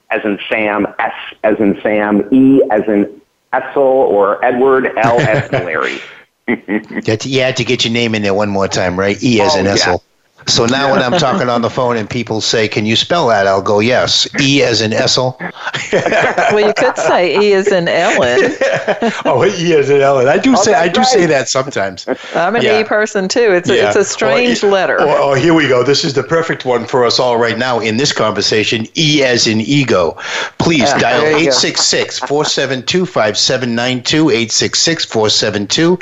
as 0.09 0.23
in 0.25 0.39
Sam, 0.49 0.87
S 0.99 1.13
as 1.43 1.57
in 1.59 1.79
Sam, 1.83 2.27
E 2.33 2.63
as 2.71 2.81
in 2.89 3.21
Essel 3.55 3.77
or 3.77 4.45
Edward 4.45 4.91
L. 4.97 5.21
Escalary. 5.21 6.01
you 6.47 7.41
had 7.41 7.57
to 7.57 7.65
get 7.65 7.85
your 7.85 7.93
name 7.93 8.15
in 8.15 8.23
there 8.23 8.35
one 8.35 8.51
more 8.51 8.69
time, 8.69 8.99
right? 8.99 9.23
E 9.23 9.41
as 9.41 9.55
oh, 9.55 9.61
in 9.61 9.67
Essel. 9.67 10.01
Yeah. 10.47 10.53
So 10.53 10.67
now 10.67 10.93
when 10.93 11.03
I'm 11.03 11.19
talking 11.19 11.49
on 11.49 11.63
the 11.63 11.71
phone 11.71 11.97
and 11.97 12.09
people 12.09 12.41
say, 12.41 12.69
"Can 12.69 12.87
you 12.87 12.97
spell 12.97 13.29
that?" 13.29 13.47
I'll 13.47 13.63
go, 13.63 13.81
"Yes." 13.81 14.29
E 14.41 14.63
as 14.63 14.81
in 14.81 14.93
Essel. 14.93 15.39
well, 16.53 16.67
you 16.67 16.75
could 16.75 16.97
say 16.97 17.39
E 17.41 17.53
as 17.55 17.69
in 17.69 17.89
Ellen. 17.89 18.57
oh, 19.25 19.45
E 19.45 19.75
as 19.75 19.91
in 19.91 20.01
Ellen. 20.01 20.29
I 20.29 20.39
do 20.39 20.53
oh, 20.53 20.63
say 20.63 20.75
I 20.75 20.89
do 20.89 21.01
right. 21.01 21.07
say 21.07 21.27
that 21.27 21.49
sometimes. 21.49 22.07
I'm 22.35 22.57
an 22.57 22.63
yeah. 22.63 22.81
E 22.81 22.85
person 22.85 23.29
too. 23.29 23.53
It's 23.53 23.69
a, 23.69 23.87
it's 23.87 23.97
a 23.97 24.05
strange 24.05 24.63
oh, 24.63 24.69
letter. 24.69 24.97
Oh, 25.01 25.31
oh, 25.31 25.35
here 25.35 25.55
we 25.55 25.69
go. 25.69 25.83
This 25.83 26.05
is 26.05 26.15
the 26.15 26.23
perfect 26.23 26.65
one 26.65 26.87
for 26.87 27.05
us 27.05 27.19
all 27.19 27.39
right 27.39 27.59
now 27.59 27.81
in 27.81 27.97
this 27.97 28.13
conversation. 28.13 28.87
E 28.97 29.23
as 29.23 29.47
in 29.47 29.61
ego. 29.61 30.17
Please 30.59 30.91
uh, 30.93 30.99
dial 30.99 31.23
866 31.25 32.21
472 32.21 33.07
5792 33.07 34.31
866 34.31 35.05
472 35.05 35.99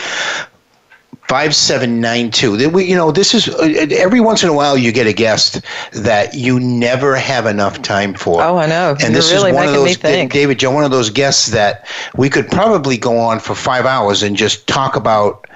5792. 1.29 2.69
We, 2.69 2.85
you 2.85 2.95
know, 2.95 3.11
this 3.11 3.33
is 3.33 3.49
uh, 3.49 3.87
every 3.93 4.21
once 4.21 4.43
in 4.43 4.51
a 4.51 4.53
while 4.53 4.77
you 4.77 4.93
get 4.93 5.07
a 5.07 5.15
guest 5.15 5.63
that 5.93 6.35
you 6.35 6.61
never 6.61 7.17
have 7.17 7.47
enough 7.47 7.81
time 7.81 8.13
for. 8.13 8.43
Oh, 8.43 8.59
I 8.59 8.67
know. 8.67 8.91
And 8.91 9.01
You're 9.01 9.13
this 9.13 9.33
really 9.33 9.51
is 9.51 9.57
one 9.57 9.67
of 9.67 9.73
those, 9.73 9.97
David, 9.97 10.61
you're 10.61 10.73
one 10.73 10.85
of 10.85 10.91
those 10.91 11.09
guests 11.09 11.47
that 11.49 11.87
we 12.17 12.29
could 12.29 12.49
probably 12.49 12.99
go 12.99 13.17
on 13.19 13.41
for 13.41 13.55
five 13.55 13.87
hours 13.87 14.23
and 14.23 14.37
just 14.37 14.67
talk 14.67 14.95
about, 14.95 15.47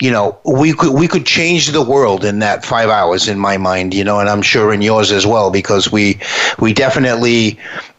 you 0.00 0.10
know, 0.10 0.38
we 0.44 0.72
could, 0.72 0.94
we 0.94 1.06
could 1.06 1.26
change 1.26 1.68
the 1.68 1.82
world 1.82 2.24
in 2.24 2.38
that 2.38 2.64
five 2.64 2.88
hours 2.88 3.28
in 3.28 3.38
my 3.38 3.58
mind, 3.58 3.92
you 3.92 4.04
know, 4.04 4.20
and 4.20 4.30
I'm 4.30 4.42
sure 4.42 4.72
in 4.72 4.80
yours 4.80 5.12
as 5.12 5.26
well, 5.26 5.50
because 5.50 5.92
we, 5.92 6.18
we 6.58 6.72
definitely 6.72 7.58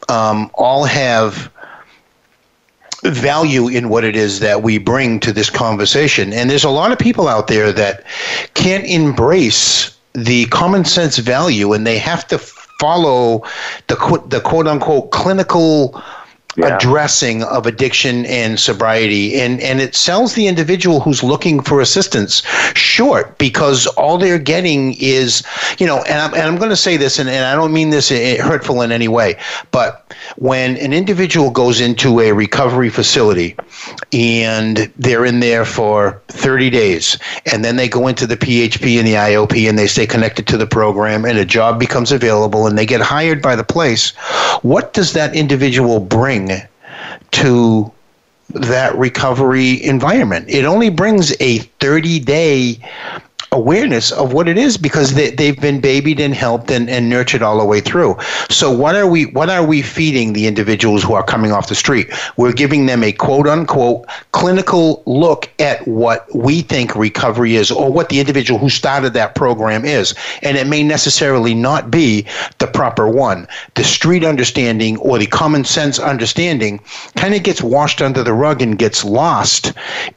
um, 0.10 0.50
all 0.56 0.86
have 0.86 1.52
value 3.04 3.68
in 3.68 3.90
what 3.90 4.04
it 4.04 4.16
is 4.16 4.40
that 4.40 4.64
we 4.64 4.78
bring 4.78 5.20
to 5.22 5.32
this 5.32 5.50
conversation. 5.50 6.34
And 6.34 6.50
there's 6.50 6.64
a 6.64 6.70
lot 6.70 6.92
of 6.92 7.00
people 7.00 7.28
out 7.28 7.48
there 7.48 7.72
that 7.72 8.04
can't 8.54 8.86
embrace 8.86 9.96
the 10.14 10.46
common 10.48 10.84
sense 10.84 11.18
value 11.18 11.74
and 11.74 11.86
they 11.86 11.98
have 12.00 12.28
to 12.28 12.40
follow 12.80 13.44
the 13.88 14.24
the 14.28 14.42
quote 14.42 14.68
unquote 14.68 15.12
clinical 15.12 16.02
yeah. 16.58 16.76
addressing 16.76 17.44
of 17.44 17.68
addiction 17.68 18.26
and 18.26 18.60
sobriety 18.60 19.40
and 19.40 19.62
and 19.62 19.80
it 19.80 19.96
sells 19.96 20.34
the 20.34 20.48
individual 20.48 21.00
who's 21.00 21.24
looking 21.24 21.62
for 21.62 21.80
assistance 21.80 22.42
short 22.74 23.38
because 23.38 23.86
all 23.88 24.18
they're 24.18 24.40
getting 24.40 24.96
is 25.00 25.44
you 25.78 25.86
know 25.86 26.02
and 26.04 26.20
I'm, 26.20 26.34
and 26.34 26.44
I'm 26.44 26.58
going 26.58 26.72
to 26.72 26.76
say 26.76 26.98
this 26.98 27.20
and, 27.20 27.30
and 27.30 27.46
I 27.46 27.56
don't 27.56 27.72
mean 27.72 27.92
this 27.92 28.12
eh, 28.12 28.42
hurtful 28.42 28.82
in 28.82 28.92
any 28.92 29.08
way 29.08 29.38
but 29.70 30.12
when 30.38 30.78
an 30.78 30.94
individual 30.94 31.52
goes 31.52 31.80
into 31.80 32.20
a 32.22 32.32
recovery 32.32 32.90
facility 32.90 33.56
and 34.12 34.92
they're 34.98 35.26
in 35.26 35.40
there 35.42 35.64
for 35.64 36.22
30 36.30 36.72
days 36.72 37.20
and 37.52 37.64
then 37.64 37.76
they 37.76 37.88
go 37.88 38.08
into 38.08 38.26
the 38.26 38.38
PHP 38.38 38.98
and 38.98 39.08
the 39.08 39.14
IOP 39.14 39.70
and 39.70 39.78
they 39.78 39.88
stay 39.88 40.08
connected 40.08 40.48
to 40.48 40.58
the 40.58 40.66
program 40.66 41.24
and 41.24 41.38
a 41.38 41.46
job 41.46 41.80
becomes 41.80 42.12
available 42.12 42.66
and 42.66 42.78
they 42.78 42.86
get 42.86 43.00
hired 43.00 43.44
by 43.44 43.56
the 43.56 43.64
place 43.64 44.10
what 44.64 44.94
does 44.94 45.14
that 45.14 45.36
individual 45.36 46.00
bring 46.00 46.47
to 47.32 47.92
that 48.50 48.96
recovery 48.96 49.84
environment. 49.84 50.50
It 50.50 50.66
only 50.66 50.90
brings 50.90 51.36
a 51.42 51.60
30 51.80 52.20
day 52.20 52.80
awareness 53.52 54.12
of 54.12 54.34
what 54.34 54.48
it 54.48 54.58
is 54.58 54.78
because 54.78 55.14
they, 55.14 55.32
they've 55.32 55.60
been 55.60 55.80
babied 55.80 56.20
and 56.20 56.34
helped 56.34 56.70
and, 56.70 56.90
and 56.90 57.10
nurtured 57.10 57.42
all 57.42 57.58
the 57.58 57.66
way 57.66 57.80
through. 57.80 58.16
So 58.50 58.72
what 58.72 58.96
are 58.96 59.08
we 59.08 59.28
what 59.28 59.50
are 59.50 59.66
we 59.66 59.82
feeding 59.82 60.34
the 60.34 60.48
individuals 60.48 61.04
who 61.04 61.14
are 61.14 61.24
coming 61.24 61.52
off 61.52 61.70
the 61.70 61.76
street? 61.76 62.10
We're 62.36 62.52
giving 62.52 62.88
them 62.88 63.04
a 63.04 63.12
quote 63.12 63.48
unquote 63.48 64.06
clinical 64.34 65.02
look 65.06 65.50
at 65.60 65.88
what 65.88 66.34
we 66.36 66.62
think 66.62 66.96
recovery 66.96 67.56
is 67.56 67.72
or 67.72 67.92
what 67.92 68.10
the 68.10 68.20
individual 68.20 68.60
who 68.60 68.70
started 68.70 69.14
that 69.14 69.36
program 69.36 69.86
is. 69.86 70.14
And 70.42 70.58
it 70.58 70.68
may 70.68 70.84
necessarily 70.84 71.54
not 71.54 71.90
be 71.90 72.26
the 72.58 72.68
proper 72.68 73.08
one. 73.08 73.48
The 73.76 73.84
street 73.84 74.26
understanding 74.26 74.98
or 74.98 75.18
the 75.18 75.28
common 75.28 75.64
sense 75.64 76.00
understanding 76.00 76.82
kind 77.16 77.34
of 77.34 77.44
gets 77.44 77.62
washed 77.62 78.02
under 78.02 78.24
the 78.24 78.34
rug 78.34 78.62
and 78.62 78.78
gets 78.78 79.06
lost 79.06 79.74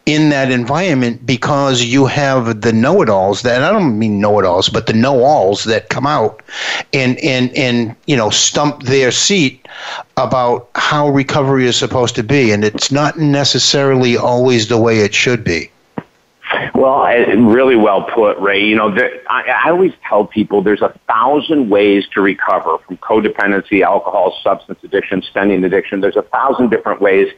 in 0.07 0.31
that 0.31 0.51
environment 0.51 1.25
because 1.25 1.83
you 1.83 2.07
have 2.07 2.63
the 2.63 2.73
know-it-all 2.73 3.20
know-it-alls 3.21 3.43
that 3.43 3.63
I 3.63 3.73
don't 3.73 3.99
mean 3.99 4.21
know-it-alls, 4.21 4.69
but 4.69 4.87
the 4.87 4.93
know-alls 4.93 5.65
that 5.65 5.89
come 5.89 6.07
out 6.07 6.43
and 6.93 7.19
and 7.19 7.55
and 7.57 7.97
you 8.07 8.17
know 8.17 8.31
stump 8.31 8.83
their 8.83 9.11
seat 9.11 9.67
about 10.17 10.69
how 10.75 11.09
recovery 11.09 11.67
is 11.67 11.77
supposed 11.77 12.15
to 12.17 12.23
be, 12.23 12.53
and 12.53 12.65
it's 12.65 12.91
not 12.91 13.19
necessarily 13.19 14.17
always 14.17 14.69
the 14.69 14.79
way 14.79 15.01
it 15.01 15.15
should 15.15 15.45
be. 15.45 15.71
Well, 16.75 17.05
really 17.37 17.77
well 17.77 18.05
put, 18.05 18.39
Ray. 18.39 18.65
You 18.65 18.75
know, 18.75 18.93
there, 18.93 19.21
I, 19.29 19.67
I 19.67 19.71
always 19.71 19.93
tell 20.09 20.25
people 20.25 20.63
there's 20.63 20.83
a 20.83 20.99
thousand 21.07 21.69
ways 21.69 22.09
to 22.15 22.21
recover 22.21 22.79
from 22.79 22.97
codependency, 22.97 23.83
alcohol, 23.83 24.37
substance 24.43 24.79
addiction, 24.83 25.23
spending 25.23 25.63
addiction. 25.63 26.01
There's 26.01 26.17
a 26.17 26.23
thousand 26.23 26.71
different 26.71 27.01
ways. 27.01 27.29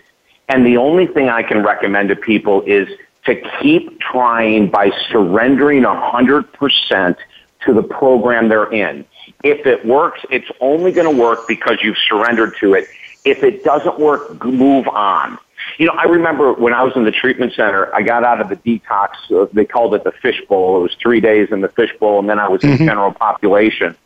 And 0.49 0.64
the 0.64 0.76
only 0.76 1.07
thing 1.07 1.28
I 1.28 1.43
can 1.43 1.62
recommend 1.62 2.09
to 2.11 2.16
people 2.16 2.62
is 2.62 2.89
to 3.24 3.40
keep 3.60 4.00
trying 4.00 4.68
by 4.68 4.90
surrendering 5.10 5.82
100% 5.82 7.16
to 7.64 7.74
the 7.74 7.82
program 7.82 8.48
they're 8.48 8.72
in. 8.72 9.04
If 9.44 9.66
it 9.66 9.86
works, 9.86 10.20
it's 10.30 10.50
only 10.60 10.92
going 10.92 11.14
to 11.14 11.22
work 11.22 11.46
because 11.46 11.78
you've 11.82 11.98
surrendered 12.08 12.54
to 12.60 12.74
it. 12.74 12.86
If 13.24 13.44
it 13.44 13.62
doesn't 13.62 14.00
work, 14.00 14.44
move 14.44 14.88
on. 14.88 15.38
You 15.78 15.86
know, 15.86 15.92
I 15.92 16.04
remember 16.04 16.52
when 16.52 16.74
I 16.74 16.82
was 16.82 16.92
in 16.96 17.04
the 17.04 17.12
treatment 17.12 17.52
center, 17.54 17.94
I 17.94 18.02
got 18.02 18.24
out 18.24 18.40
of 18.40 18.48
the 18.48 18.56
detox. 18.56 19.10
Uh, 19.30 19.46
they 19.52 19.64
called 19.64 19.94
it 19.94 20.02
the 20.02 20.10
fishbowl. 20.10 20.78
It 20.78 20.82
was 20.82 20.96
three 21.00 21.20
days 21.20 21.48
in 21.52 21.60
the 21.60 21.68
fishbowl, 21.68 22.18
and 22.18 22.28
then 22.28 22.40
I 22.40 22.48
was 22.48 22.64
in 22.64 22.70
mm-hmm. 22.70 22.84
general 22.84 23.12
population. 23.12 23.96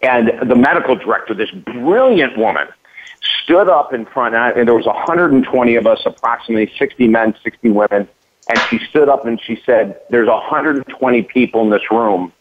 And 0.00 0.48
the 0.48 0.54
medical 0.54 0.94
director, 0.94 1.34
this 1.34 1.50
brilliant 1.50 2.38
woman, 2.38 2.68
stood 3.42 3.68
up 3.68 3.92
in 3.92 4.06
front, 4.06 4.36
and 4.36 4.68
there 4.68 4.74
was 4.74 4.86
120 4.86 5.74
of 5.74 5.86
us, 5.86 6.00
approximately 6.06 6.72
60 6.78 7.08
men, 7.08 7.34
60 7.42 7.70
women 7.70 8.08
and 8.48 8.58
she 8.68 8.78
stood 8.86 9.08
up 9.08 9.24
and 9.24 9.40
she 9.40 9.60
said, 9.64 10.00
There's 10.10 10.28
120 10.28 11.22
people 11.22 11.62
in 11.62 11.70
this 11.70 11.90
room. 11.90 12.32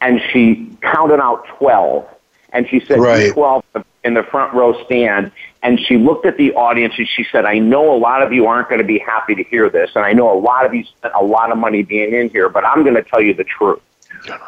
And 0.00 0.20
she 0.32 0.70
counted 0.80 1.20
out 1.20 1.46
12. 1.58 2.08
And 2.52 2.68
she 2.68 2.80
said, 2.80 2.98
right. 2.98 3.32
12 3.32 3.64
in 4.02 4.14
the 4.14 4.22
front 4.22 4.54
row 4.54 4.82
stand. 4.84 5.30
And 5.62 5.78
she 5.78 5.96
looked 5.96 6.26
at 6.26 6.36
the 6.36 6.54
audience 6.54 6.94
and 6.96 7.06
she 7.06 7.24
said, 7.30 7.44
I 7.44 7.58
know 7.58 7.94
a 7.94 7.98
lot 7.98 8.22
of 8.22 8.32
you 8.32 8.46
aren't 8.46 8.68
going 8.68 8.80
to 8.80 8.86
be 8.86 8.98
happy 8.98 9.34
to 9.34 9.44
hear 9.44 9.68
this. 9.68 9.90
And 9.94 10.04
I 10.04 10.12
know 10.12 10.32
a 10.32 10.40
lot 10.40 10.64
of 10.64 10.74
you 10.74 10.84
spent 10.84 11.14
a 11.14 11.22
lot 11.22 11.52
of 11.52 11.58
money 11.58 11.82
being 11.82 12.14
in 12.14 12.30
here, 12.30 12.48
but 12.48 12.64
I'm 12.64 12.82
going 12.82 12.96
to 12.96 13.02
tell 13.02 13.20
you 13.20 13.34
the 13.34 13.44
truth. 13.44 13.80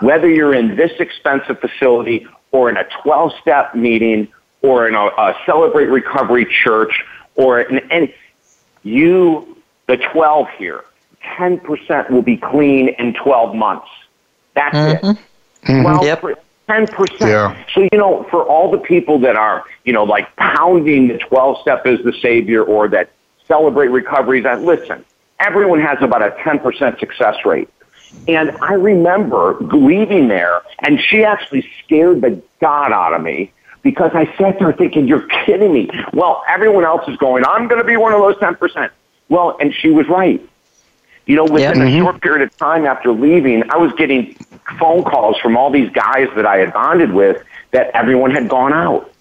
Whether 0.01 0.29
you're 0.29 0.55
in 0.55 0.77
this 0.77 0.93
expensive 0.99 1.61
facility 1.61 2.27
or 2.51 2.69
in 2.71 2.77
a 2.77 2.85
12 3.03 3.33
step 3.41 3.75
meeting 3.75 4.29
or 4.63 4.89
in 4.89 4.95
a, 4.95 5.07
a 5.07 5.37
Celebrate 5.47 5.87
Recovery 5.87 6.47
church 6.65 7.05
or 7.37 7.61
in 7.61 7.79
any, 7.91 8.15
you, 8.83 9.57
the 9.87 9.97
12 9.97 10.49
here, 10.59 10.85
10% 11.39 12.11
will 12.11 12.23
be 12.23 12.37
clean 12.37 12.89
in 12.99 13.15
12 13.15 13.55
months. 13.55 13.89
That's 14.55 14.77
mm-hmm. 14.77 15.11
it. 15.11 15.19
Mm-hmm. 15.65 15.83
12 15.83 16.05
yep. 16.05 16.23
10%. 16.69 17.21
Yeah. 17.21 17.65
So, 17.75 17.83
you 17.91 17.99
know, 17.99 18.25
for 18.31 18.45
all 18.45 18.71
the 18.71 18.79
people 18.79 19.19
that 19.21 19.37
are, 19.37 19.65
you 19.85 19.93
know, 19.93 20.05
like 20.05 20.35
pounding 20.37 21.09
the 21.09 21.19
12 21.19 21.61
step 21.61 21.87
as 21.87 22.01
the 22.05 22.13
savior 22.21 22.63
or 22.63 22.89
that 22.89 23.11
celebrate 23.47 23.89
recoveries, 23.89 24.45
that 24.45 24.63
listen, 24.63 25.05
everyone 25.41 25.81
has 25.81 25.99
about 26.01 26.23
a 26.23 26.31
10% 26.31 26.99
success 26.99 27.37
rate. 27.45 27.69
And 28.29 28.51
I 28.61 28.75
remember 28.75 29.57
leaving 29.61 30.29
there, 30.29 30.63
and 30.81 31.01
she 31.01 31.25
actually 31.25 31.67
scared 31.83 32.21
the 32.21 32.43
God 32.61 32.93
out 32.93 33.15
of 33.15 33.23
me 33.23 33.53
because 33.83 34.13
I 34.15 34.27
sat 34.37 34.59
there 34.59 34.73
thinking, 34.73 35.09
you're 35.09 35.27
kidding 35.45 35.73
me. 35.73 35.91
Well, 36.13 36.45
everyone 36.49 36.85
else 36.85 37.09
is 37.09 37.17
going, 37.17 37.45
I'm 37.45 37.69
going 37.69 37.81
to 37.81 37.87
be 37.87 37.97
one 37.97 38.13
of 38.13 38.21
those 38.21 38.37
10%. 38.37 38.91
Well, 39.29 39.57
and 39.61 39.75
she 39.75 39.91
was 39.91 40.07
right. 40.09 40.47
You 41.27 41.37
know, 41.37 41.45
within 41.45 41.61
yeah, 41.61 41.73
mm-hmm. 41.73 41.97
a 41.97 42.01
short 42.01 42.21
period 42.21 42.43
of 42.43 42.57
time 42.57 42.85
after 42.85 43.13
leaving, 43.13 43.69
I 43.71 43.77
was 43.77 43.93
getting 43.93 44.35
phone 44.79 45.05
calls 45.05 45.39
from 45.39 45.57
all 45.57 45.71
these 45.71 45.91
guys 45.91 46.29
that 46.35 46.47
I 46.47 46.59
had 46.59 46.73
bonded 46.73 47.13
with 47.13 47.45
that 47.71 47.91
everyone 47.95 48.33
had 48.33 48.49
gone 48.49 48.73
out. 48.73 49.13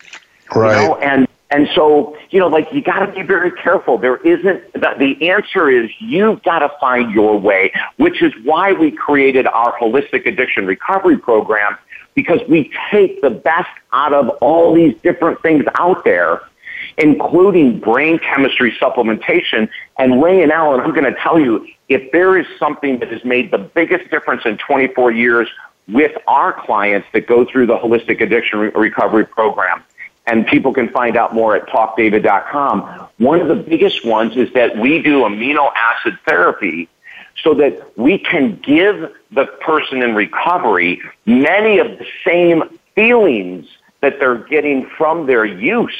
Right. 0.53 0.81
You 0.81 0.87
know, 0.87 0.95
and 0.97 1.27
and 1.51 1.67
so, 1.75 2.17
you 2.29 2.39
know, 2.39 2.47
like 2.47 2.71
you 2.71 2.81
got 2.81 3.05
to 3.05 3.11
be 3.11 3.23
very 3.23 3.51
careful. 3.51 3.97
There 3.97 4.17
isn't 4.17 4.73
the, 4.73 4.95
the 4.97 5.29
answer 5.29 5.69
is 5.69 5.91
you've 5.99 6.41
got 6.43 6.59
to 6.59 6.71
find 6.79 7.11
your 7.13 7.37
way, 7.37 7.73
which 7.97 8.21
is 8.21 8.33
why 8.43 8.71
we 8.71 8.91
created 8.91 9.45
our 9.47 9.77
holistic 9.77 10.25
addiction 10.25 10.65
recovery 10.65 11.17
program 11.17 11.77
because 12.13 12.39
we 12.47 12.71
take 12.89 13.21
the 13.21 13.29
best 13.29 13.69
out 13.91 14.13
of 14.13 14.29
all 14.41 14.73
these 14.73 14.95
different 15.01 15.41
things 15.41 15.65
out 15.75 16.03
there 16.05 16.41
including 17.01 17.79
brain 17.79 18.19
chemistry 18.19 18.71
supplementation. 18.79 19.67
And 19.97 20.21
Ray 20.23 20.43
and 20.43 20.51
Ellen, 20.51 20.79
I'm 20.79 20.93
going 20.93 21.11
to 21.11 21.19
tell 21.19 21.39
you, 21.39 21.67
if 21.89 22.11
there 22.11 22.37
is 22.37 22.45
something 22.59 22.99
that 22.99 23.11
has 23.11 23.25
made 23.25 23.51
the 23.51 23.57
biggest 23.57 24.09
difference 24.11 24.43
in 24.45 24.57
24 24.57 25.11
years 25.11 25.49
with 25.87 26.11
our 26.27 26.53
clients 26.53 27.07
that 27.13 27.27
go 27.27 27.43
through 27.43 27.65
the 27.65 27.77
holistic 27.77 28.21
addiction 28.21 28.59
re- 28.59 28.69
recovery 28.69 29.25
program, 29.25 29.83
and 30.27 30.45
people 30.45 30.71
can 30.71 30.87
find 30.89 31.17
out 31.17 31.33
more 31.33 31.55
at 31.55 31.67
talkdavid.com. 31.67 33.07
One 33.17 33.41
of 33.41 33.47
the 33.47 33.55
biggest 33.55 34.05
ones 34.05 34.37
is 34.37 34.53
that 34.53 34.77
we 34.77 35.01
do 35.01 35.21
amino 35.21 35.71
acid 35.75 36.17
therapy 36.27 36.87
so 37.43 37.55
that 37.55 37.97
we 37.97 38.19
can 38.19 38.57
give 38.57 39.11
the 39.31 39.45
person 39.61 40.03
in 40.03 40.13
recovery 40.13 41.01
many 41.25 41.79
of 41.79 41.97
the 41.97 42.05
same 42.23 42.63
feelings 42.93 43.65
that 44.01 44.19
they're 44.19 44.37
getting 44.37 44.87
from 44.97 45.25
their 45.25 45.45
use 45.45 45.97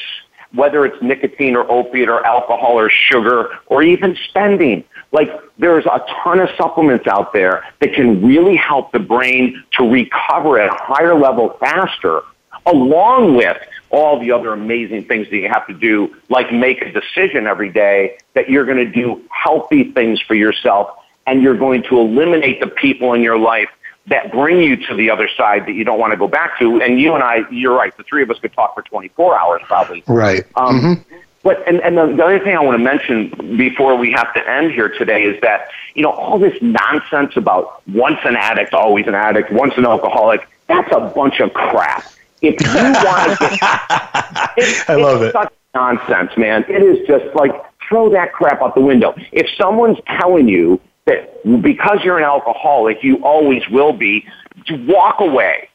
whether 0.54 0.84
it's 0.84 1.00
nicotine 1.02 1.56
or 1.56 1.70
opiate 1.70 2.08
or 2.08 2.24
alcohol 2.26 2.78
or 2.78 2.90
sugar 2.90 3.50
or 3.66 3.82
even 3.82 4.16
spending. 4.28 4.84
Like 5.10 5.30
there's 5.58 5.86
a 5.86 6.04
ton 6.22 6.40
of 6.40 6.48
supplements 6.56 7.06
out 7.06 7.32
there 7.32 7.64
that 7.80 7.94
can 7.94 8.24
really 8.24 8.56
help 8.56 8.92
the 8.92 8.98
brain 8.98 9.62
to 9.78 9.88
recover 9.88 10.60
at 10.60 10.72
a 10.72 10.76
higher 10.76 11.14
level 11.14 11.56
faster, 11.60 12.22
along 12.66 13.36
with 13.36 13.58
all 13.90 14.18
the 14.18 14.32
other 14.32 14.52
amazing 14.52 15.04
things 15.04 15.28
that 15.28 15.36
you 15.36 15.48
have 15.48 15.66
to 15.66 15.74
do, 15.74 16.14
like 16.30 16.52
make 16.52 16.82
a 16.82 16.90
decision 16.90 17.46
every 17.46 17.70
day 17.70 18.18
that 18.34 18.48
you're 18.48 18.64
going 18.64 18.78
to 18.78 18.90
do 18.90 19.22
healthy 19.30 19.92
things 19.92 20.20
for 20.20 20.34
yourself 20.34 20.90
and 21.26 21.42
you're 21.42 21.56
going 21.56 21.82
to 21.84 21.98
eliminate 21.98 22.60
the 22.60 22.66
people 22.66 23.12
in 23.12 23.20
your 23.20 23.38
life 23.38 23.68
that 24.06 24.32
bring 24.32 24.60
you 24.60 24.76
to 24.88 24.94
the 24.94 25.10
other 25.10 25.28
side 25.36 25.66
that 25.66 25.72
you 25.72 25.84
don't 25.84 25.98
want 25.98 26.12
to 26.12 26.16
go 26.16 26.26
back 26.26 26.58
to. 26.58 26.80
And 26.80 27.00
you 27.00 27.14
and 27.14 27.22
I, 27.22 27.48
you're 27.50 27.74
right. 27.74 27.96
The 27.96 28.02
three 28.02 28.22
of 28.22 28.30
us 28.30 28.38
could 28.38 28.52
talk 28.52 28.74
for 28.74 28.82
24 28.82 29.38
hours 29.38 29.62
probably. 29.64 30.02
Right. 30.06 30.44
Um, 30.56 30.80
mm-hmm. 30.80 31.16
But 31.42 31.66
and, 31.66 31.80
and 31.80 31.98
the, 31.98 32.06
the 32.06 32.24
other 32.24 32.38
thing 32.38 32.56
I 32.56 32.60
want 32.60 32.78
to 32.78 32.84
mention 32.84 33.56
before 33.56 33.96
we 33.96 34.12
have 34.12 34.32
to 34.34 34.48
end 34.48 34.72
here 34.72 34.88
today 34.88 35.24
is 35.24 35.40
that 35.42 35.68
you 35.94 36.02
know 36.02 36.12
all 36.12 36.38
this 36.38 36.56
nonsense 36.62 37.36
about 37.36 37.86
once 37.88 38.18
an 38.24 38.36
addict, 38.36 38.74
always 38.74 39.08
an 39.08 39.14
addict, 39.14 39.50
once 39.52 39.74
an 39.76 39.84
alcoholic. 39.84 40.48
That's 40.68 40.90
a 40.92 41.00
bunch 41.00 41.40
of 41.40 41.52
crap. 41.52 42.04
If 42.42 42.60
you 42.60 42.74
want 42.74 43.38
to, 43.38 43.48
get, 44.56 44.88
I 44.88 44.94
love 44.94 45.22
it. 45.22 45.32
Such 45.32 45.52
nonsense, 45.74 46.30
man. 46.36 46.64
It 46.68 46.82
is 46.82 47.06
just 47.08 47.34
like 47.34 47.52
throw 47.88 48.08
that 48.10 48.32
crap 48.32 48.62
out 48.62 48.74
the 48.74 48.80
window. 48.80 49.14
If 49.32 49.48
someone's 49.56 49.98
telling 50.06 50.48
you 50.48 50.80
that 51.06 51.42
because 51.62 51.98
you're 52.04 52.18
an 52.18 52.24
alcoholic, 52.24 53.02
you 53.02 53.22
always 53.24 53.62
will 53.70 53.92
be, 53.92 54.24
to 54.66 54.76
walk 54.86 55.16
away. 55.20 55.68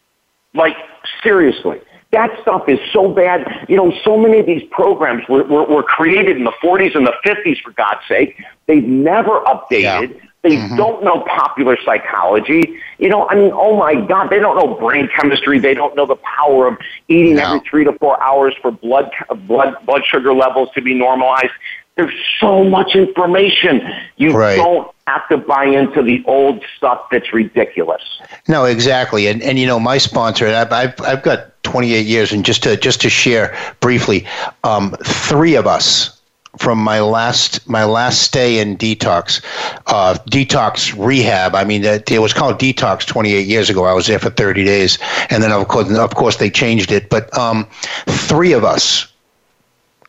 Like, 0.53 0.75
seriously. 1.23 1.81
That 2.11 2.29
stuff 2.41 2.69
is 2.69 2.79
so 2.93 3.09
bad. 3.09 3.65
You 3.67 3.75
know, 3.75 3.93
so 4.03 4.17
many 4.17 4.39
of 4.39 4.45
these 4.45 4.63
programs 4.71 5.23
were, 5.27 5.43
were, 5.43 5.65
were 5.65 5.83
created 5.83 6.37
in 6.37 6.45
the 6.45 6.53
40s 6.63 6.95
and 6.95 7.05
the 7.05 7.13
50s, 7.25 7.61
for 7.61 7.71
God's 7.71 7.99
sake. 8.07 8.41
They've 8.65 8.83
never 8.83 9.41
updated. 9.41 10.15
Yeah. 10.15 10.27
They 10.43 10.55
mm-hmm. 10.55 10.77
don't 10.77 11.03
know 11.03 11.25
popular 11.27 11.77
psychology. 11.83 12.79
You 12.99 13.09
know, 13.09 13.27
I 13.27 13.35
mean, 13.35 13.51
oh 13.53 13.75
my 13.75 13.95
God, 13.95 14.29
they 14.29 14.39
don't 14.39 14.55
know 14.55 14.75
brain 14.75 15.09
chemistry. 15.19 15.59
They 15.59 15.73
don't 15.73 15.95
know 15.95 16.05
the 16.05 16.15
power 16.17 16.67
of 16.67 16.77
eating 17.09 17.35
no. 17.35 17.47
every 17.47 17.59
three 17.69 17.83
to 17.83 17.91
four 17.93 18.21
hours 18.23 18.55
for 18.61 18.71
blood 18.71 19.11
blood 19.47 19.75
blood 19.85 20.03
sugar 20.05 20.33
levels 20.33 20.69
to 20.75 20.81
be 20.81 20.93
normalized. 20.93 21.51
There's 21.97 22.13
so 22.39 22.63
much 22.63 22.95
information. 22.95 23.81
You 24.17 24.31
right. 24.31 24.55
don't 24.55 24.89
have 25.07 25.27
to 25.29 25.37
buy 25.37 25.65
into 25.65 26.03
the 26.03 26.23
old 26.25 26.63
stuff 26.77 27.01
that's 27.11 27.33
ridiculous. 27.33 28.01
No, 28.47 28.65
exactly. 28.65 29.27
And 29.27 29.41
and 29.41 29.57
you 29.57 29.65
know, 29.65 29.79
my 29.79 29.97
sponsor, 29.97 30.47
I've 30.47 30.71
I've, 30.71 31.01
I've 31.01 31.23
got 31.23 31.61
28 31.63 32.05
years, 32.05 32.31
and 32.31 32.45
just 32.45 32.63
to 32.63 32.77
just 32.77 33.01
to 33.01 33.09
share 33.09 33.57
briefly, 33.79 34.25
um, 34.63 34.95
three 35.03 35.55
of 35.55 35.65
us 35.65 36.17
from 36.57 36.79
my 36.79 36.99
last 36.99 37.67
my 37.67 37.83
last 37.83 38.21
stay 38.21 38.59
in 38.59 38.77
detox, 38.77 39.43
uh, 39.87 40.17
detox 40.29 40.93
rehab. 40.97 41.55
I 41.55 41.63
mean, 41.63 41.83
it, 41.83 42.09
it 42.11 42.19
was 42.19 42.33
called 42.33 42.59
detox 42.59 43.05
28 43.05 43.45
years 43.45 43.69
ago. 43.69 43.85
I 43.85 43.93
was 43.93 44.07
there 44.07 44.19
for 44.19 44.29
30 44.29 44.63
days, 44.65 44.97
and 45.29 45.41
then 45.41 45.51
of 45.51 45.67
course, 45.67 45.91
of 45.97 46.15
course, 46.15 46.37
they 46.37 46.49
changed 46.49 46.91
it. 46.91 47.09
But 47.09 47.35
um, 47.37 47.67
three 48.07 48.53
of 48.53 48.63
us 48.63 49.07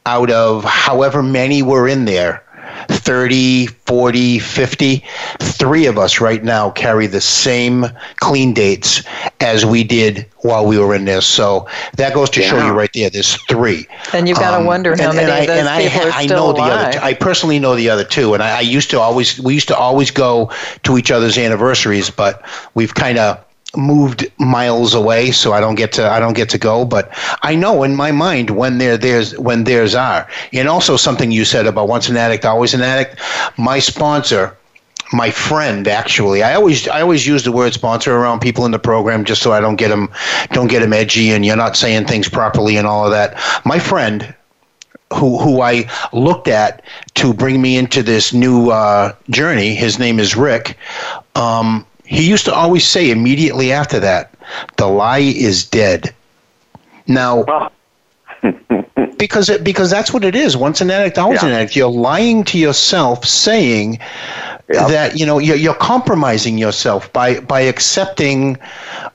out 0.09 0.30
of 0.30 0.64
however 0.64 1.22
many 1.22 1.62
were 1.62 1.86
in 1.86 2.06
there 2.06 2.42
30, 2.88 3.66
40, 3.66 4.38
50. 4.38 5.04
Three 5.40 5.86
of 5.86 5.98
us 5.98 6.20
right 6.20 6.42
now 6.42 6.70
carry 6.70 7.06
the 7.06 7.20
same 7.20 7.86
clean 8.16 8.54
dates 8.54 9.02
as 9.40 9.66
we 9.66 9.84
did 9.84 10.26
while 10.38 10.66
we 10.66 10.78
were 10.78 10.94
in 10.94 11.04
this. 11.04 11.26
So 11.26 11.68
that 11.96 12.14
goes 12.14 12.30
to 12.30 12.40
yeah. 12.40 12.48
show 12.48 12.66
you 12.66 12.72
right 12.72 12.90
there. 12.94 13.11
There's 13.11 13.34
three. 13.44 13.86
And 14.14 14.28
you've 14.28 14.38
got 14.38 14.52
to 14.52 14.59
um, 14.59 14.64
wonder 14.64 14.96
how 14.96 15.09
and, 15.09 15.16
many 15.16 15.30
and 15.30 15.40
of 15.42 15.46
those 15.46 15.66
I, 15.66 15.82
people 15.82 16.00
I, 16.00 16.04
are 16.04 16.12
I 16.12 16.24
still 16.24 16.36
know 16.36 16.56
alive. 16.56 16.56
The 16.56 16.74
other 16.74 16.92
two. 16.92 17.04
I 17.04 17.14
personally 17.14 17.59
know 17.59 17.76
the 17.76 17.90
other 17.90 18.04
two, 18.04 18.34
and 18.34 18.42
I, 18.42 18.59
I 18.59 18.61
used 18.61 18.90
to 18.90 19.00
always 19.00 19.38
we 19.40 19.54
used 19.54 19.68
to 19.68 19.76
always 19.76 20.11
go 20.11 20.50
to 20.84 20.96
each 20.96 21.11
other's 21.11 21.36
anniversaries, 21.36 22.11
but 22.11 22.42
we've 22.74 22.94
kind 22.94 23.18
of 23.18 23.44
moved 23.78 24.30
miles 24.38 24.92
away 24.92 25.30
so 25.30 25.52
I 25.52 25.60
don't 25.60 25.76
get 25.76 25.92
to 25.92 26.10
I 26.10 26.18
don't 26.18 26.34
get 26.34 26.48
to 26.50 26.58
go 26.58 26.84
but 26.84 27.10
I 27.42 27.54
know 27.54 27.84
in 27.84 27.94
my 27.94 28.10
mind 28.10 28.50
when 28.50 28.78
there 28.78 28.98
there's 28.98 29.38
when 29.38 29.64
there's 29.64 29.94
are. 29.94 30.28
And 30.52 30.68
also 30.68 30.96
something 30.96 31.30
you 31.30 31.44
said 31.44 31.66
about 31.66 31.88
once 31.88 32.08
an 32.08 32.16
addict 32.16 32.44
always 32.44 32.74
an 32.74 32.82
addict. 32.82 33.20
My 33.56 33.78
sponsor 33.78 34.56
my 35.12 35.30
friend 35.30 35.86
actually 35.88 36.42
I 36.42 36.54
always 36.54 36.88
I 36.88 37.00
always 37.00 37.26
use 37.26 37.44
the 37.44 37.52
word 37.52 37.72
sponsor 37.72 38.14
around 38.16 38.40
people 38.40 38.66
in 38.66 38.72
the 38.72 38.78
program 38.78 39.24
just 39.24 39.42
so 39.42 39.52
I 39.52 39.60
don't 39.60 39.76
get 39.76 39.88
them 39.88 40.10
don't 40.50 40.68
get 40.68 40.80
them 40.80 40.92
edgy 40.92 41.30
and 41.30 41.46
you're 41.46 41.56
not 41.56 41.76
saying 41.76 42.06
things 42.06 42.28
properly 42.28 42.76
and 42.76 42.86
all 42.86 43.04
of 43.04 43.12
that. 43.12 43.40
My 43.64 43.78
friend 43.78 44.34
who 45.14 45.38
who 45.38 45.62
I 45.62 45.88
looked 46.12 46.48
at 46.48 46.82
to 47.14 47.32
bring 47.32 47.62
me 47.62 47.78
into 47.78 48.02
this 48.02 48.34
new 48.34 48.70
uh, 48.70 49.14
journey 49.30 49.74
his 49.74 49.98
name 49.98 50.18
is 50.18 50.36
Rick 50.36 50.76
um, 51.34 51.86
he 52.09 52.26
used 52.26 52.46
to 52.46 52.54
always 52.54 52.86
say 52.86 53.11
immediately 53.11 53.70
after 53.70 54.00
that, 54.00 54.32
the 54.78 54.86
lie 54.86 55.18
is 55.18 55.62
dead. 55.62 56.14
Now, 57.06 57.70
because 59.18 59.50
it, 59.50 59.62
because 59.62 59.90
that's 59.90 60.11
what 60.11 60.24
it 60.24 60.34
is. 60.34 60.56
Once 60.56 60.80
an 60.80 60.90
addict, 60.90 61.18
always 61.18 61.42
yeah. 61.42 61.50
an 61.50 61.54
addict. 61.54 61.76
You're 61.76 61.90
lying 61.90 62.44
to 62.44 62.59
yourself, 62.59 63.26
saying 63.26 63.98
yep. 64.70 64.88
that 64.88 65.18
you 65.18 65.26
know 65.26 65.38
you're, 65.38 65.56
you're, 65.56 65.74
compromising 65.74 66.56
yourself 66.56 67.12
by 67.12 67.40
by 67.40 67.61
accepting 67.61 68.56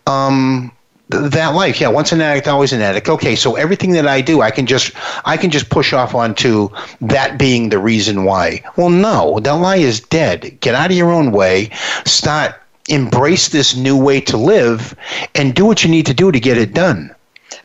um, 0.06 0.72
that 1.10 1.56
life. 1.56 1.82
Yeah, 1.82 1.88
once 1.88 2.12
an 2.12 2.22
addict, 2.22 2.48
always 2.48 2.74
an 2.74 2.82
addict. 2.82 3.10
Okay, 3.10 3.36
so 3.36 3.56
everything 3.56 3.94
that 3.94 4.08
I 4.08 4.22
do, 4.22 4.42
I 4.42 4.52
can 4.52 4.68
just 4.68 4.92
I 5.26 5.36
can 5.36 5.50
just 5.50 5.72
push 5.72 5.94
off 5.94 6.14
onto 6.14 6.70
that 7.02 7.40
being 7.40 7.70
the 7.70 7.80
reason 7.80 8.24
why. 8.24 8.64
Well, 8.78 8.92
no, 8.92 9.40
that 9.40 9.54
lie 9.54 9.78
is 9.78 10.00
dead. 10.00 10.60
Get 10.60 10.76
out 10.76 10.92
of 10.92 10.96
your 10.96 11.12
own 11.12 11.32
way. 11.32 11.72
Start 12.06 12.54
embrace 12.90 13.50
this 13.50 13.76
new 13.76 13.98
way 13.98 14.20
to 14.22 14.38
live 14.38 14.96
and 15.36 15.56
do 15.56 15.66
what 15.66 15.84
you 15.84 15.90
need 15.90 16.06
to 16.06 16.14
do 16.14 16.32
to 16.32 16.40
get 16.40 16.58
it 16.58 16.74
done. 16.74 17.14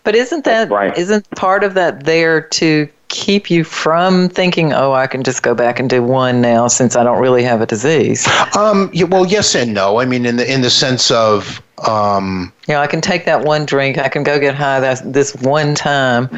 But 0.04 0.14
isn't 0.14 0.44
that 0.44 0.70
right. 0.70 0.96
isn't 0.96 1.28
part 1.32 1.64
of 1.64 1.74
that 1.74 2.04
there 2.04 2.40
to 2.40 2.88
keep 3.08 3.50
you 3.50 3.64
from 3.64 4.28
thinking, 4.28 4.72
oh, 4.72 4.92
I 4.92 5.06
can 5.06 5.22
just 5.22 5.42
go 5.42 5.54
back 5.54 5.80
and 5.80 5.88
do 5.88 6.02
one 6.02 6.40
now 6.40 6.68
since 6.68 6.94
I 6.94 7.02
don't 7.02 7.20
really 7.20 7.42
have 7.42 7.60
a 7.60 7.66
disease? 7.66 8.28
Um, 8.56 8.90
yeah, 8.92 9.04
well, 9.04 9.26
yes 9.26 9.54
and 9.54 9.74
no. 9.74 9.98
I 9.98 10.04
mean, 10.04 10.26
in 10.26 10.36
the 10.36 10.50
in 10.50 10.60
the 10.60 10.70
sense 10.70 11.10
of, 11.10 11.62
um, 11.86 12.52
you 12.66 12.74
know, 12.74 12.80
I 12.80 12.86
can 12.86 13.00
take 13.00 13.24
that 13.24 13.44
one 13.44 13.64
drink, 13.64 13.98
I 13.98 14.08
can 14.08 14.22
go 14.22 14.38
get 14.38 14.54
high 14.54 14.80
that 14.80 15.12
this 15.12 15.34
one 15.36 15.74
time, 15.74 16.28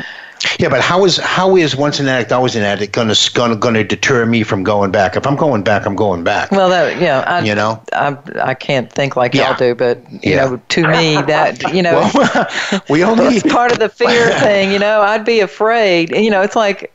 yeah, 0.59 0.69
but 0.69 0.81
how 0.81 1.05
is 1.05 1.19
how 1.19 1.57
is 1.57 1.77
once 1.77 2.01
an 2.01 2.09
addict 2.09 2.33
always 2.33 2.57
an 2.57 2.63
addict 2.63 2.93
going 2.93 3.09
to 3.09 3.33
going 3.35 3.51
to 3.51 3.57
going 3.57 3.75
to 3.75 3.85
deter 3.85 4.25
me 4.25 4.43
from 4.43 4.63
going 4.63 4.91
back? 4.91 5.17
If 5.17 5.27
I'm 5.27 5.37
going 5.37 5.63
back, 5.63 5.87
I'm 5.87 5.97
going 5.97 6.25
back. 6.25 6.51
Well, 6.51 6.71
that 6.71 7.01
yeah, 7.01 7.21
I, 7.21 7.41
you 7.41 7.55
know, 7.55 7.83
I 7.93 8.17
I 8.43 8.55
can't 8.55 8.91
think 8.91 9.17
like 9.17 9.35
yeah. 9.35 9.49
y'all 9.49 9.59
do, 9.59 9.75
but 9.75 10.01
you 10.11 10.33
yeah. 10.33 10.45
know, 10.45 10.63
to 10.69 10.89
me 10.89 11.17
that 11.23 11.75
you 11.75 11.83
know, 11.83 12.11
well, 12.15 12.83
we 12.91 13.05
only 13.05 13.37
it's 13.37 13.53
part 13.53 13.73
of 13.73 13.79
the 13.79 13.91
fear 13.91 14.31
thing. 14.41 14.73
You 14.73 14.79
know, 14.79 15.03
I'd 15.03 15.25
be 15.25 15.41
afraid. 15.41 16.11
You 16.11 16.31
know, 16.31 16.41
it's 16.41 16.57
like 16.57 16.93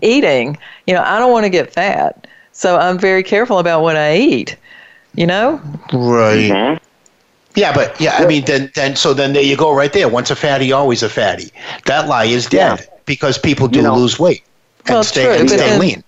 eating. 0.00 0.56
You 0.86 0.94
know, 0.94 1.02
I 1.02 1.18
don't 1.18 1.32
want 1.32 1.44
to 1.44 1.50
get 1.50 1.72
fat, 1.72 2.28
so 2.52 2.78
I'm 2.78 2.98
very 2.98 3.24
careful 3.24 3.58
about 3.58 3.82
what 3.82 3.96
I 3.96 4.16
eat. 4.16 4.56
You 5.14 5.26
know, 5.26 5.60
right. 5.92 6.50
Mm-hmm. 6.50 6.84
Yeah, 7.54 7.72
but 7.72 8.00
yeah, 8.00 8.16
I 8.16 8.26
mean, 8.26 8.44
then 8.44 8.70
then 8.74 8.96
so 8.96 9.14
then 9.14 9.32
there 9.32 9.42
you 9.42 9.56
go, 9.56 9.72
right 9.74 9.92
there. 9.92 10.08
Once 10.08 10.30
a 10.30 10.36
fatty, 10.36 10.72
always 10.72 11.02
a 11.02 11.08
fatty. 11.08 11.50
That 11.86 12.08
lie 12.08 12.24
is 12.24 12.46
dead 12.46 12.80
yeah. 12.80 12.96
because 13.06 13.38
people 13.38 13.68
do 13.68 13.78
you 13.78 13.84
know, 13.84 13.94
lose 13.94 14.18
weight 14.18 14.42
and 14.86 14.94
well, 14.94 15.04
stay 15.04 15.24
true, 15.24 15.34
and 15.34 15.48
stay 15.48 15.78
lean. 15.78 16.02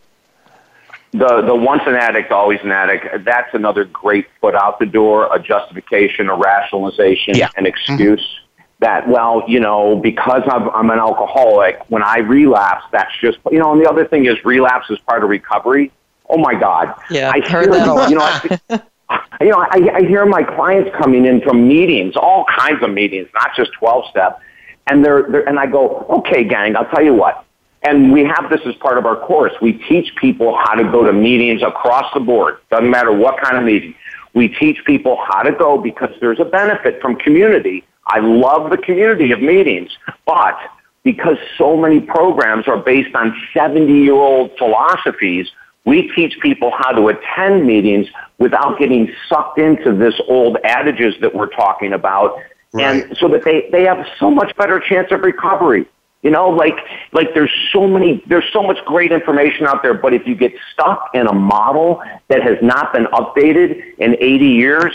The 1.12 1.42
the 1.42 1.54
once 1.54 1.82
an 1.86 1.94
addict, 1.94 2.32
always 2.32 2.60
an 2.62 2.72
addict. 2.72 3.24
That's 3.24 3.54
another 3.54 3.84
great 3.84 4.26
foot 4.40 4.54
out 4.54 4.78
the 4.78 4.86
door, 4.86 5.32
a 5.32 5.38
justification, 5.38 6.28
a 6.28 6.34
rationalization, 6.34 7.36
yeah. 7.36 7.46
an 7.56 7.64
mm-hmm. 7.64 7.66
excuse. 7.66 8.20
Mm-hmm. 8.20 8.42
That 8.80 9.08
well, 9.08 9.42
you 9.48 9.58
know, 9.58 9.96
because 9.96 10.42
I'm, 10.46 10.68
I'm 10.68 10.90
an 10.90 10.98
alcoholic, 10.98 11.80
when 11.88 12.02
I 12.02 12.18
relapse, 12.18 12.84
that's 12.92 13.10
just 13.22 13.38
you 13.50 13.58
know. 13.58 13.72
And 13.72 13.82
the 13.82 13.88
other 13.88 14.04
thing 14.04 14.26
is, 14.26 14.44
relapse 14.44 14.90
is 14.90 14.98
part 14.98 15.24
of 15.24 15.30
recovery. 15.30 15.90
Oh 16.28 16.36
my 16.36 16.54
God! 16.54 16.94
Yeah, 17.08 17.32
I 17.34 17.40
heard 17.48 17.72
that. 17.72 18.10
You 18.10 18.16
know, 18.16 18.24
I, 18.68 18.82
you 19.40 19.48
know, 19.48 19.58
I, 19.58 19.90
I 19.94 20.00
hear 20.00 20.26
my 20.26 20.42
clients 20.42 20.90
coming 20.96 21.26
in 21.26 21.40
from 21.40 21.68
meetings, 21.68 22.16
all 22.16 22.44
kinds 22.44 22.82
of 22.82 22.90
meetings, 22.90 23.28
not 23.34 23.50
just 23.56 23.72
12 23.74 24.04
step. 24.10 24.40
And 24.88 25.04
they're, 25.04 25.22
they're, 25.22 25.48
and 25.48 25.58
I 25.58 25.66
go, 25.66 26.06
okay, 26.18 26.44
gang, 26.44 26.76
I'll 26.76 26.88
tell 26.88 27.04
you 27.04 27.14
what. 27.14 27.44
And 27.82 28.12
we 28.12 28.24
have 28.24 28.50
this 28.50 28.60
as 28.66 28.74
part 28.76 28.98
of 28.98 29.06
our 29.06 29.16
course. 29.16 29.52
We 29.60 29.74
teach 29.74 30.14
people 30.16 30.56
how 30.56 30.74
to 30.74 30.84
go 30.84 31.04
to 31.04 31.12
meetings 31.12 31.62
across 31.62 32.12
the 32.14 32.20
board. 32.20 32.58
Doesn't 32.70 32.90
matter 32.90 33.12
what 33.12 33.40
kind 33.40 33.56
of 33.56 33.64
meeting. 33.64 33.94
We 34.34 34.48
teach 34.48 34.84
people 34.84 35.16
how 35.28 35.42
to 35.42 35.52
go 35.52 35.78
because 35.78 36.10
there's 36.20 36.40
a 36.40 36.44
benefit 36.44 37.00
from 37.00 37.16
community. 37.16 37.84
I 38.06 38.20
love 38.20 38.70
the 38.70 38.76
community 38.76 39.32
of 39.32 39.40
meetings, 39.40 39.90
but 40.26 40.58
because 41.02 41.36
so 41.56 41.76
many 41.76 42.00
programs 42.00 42.66
are 42.66 42.76
based 42.76 43.14
on 43.14 43.36
70 43.54 43.92
year 43.92 44.14
old 44.14 44.50
philosophies, 44.58 45.48
we 45.86 46.12
teach 46.14 46.38
people 46.40 46.72
how 46.76 46.92
to 46.92 47.08
attend 47.08 47.64
meetings 47.64 48.08
without 48.38 48.78
getting 48.78 49.10
sucked 49.28 49.58
into 49.58 49.94
this 49.94 50.14
old 50.28 50.58
adages 50.64 51.14
that 51.22 51.34
we're 51.34 51.48
talking 51.48 51.94
about. 51.94 52.36
Right. 52.72 53.04
And 53.04 53.16
so 53.16 53.28
that 53.28 53.44
they, 53.44 53.70
they 53.70 53.84
have 53.84 54.04
so 54.18 54.30
much 54.30 54.54
better 54.56 54.80
chance 54.80 55.10
of 55.12 55.20
recovery. 55.20 55.86
You 56.22 56.32
know, 56.32 56.48
like 56.48 56.76
like 57.12 57.34
there's 57.34 57.52
so 57.72 57.86
many 57.86 58.24
there's 58.26 58.50
so 58.52 58.62
much 58.62 58.84
great 58.84 59.12
information 59.12 59.64
out 59.66 59.82
there, 59.82 59.94
but 59.94 60.12
if 60.12 60.26
you 60.26 60.34
get 60.34 60.52
stuck 60.72 61.10
in 61.14 61.28
a 61.28 61.32
model 61.32 62.02
that 62.28 62.42
has 62.42 62.56
not 62.60 62.92
been 62.92 63.04
updated 63.06 63.80
in 63.98 64.16
80 64.18 64.44
years, 64.44 64.92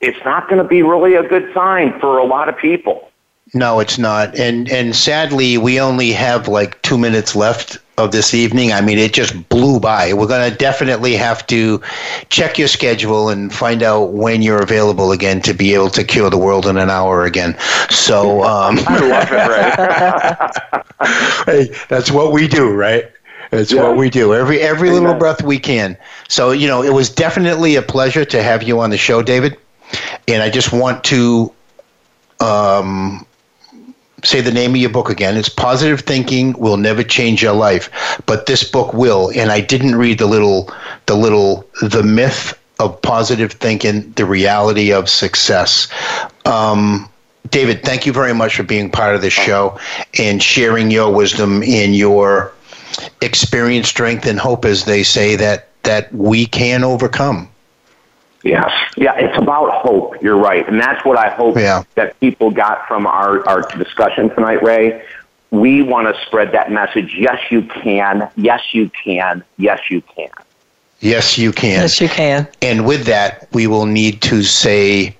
it's 0.00 0.18
not 0.24 0.48
going 0.48 0.60
to 0.60 0.66
be 0.66 0.82
really 0.82 1.14
a 1.14 1.22
good 1.22 1.52
sign 1.54 2.00
for 2.00 2.18
a 2.18 2.24
lot 2.24 2.48
of 2.48 2.58
people. 2.58 3.08
No, 3.54 3.78
it's 3.78 3.98
not. 3.98 4.36
And 4.36 4.68
and 4.70 4.94
sadly, 4.96 5.56
we 5.56 5.80
only 5.80 6.10
have 6.10 6.48
like 6.48 6.82
2 6.82 6.98
minutes 6.98 7.36
left 7.36 7.78
of 7.96 8.10
this 8.10 8.34
evening. 8.34 8.72
I 8.72 8.80
mean, 8.80 8.98
it 8.98 9.12
just 9.12 9.48
blew 9.48 9.78
by. 9.78 10.12
We're 10.12 10.26
going 10.26 10.50
to 10.50 10.56
definitely 10.56 11.14
have 11.14 11.46
to 11.46 11.80
check 12.28 12.58
your 12.58 12.66
schedule 12.66 13.28
and 13.28 13.54
find 13.54 13.84
out 13.84 14.12
when 14.12 14.42
you're 14.42 14.60
available 14.60 15.12
again 15.12 15.40
to 15.42 15.54
be 15.54 15.74
able 15.74 15.90
to 15.90 16.02
cure 16.02 16.28
the 16.30 16.38
world 16.38 16.66
in 16.66 16.76
an 16.76 16.90
hour 16.90 17.24
again. 17.24 17.56
So, 17.90 18.42
um, 18.42 18.80
I 18.88 18.98
love 18.98 19.28
it, 19.30 20.74
right? 21.00 21.44
hey, 21.46 21.76
that's 21.88 22.10
what 22.10 22.32
we 22.32 22.48
do, 22.48 22.72
right? 22.72 23.04
It's 23.52 23.70
yeah. 23.70 23.82
what 23.82 23.96
we 23.96 24.10
do. 24.10 24.34
Every 24.34 24.60
every 24.60 24.88
Amen. 24.88 25.04
little 25.04 25.18
breath 25.18 25.42
we 25.42 25.60
can. 25.60 25.96
So, 26.28 26.50
you 26.50 26.66
know, 26.66 26.82
it 26.82 26.92
was 26.92 27.08
definitely 27.08 27.76
a 27.76 27.82
pleasure 27.82 28.24
to 28.24 28.42
have 28.42 28.64
you 28.64 28.80
on 28.80 28.90
the 28.90 28.98
show, 28.98 29.22
David. 29.22 29.56
And 30.26 30.42
I 30.42 30.50
just 30.50 30.72
want 30.72 31.04
to 31.04 31.52
um, 32.40 33.24
say 34.24 34.40
the 34.40 34.52
name 34.52 34.70
of 34.72 34.76
your 34.76 34.90
book 34.90 35.10
again. 35.10 35.36
It's 35.36 35.48
Positive 35.48 36.00
Thinking 36.00 36.52
Will 36.54 36.76
Never 36.76 37.02
Change 37.02 37.42
Your 37.42 37.54
Life, 37.54 38.20
but 38.26 38.46
this 38.46 38.68
book 38.68 38.92
will. 38.94 39.30
And 39.34 39.50
I 39.50 39.60
didn't 39.60 39.96
read 39.96 40.18
the 40.18 40.26
little, 40.26 40.72
the 41.06 41.14
little, 41.14 41.68
the 41.82 42.02
myth 42.02 42.58
of 42.80 43.00
positive 43.02 43.52
thinking, 43.52 44.12
the 44.12 44.24
reality 44.24 44.92
of 44.92 45.08
success. 45.08 45.88
Um, 46.44 47.08
David, 47.50 47.84
thank 47.84 48.06
you 48.06 48.12
very 48.12 48.34
much 48.34 48.56
for 48.56 48.62
being 48.62 48.90
part 48.90 49.14
of 49.14 49.20
this 49.20 49.32
show 49.32 49.78
and 50.18 50.42
sharing 50.42 50.90
your 50.90 51.12
wisdom 51.12 51.62
and 51.62 51.94
your 51.94 52.52
experience, 53.20 53.88
strength, 53.88 54.26
and 54.26 54.38
hope, 54.38 54.64
as 54.64 54.84
they 54.84 55.02
say 55.02 55.36
that 55.36 55.68
that 55.82 56.12
we 56.14 56.46
can 56.46 56.82
overcome. 56.82 57.48
Yes. 58.44 58.70
Yeah, 58.96 59.14
it's 59.16 59.36
about 59.38 59.70
hope. 59.72 60.22
You're 60.22 60.36
right. 60.36 60.68
And 60.68 60.78
that's 60.78 61.02
what 61.04 61.16
I 61.16 61.30
hope 61.30 61.56
yeah. 61.56 61.82
that 61.94 62.20
people 62.20 62.50
got 62.50 62.86
from 62.86 63.06
our, 63.06 63.46
our 63.48 63.62
discussion 63.78 64.28
tonight, 64.28 64.62
Ray. 64.62 65.02
We 65.50 65.82
want 65.82 66.14
to 66.14 66.22
spread 66.26 66.52
that 66.52 66.70
message. 66.70 67.14
Yes, 67.16 67.40
you 67.50 67.62
can. 67.62 68.28
Yes, 68.36 68.74
you 68.74 68.90
can. 68.90 69.42
Yes, 69.56 69.80
you 69.90 70.02
can. 70.02 70.28
Yes, 71.00 71.38
you 71.38 71.52
can. 71.52 71.80
Yes, 71.80 72.00
you 72.00 72.08
can. 72.08 72.46
And 72.60 72.86
with 72.86 73.06
that, 73.06 73.48
we 73.52 73.66
will 73.66 73.86
need 73.86 74.20
to 74.22 74.42
say 74.42 75.16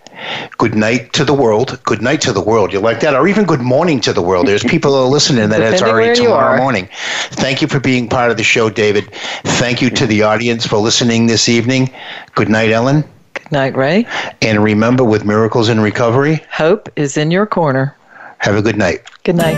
good 0.58 0.74
night 0.74 1.12
to 1.14 1.24
the 1.24 1.34
world. 1.34 1.80
Good 1.84 2.02
night 2.02 2.20
to 2.22 2.32
the 2.32 2.42
world. 2.42 2.74
You 2.74 2.80
like 2.80 3.00
that? 3.00 3.14
Or 3.14 3.26
even 3.26 3.44
good 3.44 3.60
morning 3.60 4.00
to 4.00 4.12
the 4.12 4.22
world. 4.22 4.46
There's 4.46 4.64
people 4.64 4.92
who 4.92 4.98
are 4.98 5.08
listening 5.08 5.48
that 5.48 5.62
it's 5.62 5.82
already 5.82 6.14
tomorrow 6.14 6.58
morning. 6.58 6.88
Thank 7.30 7.62
you 7.62 7.68
for 7.68 7.80
being 7.80 8.08
part 8.08 8.30
of 8.30 8.36
the 8.36 8.44
show, 8.44 8.68
David. 8.68 9.10
Thank 9.44 9.80
you 9.80 9.88
to 9.90 10.06
the 10.06 10.22
audience 10.22 10.66
for 10.66 10.76
listening 10.76 11.26
this 11.26 11.48
evening. 11.48 11.90
Good 12.34 12.48
night, 12.48 12.70
Ellen. 12.70 13.04
Good 13.44 13.52
night, 13.52 13.76
Ray. 13.76 14.06
And 14.40 14.62
remember, 14.62 15.04
with 15.04 15.24
Miracles 15.24 15.68
in 15.68 15.80
Recovery, 15.80 16.42
hope 16.50 16.88
is 16.96 17.16
in 17.16 17.30
your 17.30 17.46
corner. 17.46 17.94
Have 18.38 18.56
a 18.56 18.62
good 18.62 18.76
night. 18.78 19.02
Good 19.22 19.36
night. 19.36 19.56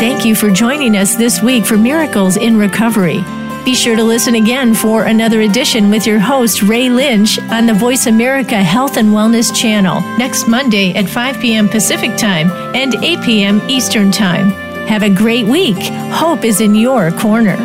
Thank 0.00 0.24
you 0.24 0.34
for 0.34 0.50
joining 0.50 0.96
us 0.96 1.16
this 1.16 1.42
week 1.42 1.64
for 1.66 1.76
Miracles 1.76 2.36
in 2.36 2.58
Recovery. 2.58 3.22
Be 3.64 3.74
sure 3.74 3.96
to 3.96 4.02
listen 4.04 4.34
again 4.34 4.74
for 4.74 5.04
another 5.04 5.42
edition 5.42 5.90
with 5.90 6.06
your 6.06 6.18
host, 6.18 6.62
Ray 6.62 6.90
Lynch, 6.90 7.38
on 7.38 7.66
the 7.66 7.72
Voice 7.74 8.06
America 8.06 8.62
Health 8.62 8.96
and 8.96 9.08
Wellness 9.08 9.54
channel 9.54 10.00
next 10.18 10.48
Monday 10.48 10.94
at 10.94 11.08
5 11.08 11.40
p.m. 11.40 11.68
Pacific 11.68 12.16
Time 12.16 12.50
and 12.74 12.94
8 12.96 13.22
p.m. 13.22 13.62
Eastern 13.68 14.10
Time. 14.10 14.50
Have 14.88 15.02
a 15.02 15.08
great 15.08 15.46
week. 15.46 15.78
Hope 16.12 16.44
is 16.44 16.60
in 16.60 16.74
your 16.74 17.10
corner. 17.12 17.56